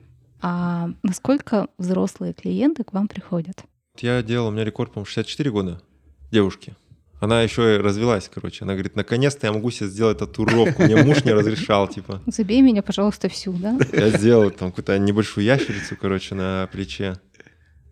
А 0.42 0.90
насколько 1.02 1.68
взрослые 1.78 2.32
клиенты 2.32 2.84
к 2.84 2.92
вам 2.92 3.08
приходят? 3.08 3.64
Я 3.98 4.22
делал, 4.22 4.48
у 4.48 4.50
меня 4.50 4.64
рекорд, 4.64 4.92
по-моему, 4.92 5.06
64 5.06 5.50
года 5.50 5.82
девушки. 6.30 6.74
Она 7.20 7.42
еще 7.42 7.74
и 7.74 7.78
развелась, 7.78 8.30
короче. 8.32 8.64
Она 8.64 8.72
говорит, 8.72 8.96
наконец-то 8.96 9.46
я 9.46 9.52
могу 9.52 9.70
себе 9.70 9.90
сделать 9.90 10.18
татуировку. 10.18 10.82
Мне 10.82 10.96
муж 10.96 11.22
не 11.24 11.32
разрешал, 11.32 11.86
типа. 11.86 12.22
Забей 12.26 12.62
меня, 12.62 12.82
пожалуйста, 12.82 13.28
всю, 13.28 13.52
да? 13.52 13.78
Я 13.92 14.08
сделал 14.08 14.50
там 14.50 14.70
какую-то 14.70 14.98
небольшую 14.98 15.44
ящерицу, 15.44 15.96
короче, 16.00 16.34
на 16.34 16.68
плече. 16.72 17.20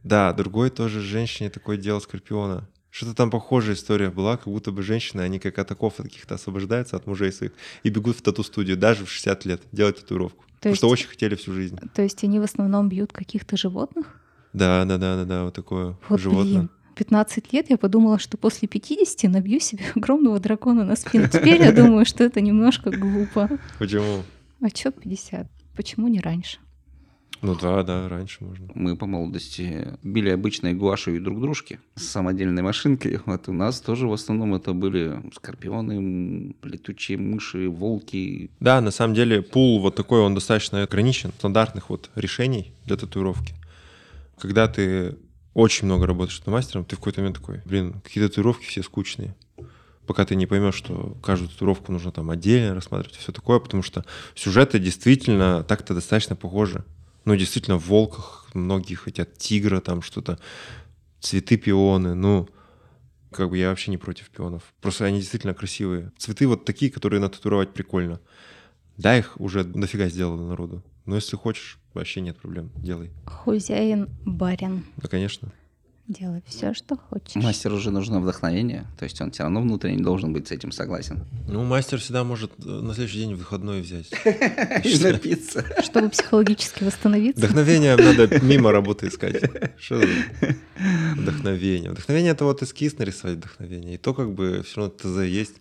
Да, 0.03 0.33
другой 0.33 0.71
тоже 0.71 1.01
женщине 1.01 1.51
такой 1.51 1.77
делал 1.77 2.01
скорпиона. 2.01 2.67
Что-то 2.89 3.15
там 3.15 3.31
похожая 3.31 3.77
история 3.77 4.09
была, 4.09 4.39
как 4.39 4.47
будто 4.47 4.73
бы 4.73 4.83
женщины, 4.83 5.21
они 5.21 5.39
как 5.39 5.59
от 5.59 5.69
каких-то 5.69 6.37
освобождаются 6.37 6.97
от 6.97 7.07
мужей 7.07 7.31
своих 7.31 7.53
и 7.83 7.91
бегут 7.91 8.17
в 8.17 8.23
тату-студию, 8.23 8.79
даже 8.79 9.05
в 9.05 9.11
60 9.11 9.45
лет, 9.45 9.63
делать 9.73 10.01
татуировку. 10.01 10.45
Потому 10.59 10.73
есть- 10.73 10.79
что 10.79 10.89
очень 10.89 11.09
хотели 11.09 11.35
всю 11.35 11.53
жизнь. 11.53 11.79
То 11.95 12.03
есть 12.03 12.23
они 12.25 12.39
в 12.41 12.43
основном 12.43 12.89
бьют 12.89 13.13
каких-то 13.13 13.57
животных? 13.57 14.21
Да, 14.53 14.85
да, 14.85 14.99
да, 14.99 15.17
да, 15.17 15.25
да, 15.25 15.45
вот 15.45 15.55
такое 15.55 15.97
Вот 16.09 16.21
животное. 16.21 16.45
блин, 16.53 16.71
15 16.97 17.53
лет 17.53 17.71
я 17.71 17.79
подумала, 17.79 18.19
что 18.19 18.37
после 18.37 18.67
50 18.67 19.29
набью 19.29 19.61
себе 19.61 19.85
огромного 19.95 20.41
дракона 20.41 20.85
на 20.85 20.97
спину. 20.97 21.29
Теперь 21.29 21.63
я 21.63 21.73
думаю, 21.73 22.05
что 22.07 22.25
это 22.25 22.41
немножко 22.41 22.91
глупо. 22.91 23.49
Почему? 23.79 24.23
А 24.61 24.71
чё 24.71 24.91
50? 24.91 25.47
Почему 25.77 26.09
не 26.09 26.21
раньше? 26.21 26.59
Ну 27.41 27.55
да, 27.55 27.83
да, 27.83 28.09
раньше 28.09 28.43
можно. 28.45 28.69
Мы 28.75 28.97
по 28.97 29.07
молодости 29.07 29.99
били 30.03 30.31
обычной 30.31 30.75
гуашью 30.75 31.23
друг 31.23 31.41
дружки 31.41 31.79
с 31.95 32.03
самодельной 32.03 32.63
машинкой. 32.63 33.21
Вот 33.27 33.49
у 33.49 33.53
нас 33.53 33.81
тоже 33.81 34.09
в 34.09 34.13
основном 34.13 34.55
это 34.55 34.73
были 34.73 35.23
скорпионы, 35.35 36.55
летучие 36.63 37.19
мыши, 37.19 37.69
волки. 37.69 38.51
Да, 38.59 38.81
на 38.81 38.91
самом 38.91 39.15
деле 39.15 39.43
пул 39.43 39.81
вот 39.81 39.95
такой, 39.95 40.21
он 40.21 40.35
достаточно 40.35 40.83
ограничен, 40.83 41.31
стандартных 41.39 41.91
вот 41.91 42.11
решений 42.15 42.73
для 42.87 42.97
татуировки. 42.97 43.55
Когда 44.39 44.67
ты 44.67 45.17
очень 45.55 45.87
много 45.87 46.07
работаешь 46.07 46.41
мастером, 46.47 46.85
ты 46.85 46.97
в 46.97 46.99
какой-то 46.99 47.21
момент 47.21 47.39
такой, 47.39 47.61
блин, 47.65 48.01
какие 48.03 48.25
татуировки 48.27 48.65
все 48.65 48.83
скучные. 48.83 49.35
Пока 50.07 50.25
ты 50.25 50.37
не 50.37 50.47
поймешь, 50.47 50.75
что 50.75 51.17
каждую 51.23 51.51
татуировку 51.51 51.93
нужно 51.93 52.11
там 52.13 52.31
отдельно 52.31 52.75
рассматривать 52.75 53.17
и 53.17 53.21
все 53.21 53.31
такое, 53.31 53.59
потому 53.59 53.83
что 53.83 54.05
сюжеты 54.35 54.79
действительно 54.79 55.63
так-то 55.63 55.95
достаточно 55.95 56.35
похожи. 56.35 56.85
Ну, 57.29 57.37
действительно, 57.37 57.77
в 57.77 57.89
волках 57.89 58.49
многие 58.55 58.95
хотят 58.95 59.37
тигра, 59.37 59.83
там 59.83 60.01
что-то, 60.01 60.39
цветы 61.21 61.59
пионы, 61.59 62.15
ну, 62.15 62.49
как 63.31 63.51
бы 63.51 63.59
я 63.59 63.69
вообще 63.69 63.91
не 63.91 63.99
против 63.99 64.31
пионов. 64.31 64.63
Просто 64.81 65.05
они 65.05 65.19
действительно 65.19 65.53
красивые. 65.53 66.11
Цветы 66.17 66.47
вот 66.47 66.65
такие, 66.65 66.91
которые 66.91 67.21
нататуировать 67.21 67.75
прикольно. 67.75 68.19
Да, 68.97 69.15
их 69.15 69.39
уже 69.39 69.63
дофига 69.63 70.09
сделано 70.09 70.49
народу. 70.49 70.83
Но 71.05 71.17
если 71.17 71.37
хочешь, 71.37 71.79
вообще 71.93 72.23
нет 72.23 72.39
проблем. 72.39 72.71
Делай. 72.77 73.11
Хозяин, 73.27 74.09
барин. 74.25 74.87
Да, 74.97 75.09
конечно. 75.09 75.53
Делай 76.09 76.43
все, 76.47 76.73
что 76.73 76.97
хочешь. 76.97 77.35
Мастеру 77.35 77.77
уже 77.77 77.91
нужно 77.91 78.19
вдохновение, 78.19 78.87
то 78.99 79.05
есть 79.05 79.21
он 79.21 79.31
все 79.31 79.43
равно 79.43 79.61
внутренне 79.61 80.03
должен 80.03 80.33
быть 80.33 80.49
с 80.49 80.53
этим 80.53 80.73
согласен. 80.73 81.27
Ну, 81.47 81.65
мастер 81.65 81.99
всегда 81.99 82.25
может 82.25 82.51
э, 82.65 82.67
на 82.67 82.95
следующий 82.95 83.19
день 83.19 83.35
выходной 83.35 83.83
взять. 83.83 84.11
И 84.85 84.99
напиться. 85.05 85.67
Чтобы 85.83 86.09
психологически 86.09 86.85
восстановиться. 86.85 87.39
Вдохновение 87.45 87.95
надо 87.97 88.41
мимо 88.43 88.73
работы 88.73 89.09
искать. 89.09 89.43
Что 89.79 90.01
за 90.01 90.07
вдохновение? 91.15 91.91
Вдохновение— 91.91 92.33
это 92.33 92.47
вот 92.47 92.63
эскиз 92.63 92.97
нарисовать 92.97 93.37
вдохновение. 93.37 93.97
И 93.97 93.99
то 93.99 94.15
как 94.15 94.33
бы 94.33 94.63
все 94.63 94.81
равно 94.81 94.95
ТЗ 94.95 95.27
есть. 95.27 95.57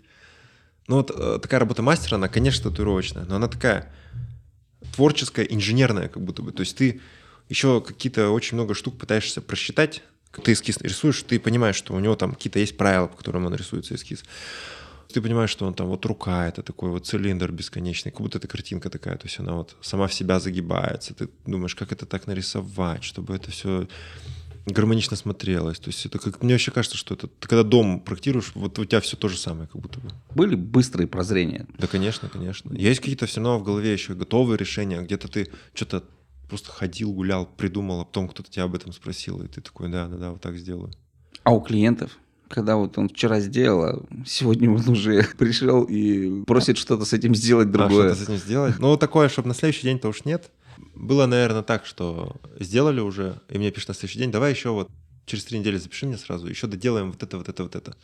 Ну 0.88 0.96
вот 0.96 1.12
э, 1.14 1.40
такая 1.42 1.60
работа 1.60 1.82
мастера, 1.82 2.16
она, 2.16 2.30
конечно, 2.30 2.70
татуировочная, 2.70 3.26
но 3.26 3.36
она 3.36 3.50
такая 3.50 3.92
творческая, 4.96 5.44
инженерная 5.44 6.08
как 6.08 6.24
будто 6.24 6.42
бы. 6.42 6.54
То 6.54 6.62
есть 6.62 6.78
ты 6.78 7.02
еще 7.50 7.82
какие-то 7.82 8.30
очень 8.30 8.56
много 8.56 8.74
штук 8.74 8.98
пытаешься 8.98 9.42
просчитать. 9.42 10.04
Ты 10.44 10.54
эскиз 10.54 10.78
рисуешь, 10.82 11.24
ты 11.24 11.40
понимаешь, 11.40 11.76
что 11.76 11.94
у 11.94 12.00
него 12.00 12.16
там 12.16 12.34
какие-то 12.34 12.60
есть 12.60 12.78
правила, 12.78 13.08
по 13.08 13.18
которым 13.18 13.46
он 13.46 13.56
рисуется 13.56 13.96
эскиз. 13.96 14.24
Ты 15.12 15.22
понимаешь, 15.22 15.50
что 15.50 15.66
он 15.66 15.74
там 15.74 15.88
вот 15.88 16.06
рука, 16.06 16.48
это 16.48 16.62
такой 16.62 16.90
вот 16.90 17.06
цилиндр 17.06 17.52
бесконечный, 17.52 18.12
как 18.12 18.22
будто 18.22 18.38
это 18.38 18.48
картинка 18.48 18.90
такая, 18.90 19.18
то 19.18 19.26
есть 19.26 19.40
она 19.40 19.54
вот 19.54 19.76
сама 19.82 20.08
в 20.08 20.14
себя 20.14 20.40
загибается. 20.40 21.14
Ты 21.14 21.30
думаешь, 21.46 21.76
как 21.76 21.92
это 21.92 22.06
так 22.06 22.28
нарисовать, 22.28 23.04
чтобы 23.04 23.36
это 23.36 23.50
все 23.52 23.88
гармонично 24.66 25.16
смотрелось. 25.16 25.80
То 25.80 25.90
есть 25.90 26.06
это 26.06 26.20
как 26.20 26.44
мне 26.44 26.54
вообще 26.54 26.72
кажется, 26.72 26.98
что 26.98 27.16
это 27.16 27.28
ты 27.28 27.48
когда 27.48 27.64
дом 27.64 28.00
проектируешь, 28.00 28.52
вот 28.54 28.78
у 28.80 28.86
тебя 28.86 29.00
все 29.00 29.16
то 29.16 29.30
же 29.30 29.38
самое, 29.38 29.68
как 29.68 29.82
будто 29.82 30.00
бы. 30.00 30.10
Были 30.36 30.56
быстрые 30.56 31.08
прозрения. 31.08 31.66
Да, 31.78 31.88
конечно, 31.88 32.30
конечно. 32.30 32.74
Есть 32.74 33.00
какие-то 33.00 33.26
все 33.26 33.40
равно 33.40 33.60
в 33.60 33.64
голове 33.64 33.94
еще 33.94 34.14
готовые 34.14 34.58
решения, 34.58 35.02
где-то 35.02 35.28
ты 35.28 35.48
что-то 35.74 36.04
просто 36.48 36.72
ходил, 36.72 37.12
гулял, 37.12 37.46
придумал, 37.46 38.02
а 38.02 38.06
потом 38.06 38.28
кто-то 38.28 38.50
тебя 38.50 38.64
об 38.64 38.76
этом 38.76 38.94
спросил, 38.94 39.42
и 39.42 39.48
ты 39.48 39.62
такой, 39.62 39.90
да, 39.90 40.08
да, 40.08 40.18
да, 40.18 40.32
вот 40.32 40.42
так 40.42 40.58
сделаю. 40.58 40.92
А 41.44 41.54
у 41.54 41.62
клиентов? 41.62 42.18
Когда 42.50 42.78
вот 42.78 42.98
он 42.98 43.10
вчера 43.10 43.40
сделал, 43.42 43.84
а 43.84 44.06
сегодня 44.26 44.72
он 44.72 44.88
уже 44.88 45.24
пришел 45.38 45.84
и 45.84 46.44
просит 46.46 46.78
что-то 46.78 47.06
с 47.06 47.14
этим 47.14 47.36
сделать 47.36 47.72
другое. 47.72 48.12
А, 48.12 48.16
что-то 48.16 48.26
с 48.26 48.30
этим 48.30 48.38
сделать. 48.38 48.80
Ну, 48.80 48.96
такое, 48.98 49.30
чтобы 49.30 49.50
на 49.50 49.54
следующий 49.54 49.84
день-то 49.84 50.08
уж 50.08 50.24
нет. 50.26 50.50
Было, 50.96 51.26
наверное, 51.26 51.64
так, 51.64 51.86
что 51.86 52.36
сделали 52.60 53.00
уже, 53.00 53.42
и 53.50 53.58
мне 53.58 53.72
пишут 53.72 53.90
на 53.90 53.94
следующий 53.96 54.20
день, 54.20 54.32
давай 54.32 54.52
еще 54.52 54.70
вот 54.70 54.90
через 55.26 55.46
три 55.46 55.60
недели 55.60 55.78
запиши 55.78 56.06
мне 56.06 56.18
сразу, 56.18 56.48
еще 56.48 56.68
доделаем 56.68 57.12
вот 57.12 57.22
это, 57.22 57.38
вот 57.38 57.50
это, 57.50 57.64
вот 57.64 57.76
это, 57.76 57.96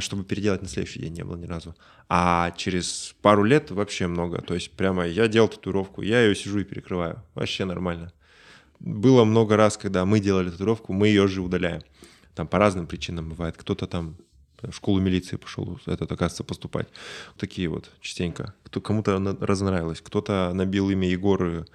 чтобы 0.00 0.24
переделать 0.24 0.62
на 0.62 0.68
следующий 0.68 1.00
день 1.00 1.14
не 1.14 1.24
было 1.24 1.36
ни 1.36 1.46
разу. 1.46 1.74
А 2.08 2.52
через 2.56 3.14
пару 3.22 3.44
лет 3.44 3.70
вообще 3.70 4.06
много. 4.06 4.40
То 4.42 4.54
есть 4.54 4.70
прямо 4.70 5.06
я 5.06 5.28
делал 5.28 5.48
татуировку, 5.48 6.02
я 6.02 6.22
ее 6.22 6.34
сижу 6.34 6.60
и 6.60 6.64
перекрываю. 6.64 7.22
Вообще 7.34 7.64
нормально. 7.64 8.12
Было 8.78 9.24
много 9.24 9.56
раз, 9.56 9.76
когда 9.76 10.04
мы 10.04 10.20
делали 10.20 10.50
татуировку, 10.50 10.92
мы 10.92 11.08
ее 11.08 11.26
же 11.28 11.40
удаляем. 11.40 11.82
Там 12.34 12.46
по 12.46 12.58
разным 12.58 12.86
причинам 12.86 13.30
бывает. 13.30 13.56
Кто-то 13.56 13.86
там 13.86 14.16
в 14.62 14.72
школу 14.72 15.00
милиции 15.00 15.36
пошел, 15.36 15.78
этот, 15.86 16.12
оказывается, 16.12 16.44
поступать. 16.44 16.88
Такие 17.36 17.68
вот 17.68 17.90
частенько. 18.00 18.54
Кто, 18.64 18.80
кому-то 18.80 19.36
разонравилось. 19.40 20.00
Кто-то 20.00 20.52
набил 20.54 20.90
имя 20.90 21.08
Егор, 21.08 21.66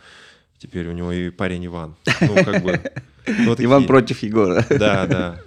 теперь 0.58 0.88
у 0.88 0.92
него 0.92 1.12
и 1.12 1.30
парень 1.30 1.66
Иван. 1.66 1.96
Ну, 2.22 2.36
как 2.44 2.64
бы... 2.64 2.80
Ну, 3.28 3.50
вот 3.50 3.62
Иван 3.62 3.86
против 3.86 4.24
Егора. 4.24 4.66
Да, 4.70 5.06
да. 5.06 5.42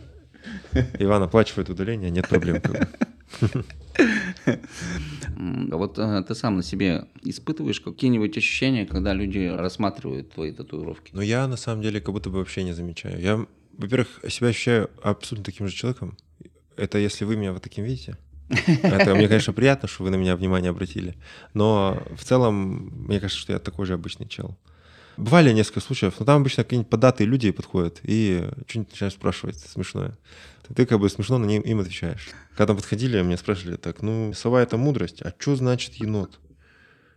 Иван 0.99 1.23
оплачивает 1.23 1.71
удаление, 1.71 2.11
нет 2.11 2.29
проблем. 2.29 2.63
Вот 5.71 5.99
э, 5.99 6.23
ты 6.27 6.35
сам 6.35 6.57
на 6.57 6.63
себе 6.63 7.07
испытываешь 7.23 7.81
какие-нибудь 7.81 8.37
ощущения, 8.37 8.87
когда 8.87 9.13
люди 9.13 9.49
рассматривают 9.49 10.33
твои 10.33 10.53
татуировки? 10.53 11.11
Ну, 11.15 11.23
я 11.23 11.47
на 11.49 11.57
самом 11.57 11.83
деле 11.83 12.01
как 12.01 12.13
будто 12.13 12.31
бы 12.31 12.39
вообще 12.39 12.65
не 12.65 12.73
замечаю. 12.73 13.21
Я, 13.21 13.47
во-первых, 13.79 14.21
себя 14.29 14.49
ощущаю 14.49 14.91
абсолютно 15.03 15.45
таким 15.45 15.69
же 15.69 15.75
человеком. 15.75 16.17
Это 16.77 16.99
если 16.99 17.25
вы 17.25 17.37
меня 17.37 17.53
вот 17.53 17.63
таким 17.63 17.85
видите. 17.85 18.17
Это 18.83 19.15
мне, 19.15 19.29
конечно, 19.29 19.53
приятно, 19.53 19.89
что 19.89 20.05
вы 20.05 20.11
на 20.11 20.17
меня 20.17 20.37
внимание 20.37 20.71
обратили. 20.71 21.15
Но 21.55 22.03
в 22.15 22.25
целом, 22.25 22.93
мне 23.07 23.21
кажется, 23.21 23.41
что 23.41 23.53
я 23.53 23.59
такой 23.59 23.87
же 23.87 23.95
обычный 23.95 24.29
чел. 24.29 24.57
Бывали 25.17 25.53
несколько 25.53 25.81
случаев, 25.81 26.15
но 26.19 26.27
там 26.27 26.41
обычно 26.41 26.65
какие-нибудь 26.65 26.91
податые 26.91 27.27
люди 27.27 27.51
подходят 27.51 28.01
и 28.03 28.49
что-нибудь 28.67 28.93
начинают 28.93 29.15
спрашивать 29.15 29.59
смешное. 29.59 30.17
Ты 30.75 30.87
как 30.87 30.99
бы 30.99 31.09
смешно 31.09 31.39
на 31.39 31.45
ним 31.45 31.63
им 31.63 31.81
отвечаешь. 31.81 32.31
Когда 32.51 32.69
там 32.69 32.77
подходили, 32.77 33.21
мне 33.23 33.37
спрашивали 33.37 33.77
так, 33.77 34.03
ну, 34.03 34.33
сова— 34.35 34.63
это 34.63 34.77
мудрость, 34.77 35.23
а 35.23 35.33
что 35.39 35.57
значит 35.57 35.95
енот? 35.95 36.41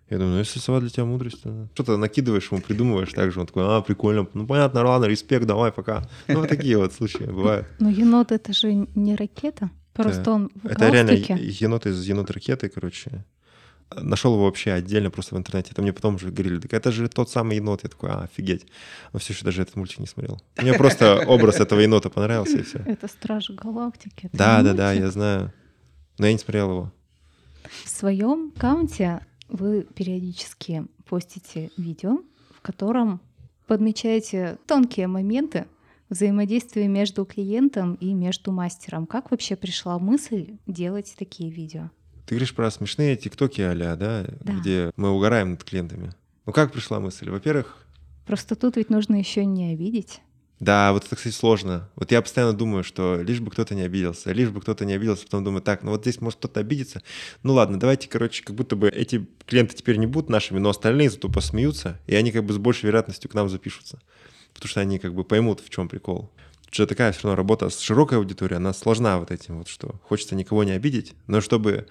Я 0.09 0.17
думаю, 0.17 0.33
ну 0.33 0.39
если 0.39 0.59
сова 0.59 0.79
для 0.79 0.89
тебя 0.89 1.05
мудрость, 1.05 1.43
то 1.43 1.67
что-то 1.73 1.97
накидываешь 1.97 2.49
ему, 2.49 2.61
придумываешь 2.61 3.11
так 3.11 3.31
же, 3.31 3.41
он 3.41 3.47
такой, 3.47 3.63
а, 3.65 3.81
прикольно, 3.81 4.27
ну 4.33 4.47
понятно, 4.47 4.85
ладно, 4.85 5.05
респект, 5.05 5.45
давай, 5.45 5.71
пока. 5.71 6.07
Ну 6.27 6.39
вот 6.39 6.49
такие 6.49 6.77
вот 6.77 6.93
случаи 6.93 7.25
бывают. 7.25 7.67
Но 7.79 7.89
енот— 7.89 8.31
это 8.33 8.53
же 8.53 8.87
не 8.95 9.15
ракета, 9.15 9.69
просто 9.93 10.31
он 10.31 10.49
в 10.55 10.65
Это 10.65 10.89
реально 10.89 11.11
енот 11.11 11.85
из 11.85 12.05
енот 12.05 12.31
ракеты, 12.31 12.69
короче 12.69 13.25
нашел 13.95 14.33
его 14.33 14.45
вообще 14.45 14.71
отдельно 14.71 15.09
просто 15.09 15.35
в 15.35 15.37
интернете. 15.37 15.71
Это 15.71 15.81
мне 15.81 15.93
потом 15.93 16.15
уже 16.15 16.31
говорили, 16.31 16.59
так 16.59 16.73
это 16.73 16.91
же 16.91 17.07
тот 17.07 17.29
самый 17.29 17.57
енот. 17.57 17.83
Я 17.83 17.89
такой, 17.89 18.09
а, 18.09 18.23
офигеть. 18.23 18.65
Но 19.13 19.19
все 19.19 19.33
еще 19.33 19.45
даже 19.45 19.61
этот 19.61 19.75
мультик 19.75 19.99
не 19.99 20.07
смотрел. 20.07 20.41
Мне 20.57 20.73
просто 20.73 21.23
образ 21.27 21.59
этого 21.59 21.79
енота 21.79 22.09
понравился, 22.09 22.57
и 22.57 22.63
все. 22.63 22.79
Это 22.79 23.07
Стражи 23.07 23.53
Галактики. 23.53 24.29
Да, 24.33 24.61
да, 24.61 24.73
да, 24.73 24.93
я 24.93 25.09
знаю. 25.09 25.53
Но 26.17 26.25
я 26.25 26.33
не 26.33 26.39
смотрел 26.39 26.69
его. 26.69 26.91
В 27.83 27.89
своем 27.89 28.53
аккаунте 28.55 29.25
вы 29.49 29.83
периодически 29.83 30.85
постите 31.07 31.71
видео, 31.77 32.19
в 32.55 32.61
котором 32.61 33.21
подмечаете 33.67 34.57
тонкие 34.65 35.07
моменты 35.07 35.67
взаимодействия 36.09 36.87
между 36.87 37.25
клиентом 37.25 37.95
и 37.95 38.13
между 38.13 38.51
мастером. 38.51 39.05
Как 39.05 39.31
вообще 39.31 39.55
пришла 39.55 39.99
мысль 39.99 40.57
делать 40.65 41.13
такие 41.17 41.51
видео? 41.51 41.91
Ты 42.27 42.35
говоришь 42.35 42.53
про 42.53 42.69
смешные 42.69 43.15
тиктоки 43.15 43.61
а 43.61 43.73
да, 43.73 43.95
да, 43.95 44.25
где 44.41 44.91
мы 44.97 45.11
угораем 45.11 45.51
над 45.51 45.63
клиентами. 45.63 46.11
Ну 46.45 46.51
как 46.51 46.73
пришла 46.73 46.99
мысль? 46.99 47.29
Во-первых... 47.29 47.77
Просто 48.25 48.57
тут 48.57 48.75
ведь 48.75 48.89
нужно 48.89 49.15
еще 49.15 49.45
не 49.45 49.71
обидеть. 49.71 50.19
Да, 50.59 50.91
вот 50.91 51.05
это, 51.05 51.15
кстати, 51.15 51.33
сложно. 51.33 51.89
Вот 51.95 52.11
я 52.11 52.21
постоянно 52.21 52.51
думаю, 52.51 52.83
что 52.83 53.21
лишь 53.21 53.39
бы 53.39 53.49
кто-то 53.49 53.75
не 53.75 53.83
обиделся, 53.83 54.33
лишь 54.33 54.49
бы 54.49 54.59
кто-то 54.59 54.83
не 54.83 54.91
обиделся, 54.91 55.23
потом 55.23 55.45
думаю, 55.45 55.61
так, 55.61 55.83
ну 55.83 55.91
вот 55.91 56.01
здесь 56.01 56.19
может 56.19 56.39
кто-то 56.39 56.59
обидится. 56.59 57.01
Ну 57.43 57.53
ладно, 57.53 57.79
давайте, 57.79 58.09
короче, 58.09 58.43
как 58.43 58.57
будто 58.57 58.75
бы 58.75 58.89
эти 58.89 59.25
клиенты 59.45 59.77
теперь 59.77 59.95
не 59.95 60.07
будут 60.07 60.29
нашими, 60.29 60.59
но 60.59 60.67
остальные 60.67 61.11
зато 61.11 61.29
посмеются, 61.29 61.97
и 62.07 62.15
они 62.15 62.33
как 62.33 62.43
бы 62.43 62.53
с 62.53 62.57
большей 62.57 62.87
вероятностью 62.87 63.31
к 63.31 63.35
нам 63.35 63.47
запишутся. 63.47 64.01
Потому 64.53 64.67
что 64.67 64.81
они 64.81 64.99
как 64.99 65.13
бы 65.13 65.23
поймут, 65.23 65.61
в 65.61 65.69
чем 65.69 65.87
прикол. 65.87 66.29
Что 66.71 66.87
такая 66.87 67.13
все 67.13 67.23
равно 67.23 67.37
работа 67.37 67.69
с 67.69 67.79
широкой 67.79 68.17
аудиторией, 68.17 68.57
она 68.57 68.73
сложна 68.73 69.17
вот 69.17 69.31
этим 69.31 69.59
вот, 69.59 69.69
что 69.69 69.95
хочется 70.03 70.35
никого 70.35 70.65
не 70.65 70.71
обидеть, 70.71 71.13
но 71.27 71.39
чтобы 71.39 71.87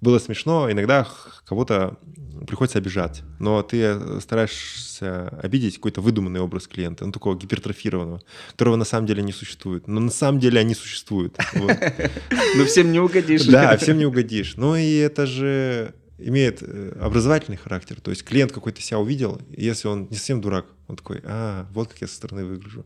было 0.00 0.18
смешно, 0.18 0.70
иногда 0.70 1.06
кого-то 1.44 1.98
приходится 2.46 2.78
обижать, 2.78 3.22
но 3.38 3.62
ты 3.62 4.20
стараешься 4.20 5.28
обидеть 5.42 5.76
какой-то 5.76 6.00
выдуманный 6.00 6.40
образ 6.40 6.66
клиента, 6.66 7.06
ну, 7.06 7.12
такого 7.12 7.36
гипертрофированного, 7.36 8.22
которого 8.50 8.76
на 8.76 8.84
самом 8.84 9.06
деле 9.06 9.22
не 9.22 9.32
существует. 9.32 9.88
Но 9.88 10.00
на 10.00 10.10
самом 10.10 10.38
деле 10.38 10.60
они 10.60 10.74
существуют. 10.74 11.38
Но 11.54 12.64
всем 12.66 12.92
не 12.92 13.00
угодишь. 13.00 13.46
Да, 13.46 13.76
всем 13.76 13.98
не 13.98 14.06
угодишь. 14.06 14.56
Ну 14.56 14.76
и 14.76 14.96
это 14.96 15.26
же 15.26 15.94
имеет 16.18 16.62
э, 16.62 16.96
образовательный 17.00 17.58
характер. 17.58 18.00
То 18.00 18.10
есть 18.10 18.24
клиент 18.24 18.52
какой-то 18.52 18.80
себя 18.80 18.98
увидел, 18.98 19.40
если 19.50 19.88
он 19.88 20.08
не 20.10 20.16
совсем 20.16 20.40
дурак, 20.40 20.66
он 20.88 20.96
такой, 20.96 21.20
а, 21.24 21.66
вот 21.72 21.88
как 21.88 22.00
я 22.00 22.06
со 22.06 22.14
стороны 22.14 22.44
выгляжу. 22.44 22.84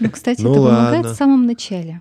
Ну, 0.00 0.10
кстати, 0.10 0.40
ну, 0.40 0.52
это 0.52 0.60
помогает 0.60 1.06
в 1.06 1.14
самом 1.14 1.46
начале. 1.46 2.00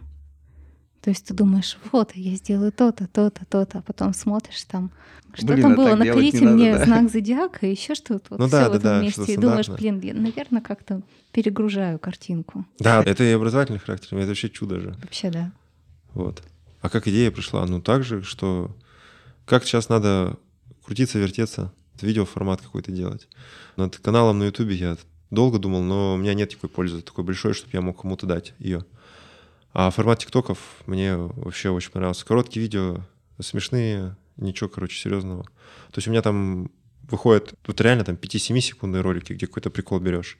То 1.09 1.11
есть 1.11 1.25
ты 1.25 1.33
думаешь, 1.33 1.75
вот, 1.91 2.11
я 2.13 2.35
сделаю 2.35 2.71
то-то, 2.71 3.07
то-то, 3.07 3.43
то-то, 3.43 3.79
а 3.79 3.81
потом 3.81 4.13
смотришь 4.13 4.63
там, 4.65 4.91
что 5.33 5.47
блин, 5.47 5.61
там 5.63 5.71
а 5.71 5.75
было, 5.75 5.95
накрите 5.95 6.45
мне 6.45 6.73
надо, 6.73 6.77
да. 6.77 6.85
знак 6.85 7.11
зодиака, 7.11 7.65
еще 7.65 7.95
что-то, 7.95 8.25
вот 8.29 8.39
ну, 8.39 8.47
все 8.47 8.57
да, 8.57 8.69
в 8.69 8.73
этом 8.73 8.83
да, 8.83 9.01
месте, 9.01 9.33
и 9.33 9.35
думаешь, 9.35 9.69
блин, 9.69 9.99
я, 10.01 10.13
наверное, 10.13 10.61
как-то 10.61 11.01
перегружаю 11.31 11.97
картинку. 11.97 12.63
Да, 12.77 13.01
это 13.03 13.23
и 13.23 13.31
образовательный 13.31 13.79
характер, 13.79 14.15
это 14.15 14.27
вообще 14.27 14.51
чудо 14.51 14.79
же. 14.79 14.95
Вообще, 15.01 15.31
да. 15.31 15.51
Вот. 16.13 16.43
А 16.81 16.89
как 16.89 17.07
идея 17.07 17.31
пришла? 17.31 17.65
Ну, 17.65 17.81
так 17.81 18.03
же, 18.03 18.21
что 18.21 18.77
как 19.47 19.63
сейчас 19.63 19.89
надо 19.89 20.37
крутиться, 20.85 21.17
вертеться, 21.17 21.73
видеоформат 21.99 22.61
какой-то 22.61 22.91
делать. 22.91 23.27
Над 23.77 23.97
каналом 23.97 24.37
на 24.37 24.43
Ютубе 24.43 24.75
я 24.75 24.95
долго 25.31 25.57
думал, 25.57 25.81
но 25.81 26.13
у 26.13 26.17
меня 26.17 26.35
нет 26.35 26.51
такой 26.51 26.69
пользы, 26.69 27.01
такой 27.01 27.23
большой, 27.23 27.55
чтобы 27.55 27.71
я 27.73 27.81
мог 27.81 27.99
кому-то 27.99 28.27
дать 28.27 28.53
ее. 28.59 28.85
А 29.73 29.91
формат 29.91 30.19
тиктоков 30.19 30.57
мне 30.85 31.15
вообще 31.15 31.69
очень 31.69 31.91
понравился. 31.91 32.25
Короткие 32.25 32.63
видео, 32.63 33.01
смешные, 33.39 34.15
ничего, 34.37 34.69
короче, 34.69 34.99
серьезного. 34.99 35.43
То 35.43 35.97
есть 35.97 36.07
у 36.07 36.11
меня 36.11 36.21
там 36.21 36.71
выходит, 37.03 37.53
тут 37.61 37.81
реально 37.81 38.03
там 38.03 38.15
5-7 38.15 38.59
секундные 38.59 39.01
ролики, 39.01 39.33
где 39.33 39.47
какой-то 39.47 39.69
прикол 39.69 39.99
берешь. 39.99 40.37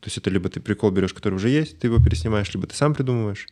То 0.00 0.06
есть 0.06 0.16
это 0.18 0.30
либо 0.30 0.48
ты 0.48 0.60
прикол 0.60 0.90
берешь, 0.90 1.12
который 1.12 1.34
уже 1.34 1.50
есть, 1.50 1.78
ты 1.78 1.88
его 1.88 1.98
переснимаешь, 2.02 2.52
либо 2.54 2.66
ты 2.66 2.74
сам 2.74 2.94
придумываешь. 2.94 3.48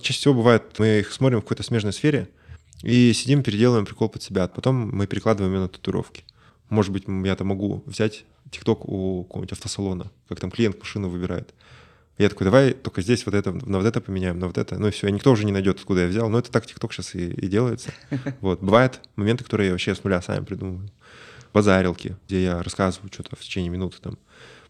Чаще 0.00 0.18
всего 0.18 0.34
бывает, 0.34 0.64
мы 0.78 1.00
их 1.00 1.12
смотрим 1.12 1.40
в 1.40 1.42
какой-то 1.42 1.62
смежной 1.62 1.92
сфере 1.92 2.28
и 2.82 3.12
сидим, 3.12 3.42
переделываем 3.42 3.86
прикол 3.86 4.08
под 4.08 4.22
себя, 4.22 4.44
а 4.44 4.48
потом 4.48 4.90
мы 4.90 5.06
перекладываем 5.06 5.54
ее 5.54 5.60
на 5.60 5.68
татуировки. 5.68 6.24
Может 6.68 6.92
быть, 6.92 7.04
я 7.06 7.36
там 7.36 7.46
могу 7.46 7.82
взять 7.86 8.24
ТикТок 8.50 8.88
у 8.88 9.24
какого-нибудь 9.24 9.52
автосалона, 9.52 10.10
как 10.28 10.40
там 10.40 10.50
клиент 10.50 10.78
машину 10.78 11.08
выбирает. 11.08 11.54
Я 12.18 12.30
такой, 12.30 12.46
давай 12.46 12.72
только 12.72 13.02
здесь 13.02 13.26
вот 13.26 13.34
это, 13.34 13.52
на 13.52 13.78
вот 13.78 13.86
это 13.86 14.00
поменяем, 14.00 14.38
на 14.38 14.46
вот 14.46 14.56
это. 14.56 14.78
Ну 14.78 14.88
и 14.88 14.90
все, 14.90 15.08
и 15.08 15.12
никто 15.12 15.32
уже 15.32 15.44
не 15.44 15.52
найдет, 15.52 15.78
откуда 15.78 16.02
я 16.02 16.08
взял. 16.08 16.30
Но 16.30 16.38
это 16.38 16.50
так 16.50 16.66
ТикТок 16.66 16.92
сейчас 16.92 17.14
и, 17.14 17.28
и 17.30 17.46
делается. 17.46 17.90
Вот. 18.40 18.60
Бывают 18.60 19.00
моменты, 19.16 19.44
которые 19.44 19.68
я 19.68 19.72
вообще 19.72 19.94
с 19.94 20.02
нуля 20.02 20.22
сами 20.22 20.44
придумываю. 20.44 20.88
Базарилки, 21.52 22.16
где 22.26 22.44
я 22.44 22.62
рассказываю 22.62 23.10
что-то 23.12 23.36
в 23.36 23.40
течение 23.40 23.70
минуты 23.70 23.98
там 24.00 24.18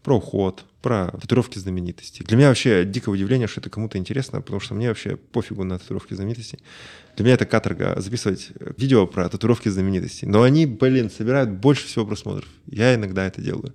про 0.03 0.15
уход, 0.15 0.63
про 0.81 1.11
татуировки 1.19 1.59
знаменитостей. 1.59 2.23
Для 2.23 2.37
меня 2.37 2.47
вообще 2.47 2.85
дикое 2.85 3.11
удивление, 3.11 3.47
что 3.47 3.59
это 3.59 3.69
кому-то 3.69 3.97
интересно, 3.97 4.41
потому 4.41 4.61
что 4.61 4.73
мне 4.73 4.87
вообще 4.87 5.17
пофигу 5.17 5.65
на 5.65 5.79
татуировки 5.79 6.13
знаменитостей. 6.13 6.59
Для 7.17 7.25
меня 7.25 7.33
это 7.35 7.45
каторга 7.45 7.99
записывать 7.99 8.51
видео 8.77 9.05
про 9.05 9.27
татуировки 9.27 9.67
знаменитостей. 9.67 10.25
Но 10.25 10.43
они, 10.43 10.65
блин, 10.65 11.09
собирают 11.09 11.49
больше 11.49 11.87
всего 11.87 12.05
просмотров. 12.05 12.47
Я 12.67 12.95
иногда 12.95 13.25
это 13.25 13.41
делаю. 13.41 13.73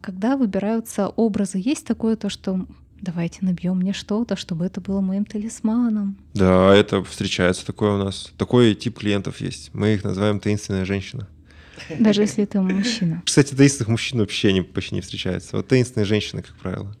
Когда 0.00 0.36
выбираются 0.36 1.08
образы, 1.08 1.58
есть 1.58 1.84
такое 1.84 2.14
то, 2.16 2.28
что 2.28 2.66
давайте 3.02 3.38
набьем 3.42 3.78
мне 3.78 3.92
что-то, 3.92 4.36
чтобы 4.36 4.64
это 4.64 4.80
было 4.80 5.00
моим 5.00 5.24
талисманом. 5.24 6.16
Да, 6.34 6.74
это 6.74 7.02
встречается 7.04 7.66
такое 7.66 7.92
у 7.92 7.98
нас. 7.98 8.32
Такой 8.38 8.74
тип 8.74 8.98
клиентов 9.00 9.40
есть. 9.40 9.70
Мы 9.74 9.94
их 9.94 10.04
называем 10.04 10.40
таинственная 10.40 10.84
женщина. 10.84 11.28
Даже 11.98 12.22
если 12.22 12.44
это 12.44 12.62
мужчина. 12.62 13.22
Кстати, 13.26 13.54
таинственных 13.54 13.88
мужчин 13.88 14.20
вообще 14.20 14.52
не, 14.52 14.62
почти 14.62 14.94
не 14.94 15.00
встречается. 15.00 15.56
Вот 15.56 15.68
таинственная 15.68 16.06
женщина, 16.06 16.42
как 16.42 16.54
правило. 16.56 16.96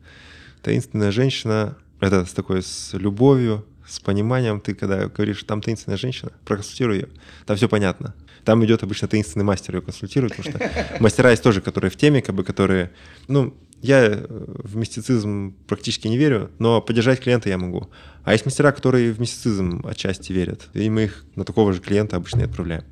Таинственная 0.62 1.12
женщина— 1.12 1.76
это 2.00 2.26
с 2.26 2.32
такой 2.32 2.62
с 2.62 2.92
любовью, 2.94 3.64
с 3.86 4.00
пониманием. 4.00 4.60
Ты 4.60 4.74
когда 4.74 5.06
говоришь, 5.06 5.42
там 5.44 5.62
таинственная 5.62 5.98
женщина, 5.98 6.32
проконсультируй 6.44 6.96
ее. 6.96 7.08
Там 7.46 7.56
все 7.56 7.68
понятно. 7.68 8.14
Там 8.44 8.64
идет 8.64 8.82
обычно 8.82 9.06
таинственный 9.06 9.44
мастер 9.44 9.76
ее 9.76 9.82
консультирует, 9.82 10.34
потому 10.36 10.58
что 10.58 10.70
мастера 10.98 11.30
есть 11.30 11.44
тоже, 11.44 11.60
которые 11.60 11.92
в 11.92 11.96
теме, 11.96 12.22
как 12.22 12.34
бы, 12.34 12.42
которые, 12.42 12.90
ну, 13.28 13.54
я 13.82 14.04
э, 14.04 14.26
в 14.28 14.76
мистицизм 14.76 15.54
практически 15.66 16.06
не 16.06 16.16
верю, 16.16 16.50
но 16.58 16.80
поддержать 16.80 17.20
клиента 17.20 17.48
я 17.48 17.58
могу. 17.58 17.90
А 18.22 18.32
есть 18.32 18.44
мастера, 18.44 18.70
которые 18.70 19.12
в 19.12 19.20
мистицизм 19.20 19.84
отчасти 19.84 20.32
верят, 20.32 20.68
и 20.72 20.88
мы 20.88 21.04
их 21.04 21.24
на 21.34 21.44
такого 21.44 21.72
же 21.72 21.80
клиента 21.80 22.16
обычно 22.16 22.40
и 22.40 22.44
отправляем. 22.44 22.84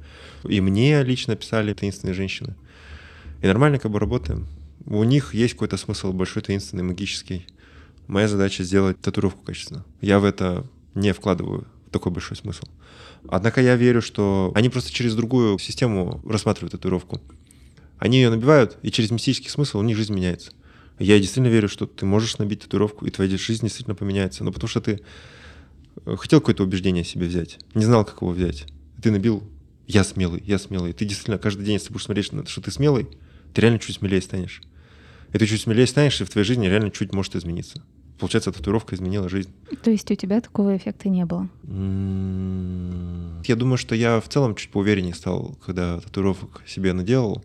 И 0.45 0.61
мне 0.61 1.03
лично 1.05 1.37
писали 1.37 1.73
таинственные 1.75 2.15
женщины. 2.15 2.57
И 3.41 3.47
нормально 3.47 3.79
как 3.79 3.93
бы 3.93 4.01
работаем. 4.01 4.49
У 4.85 5.05
них 5.05 5.33
есть 5.33 5.55
какой-то 5.55 5.77
смысл 5.77 6.13
большой, 6.13 6.43
таинственный, 6.43 6.83
магический. 6.83 7.47
Моя 8.09 8.27
задача 8.27 8.65
сделать 8.65 9.01
татуировку 9.01 9.45
качественно. 9.45 9.85
Я 10.01 10.19
в 10.19 10.25
это 10.25 10.67
не 10.95 11.13
вкладываю 11.13 11.69
такой 11.93 12.11
большой 12.11 12.37
смысл. 12.37 12.65
Однако 13.29 13.61
я 13.61 13.77
верю, 13.77 14.03
что 14.03 14.51
они 14.57 14.69
просто 14.69 14.91
через 14.91 15.15
другую 15.15 15.59
систему 15.59 16.21
рассматривают 16.27 16.73
татуировку. 16.73 17.21
Они 17.99 18.17
ее 18.17 18.31
набивают, 18.31 18.79
и 18.83 18.91
через 18.91 19.11
мистический 19.11 19.51
смысл 19.51 19.79
у 19.79 19.83
них 19.83 19.97
жизнь 19.97 20.15
меняется. 20.15 20.53
Я 21.01 21.19
действительно 21.19 21.49
верю, 21.49 21.69
что 21.69 21.87
ты 21.87 22.05
можешь 22.05 22.37
набить 22.37 22.61
татуировку, 22.61 23.07
и 23.07 23.11
твоя 23.11 23.37
жизнь 23.39 23.63
действительно 23.63 23.95
поменяется. 23.95 24.45
Но 24.45 24.53
потому 24.53 24.69
что 24.69 24.83
ты 24.83 25.01
э, 26.05 26.17
хотел 26.17 26.41
какое-то 26.41 26.63
убеждение 26.63 27.05
себе 27.05 27.27
взять, 27.27 27.59
не 27.75 27.85
знал, 27.87 28.05
как 28.05 28.21
его 28.21 28.33
взять. 28.33 28.67
Ты 29.03 29.11
набил 29.11 29.43
«я 29.87 30.05
смелый, 30.05 30.43
я 30.45 30.59
смелый». 30.59 30.93
Ты 30.93 31.07
действительно 31.07 31.39
каждый 31.39 31.65
день, 31.65 31.75
если 31.75 31.91
будешь 31.91 32.05
смотреть, 32.05 32.27
что 32.27 32.61
ты 32.61 32.71
смелый, 32.71 33.09
ты 33.55 33.63
реально 33.63 33.79
чуть 33.79 33.97
смелее 33.97 34.21
станешь. 34.21 34.61
И 35.33 35.39
ты 35.39 35.47
чуть 35.47 35.63
смелее 35.63 35.87
станешь, 35.87 36.21
и 36.21 36.25
в 36.25 36.31
твоей 36.31 36.47
жизни 36.47 36.67
реально 36.67 36.91
чуть 36.91 37.15
может 37.15 37.35
измениться. 37.35 37.83
Получается, 38.19 38.53
татуировка 38.53 38.95
изменила 38.95 39.31
жизнь. 39.31 39.51
То 39.83 39.91
есть 39.91 40.11
у 40.11 40.15
тебя 40.15 40.43
такого 40.43 40.77
эффекта 40.77 41.09
не 41.09 41.25
было? 41.25 41.49
Я 43.47 43.57
думаю, 43.57 43.79
что 43.79 43.95
я 43.95 44.21
в 44.21 44.29
целом 44.29 44.55
чуть 44.55 44.71
поувереннее 44.71 45.15
стал, 45.15 45.57
когда 45.65 45.99
татуировок 46.01 46.63
себе 46.67 46.93
наделал. 46.93 47.43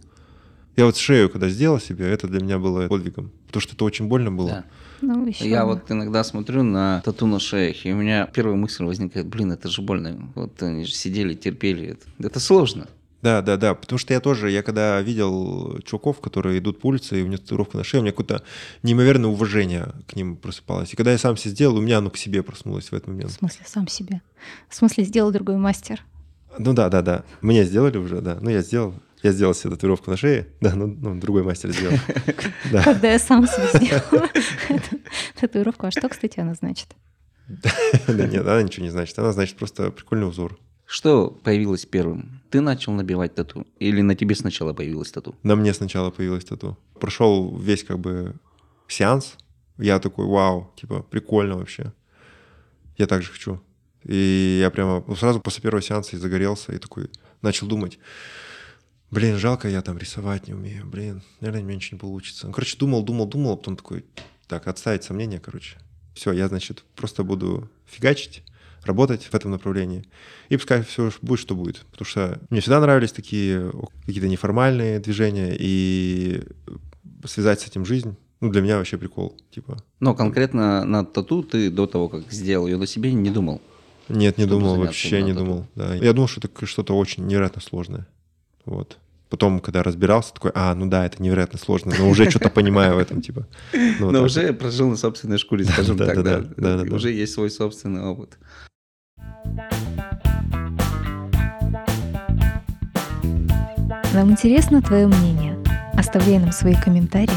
Я 0.76 0.86
вот 0.86 0.97
шею, 0.97 1.30
когда 1.30 1.47
сделал 1.47 1.80
себе, 1.80 2.06
это 2.06 2.28
для 2.28 2.41
меня 2.41 2.60
было 2.60 2.89
подвигом. 2.89 3.32
Потому 3.56 3.70
что 3.70 3.76
это 3.76 3.86
очень 3.86 4.08
больно 4.10 4.34
было. 4.34 4.49
Да. 4.49 4.64
Ну, 4.99 5.26
еще 5.28 5.49
я 5.49 5.64
вот 5.66 5.89
иногда 5.89 6.26
смотрю 6.26 6.64
на 6.64 7.01
тату 7.06 7.26
на 7.26 7.39
шеях, 7.39 7.86
и 7.86 7.93
у 7.93 7.95
меня 7.95 8.26
первая 8.26 8.58
мысль 8.58 8.84
возникает, 8.84 9.28
блин, 9.28 9.53
это 9.53 9.70
же 9.70 9.82
больно. 9.82 10.30
Вот 10.36 10.62
они 10.62 10.84
же 10.84 10.91
сидели, 10.91 11.36
терпели. 11.36 11.91
Это, 11.91 12.28
это 12.28 12.39
сложно. 12.41 12.88
Да, 13.22 13.41
да, 13.41 13.56
да, 13.56 13.74
потому 13.74 13.97
что 13.97 14.14
я 14.14 14.20
тоже, 14.20 14.51
я 14.51 14.62
когда 14.62 15.01
видел 15.01 15.80
чуваков, 15.86 16.20
которые 16.20 16.60
идут 16.60 16.82
по 16.82 16.88
улице, 16.88 17.22
и 17.22 17.24
у 17.24 17.28
них 17.28 17.39
татуировка 17.39 17.78
на 17.78 17.86
шее, 17.86 18.01
у 18.01 18.03
меня 18.03 18.12
какое-то 18.12 18.43
неимоверное 18.84 19.30
уважение 19.30 19.93
к 20.06 20.18
ним 20.18 20.36
просыпалось. 20.36 20.91
И 20.91 20.97
когда 20.97 21.14
я 21.14 21.18
сам 21.18 21.38
себе 21.38 21.51
сделал, 21.51 21.78
у 21.78 21.82
меня 21.82 21.99
оно 21.99 22.10
к 22.10 22.18
себе 22.18 22.43
проснулось 22.43 22.89
в 22.89 22.93
этот 22.93 23.08
момент. 23.08 23.32
В 23.32 23.36
смысле, 23.36 23.66
сам 23.66 23.88
себе? 23.88 24.22
В 24.68 24.76
смысле, 24.76 25.06
сделал 25.06 25.32
другой 25.32 25.56
мастер? 25.56 26.03
Ну 26.60 26.74
да, 26.74 26.89
да, 26.89 27.01
да. 27.01 27.24
Мне 27.39 27.64
сделали 27.64 27.97
уже, 27.97 28.20
да. 28.20 28.38
Ну, 28.41 28.49
я 28.49 28.62
сделал. 28.62 28.95
Я 29.26 29.32
сделал 29.32 29.56
себе 29.56 29.72
татуировку 29.72 30.12
на 30.12 30.18
шее, 30.18 30.50
да, 30.62 30.76
ну, 30.76 30.86
ну 30.86 31.20
другой 31.20 31.42
мастер 31.42 31.72
сделал. 31.72 31.98
Когда 32.84 33.12
я 33.12 33.18
сам 33.18 33.48
себе 33.48 33.68
сделал 33.74 34.30
татуировку. 35.40 35.88
А 35.88 35.92
что, 35.92 36.08
кстати, 36.10 36.40
она 36.40 36.54
значит? 36.54 36.90
Да 37.48 38.28
нет, 38.28 38.46
она 38.46 38.62
ничего 38.62 38.86
не 38.86 38.92
значит. 38.92 39.18
Она 39.18 39.32
значит 39.32 39.58
просто 39.58 39.90
прикольный 39.90 40.28
узор. 40.28 40.60
Что 40.86 41.32
появилось 41.32 41.88
первым? 41.88 42.44
Ты 42.52 42.62
начал 42.62 42.92
набивать 42.92 43.34
тату? 43.34 43.66
Или 43.80 44.02
на 44.02 44.14
тебе 44.14 44.36
сначала 44.36 44.74
появилась 44.74 45.12
тату? 45.12 45.34
На 45.42 45.56
мне 45.56 45.74
сначала 45.74 46.12
появилась 46.12 46.46
тату. 46.46 46.78
Прошел 47.00 47.58
весь 47.58 47.84
как 47.84 47.98
бы 47.98 48.36
сеанс. 48.88 49.38
Я 49.80 49.98
такой, 49.98 50.28
вау, 50.28 50.72
типа, 50.76 51.02
прикольно 51.02 51.58
вообще. 51.58 51.94
Я 52.96 53.08
так 53.08 53.24
же 53.24 53.32
хочу. 53.32 53.60
И 54.04 54.60
я 54.62 54.70
прямо 54.70 55.04
ну, 55.08 55.16
сразу 55.16 55.40
после 55.40 55.64
первого 55.64 55.82
сеанса 55.82 56.16
и 56.16 56.20
загорелся, 56.20 56.74
и 56.74 56.78
такой 56.78 57.10
начал 57.42 57.66
думать, 57.66 57.98
блин, 59.12 59.38
жалко, 59.38 59.68
я 59.70 59.82
там 59.82 59.97
рисовать 59.97 60.47
не 60.47 60.53
умею, 60.53 60.86
блин, 60.86 61.22
наверное, 61.39 61.64
у 61.64 61.66
меня 61.66 61.76
ничего 61.76 61.95
не 61.95 61.99
получится. 61.99 62.47
Ну, 62.47 62.53
короче, 62.53 62.78
думал, 62.78 63.03
думал, 63.03 63.28
думал, 63.28 63.53
а 63.53 63.58
потом 63.58 63.76
такой, 63.76 64.06
так, 64.47 64.68
отставить 64.68 65.03
сомнения, 65.03 65.39
короче. 65.39 65.78
Все, 66.14 66.32
я, 66.32 66.47
значит, 66.47 66.84
просто 66.95 67.24
буду 67.24 67.70
фигачить, 67.86 68.43
работать 68.84 69.24
в 69.24 69.34
этом 69.34 69.51
направлении. 69.51 70.06
И 70.49 70.58
пускай 70.58 70.84
все 70.84 71.12
будет, 71.22 71.39
что 71.39 71.56
будет. 71.56 71.86
Потому 71.91 72.06
что 72.06 72.39
мне 72.49 72.62
всегда 72.62 72.80
нравились 72.80 73.12
такие 73.12 73.72
какие-то 74.06 74.28
неформальные 74.28 74.99
движения, 74.99 75.56
и 75.58 76.43
связать 77.26 77.62
с 77.62 77.68
этим 77.68 77.86
жизнь, 77.86 78.16
ну, 78.41 78.51
для 78.51 78.62
меня 78.62 78.78
вообще 78.78 78.97
прикол, 78.97 79.36
типа. 79.49 79.82
Но 79.99 80.14
конкретно 80.14 80.86
на 80.86 81.03
тату 81.06 81.41
ты 81.41 81.72
до 81.72 81.88
того, 81.88 82.10
как 82.10 82.32
сделал 82.32 82.68
ее 82.68 82.78
на 82.78 82.86
себе, 82.86 83.14
не 83.14 83.32
думал? 83.32 83.62
Нет, 84.08 84.38
не 84.38 84.45
думал, 84.45 84.76
вообще 84.76 85.24
не 85.24 85.34
тату. 85.34 85.45
думал. 85.45 85.68
Да. 85.76 85.95
Я 85.95 86.14
думал, 86.14 86.28
что 86.28 86.41
это 86.41 86.66
что-то 86.66 86.95
очень 86.95 87.26
невероятно 87.26 87.62
сложное. 87.62 88.08
Вот. 88.66 88.97
Потом, 89.30 89.59
когда 89.59 89.82
разбирался, 89.84 90.34
такой, 90.34 90.51
а, 90.53 90.74
ну 90.76 90.86
да, 90.86 91.05
это 91.05 91.22
невероятно 91.22 91.57
сложно, 91.57 91.93
но 91.97 92.09
уже 92.09 92.30
что-то 92.30 92.49
понимаю 92.49 92.95
в 92.95 92.99
этом, 92.99 93.22
типа. 93.22 93.47
Ну, 93.99 94.11
но 94.11 94.24
уже 94.24 94.53
прожил 94.53 94.89
на 94.89 94.97
собственной 94.97 95.38
шкуре, 95.38 95.66
скажем 95.66 95.97
так, 95.97 96.24
да. 96.24 96.84
Уже 96.95 97.11
есть 97.11 97.34
свой 97.34 97.49
собственный 97.49 98.03
опыт. 98.03 98.38
Нам 104.13 104.32
интересно 104.32 104.82
твое 104.82 105.07
мнение. 105.07 105.61
Оставляй 105.97 106.39
нам 106.39 106.51
свои 106.51 106.76
комментарии, 106.76 107.32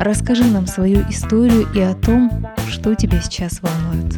расскажи 0.00 0.44
нам 0.44 0.66
свою 0.66 1.00
историю 1.08 1.66
и 1.74 1.80
о 1.80 1.94
том, 1.94 2.46
что 2.68 2.94
тебя 2.94 3.20
сейчас 3.20 3.60
волнует. 3.62 4.14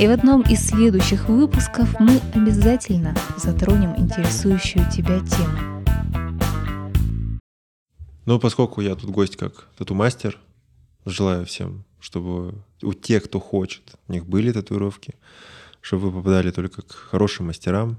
И 0.00 0.06
в 0.06 0.10
одном 0.10 0.42
из 0.42 0.66
следующих 0.66 1.28
выпусков 1.28 2.00
мы 2.00 2.20
обязательно 2.34 3.14
затронем 3.36 3.94
интересующую 3.96 4.88
тебя 4.90 5.20
тему. 5.20 5.77
Ну, 8.28 8.38
поскольку 8.38 8.82
я 8.82 8.94
тут 8.94 9.08
гость 9.08 9.38
как 9.38 9.68
тату-мастер, 9.78 10.38
желаю 11.06 11.46
всем, 11.46 11.86
чтобы 11.98 12.62
у 12.82 12.92
тех, 12.92 13.24
кто 13.24 13.40
хочет, 13.40 13.94
у 14.06 14.12
них 14.12 14.26
были 14.26 14.52
татуировки, 14.52 15.14
чтобы 15.80 16.10
вы 16.10 16.18
попадали 16.18 16.50
только 16.50 16.82
к 16.82 16.92
хорошим 16.92 17.46
мастерам. 17.46 17.96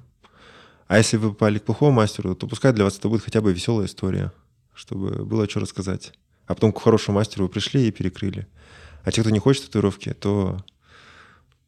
А 0.85 0.99
если 0.99 1.17
вы 1.17 1.29
попали 1.29 1.57
к 1.57 1.63
плохому 1.63 1.93
мастеру, 1.93 2.35
то 2.35 2.45
пускай 2.45 2.73
для 2.73 2.83
вас 2.83 2.99
это 2.99 3.09
будет 3.09 3.23
хотя 3.23 3.41
бы 3.41 3.51
веселая 3.51 3.87
история, 3.87 4.31
чтобы 4.75 5.25
было 5.25 5.49
что 5.49 5.61
рассказать. 5.61 6.13
А 6.45 6.53
потом 6.53 6.73
к 6.73 6.79
хорошему 6.79 7.17
мастеру 7.17 7.45
вы 7.45 7.49
пришли 7.49 7.87
и 7.87 7.91
перекрыли. 7.91 8.45
А 9.03 9.11
те, 9.11 9.21
кто 9.21 9.31
не 9.31 9.39
хочет 9.39 9.65
татуировки, 9.65 10.13
то 10.13 10.63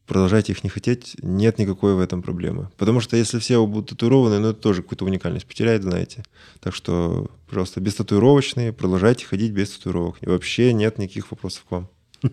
продолжайте 0.06 0.52
их 0.52 0.64
не 0.64 0.70
хотеть, 0.70 1.16
нет 1.22 1.58
никакой 1.58 1.94
в 1.94 2.00
этом 2.00 2.22
проблемы. 2.22 2.70
Потому 2.76 3.00
что 3.00 3.16
если 3.16 3.38
все 3.38 3.64
будут 3.66 3.90
татуированы, 3.90 4.38
ну 4.38 4.48
это 4.50 4.60
тоже 4.60 4.82
какую-то 4.82 5.04
уникальность 5.04 5.46
потеряет, 5.46 5.82
знаете. 5.82 6.24
Так 6.60 6.74
что, 6.74 7.30
пожалуйста, 7.48 7.80
без 7.80 7.94
татуировочные, 7.94 8.72
продолжайте 8.72 9.26
ходить 9.26 9.52
без 9.52 9.70
татуировок. 9.70 10.16
И 10.20 10.28
вообще 10.28 10.72
нет 10.72 10.98
никаких 10.98 11.30
вопросов 11.30 11.64
к 11.68 11.70
вам. 11.70 11.88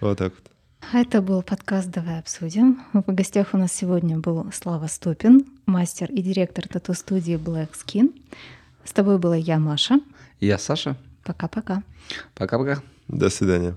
Вот 0.00 0.16
так 0.16 0.32
вот. 0.32 0.50
Это 0.94 1.20
был 1.20 1.42
подкаст 1.42 1.90
«Давай 1.90 2.18
обсудим». 2.18 2.80
В 2.94 3.12
гостях 3.12 3.48
у 3.52 3.58
нас 3.58 3.70
сегодня 3.70 4.18
был 4.18 4.50
Слава 4.50 4.86
Ступин, 4.86 5.44
мастер 5.66 6.10
и 6.10 6.22
директор 6.22 6.66
тату-студии 6.66 7.34
Black 7.36 7.72
Skin. 7.72 8.18
С 8.84 8.92
тобой 8.92 9.18
была 9.18 9.36
я, 9.36 9.58
Маша. 9.58 10.00
Я, 10.40 10.58
Саша. 10.58 10.96
Пока-пока. 11.22 11.82
Пока-пока. 12.34 12.82
До 13.08 13.28
свидания. 13.28 13.76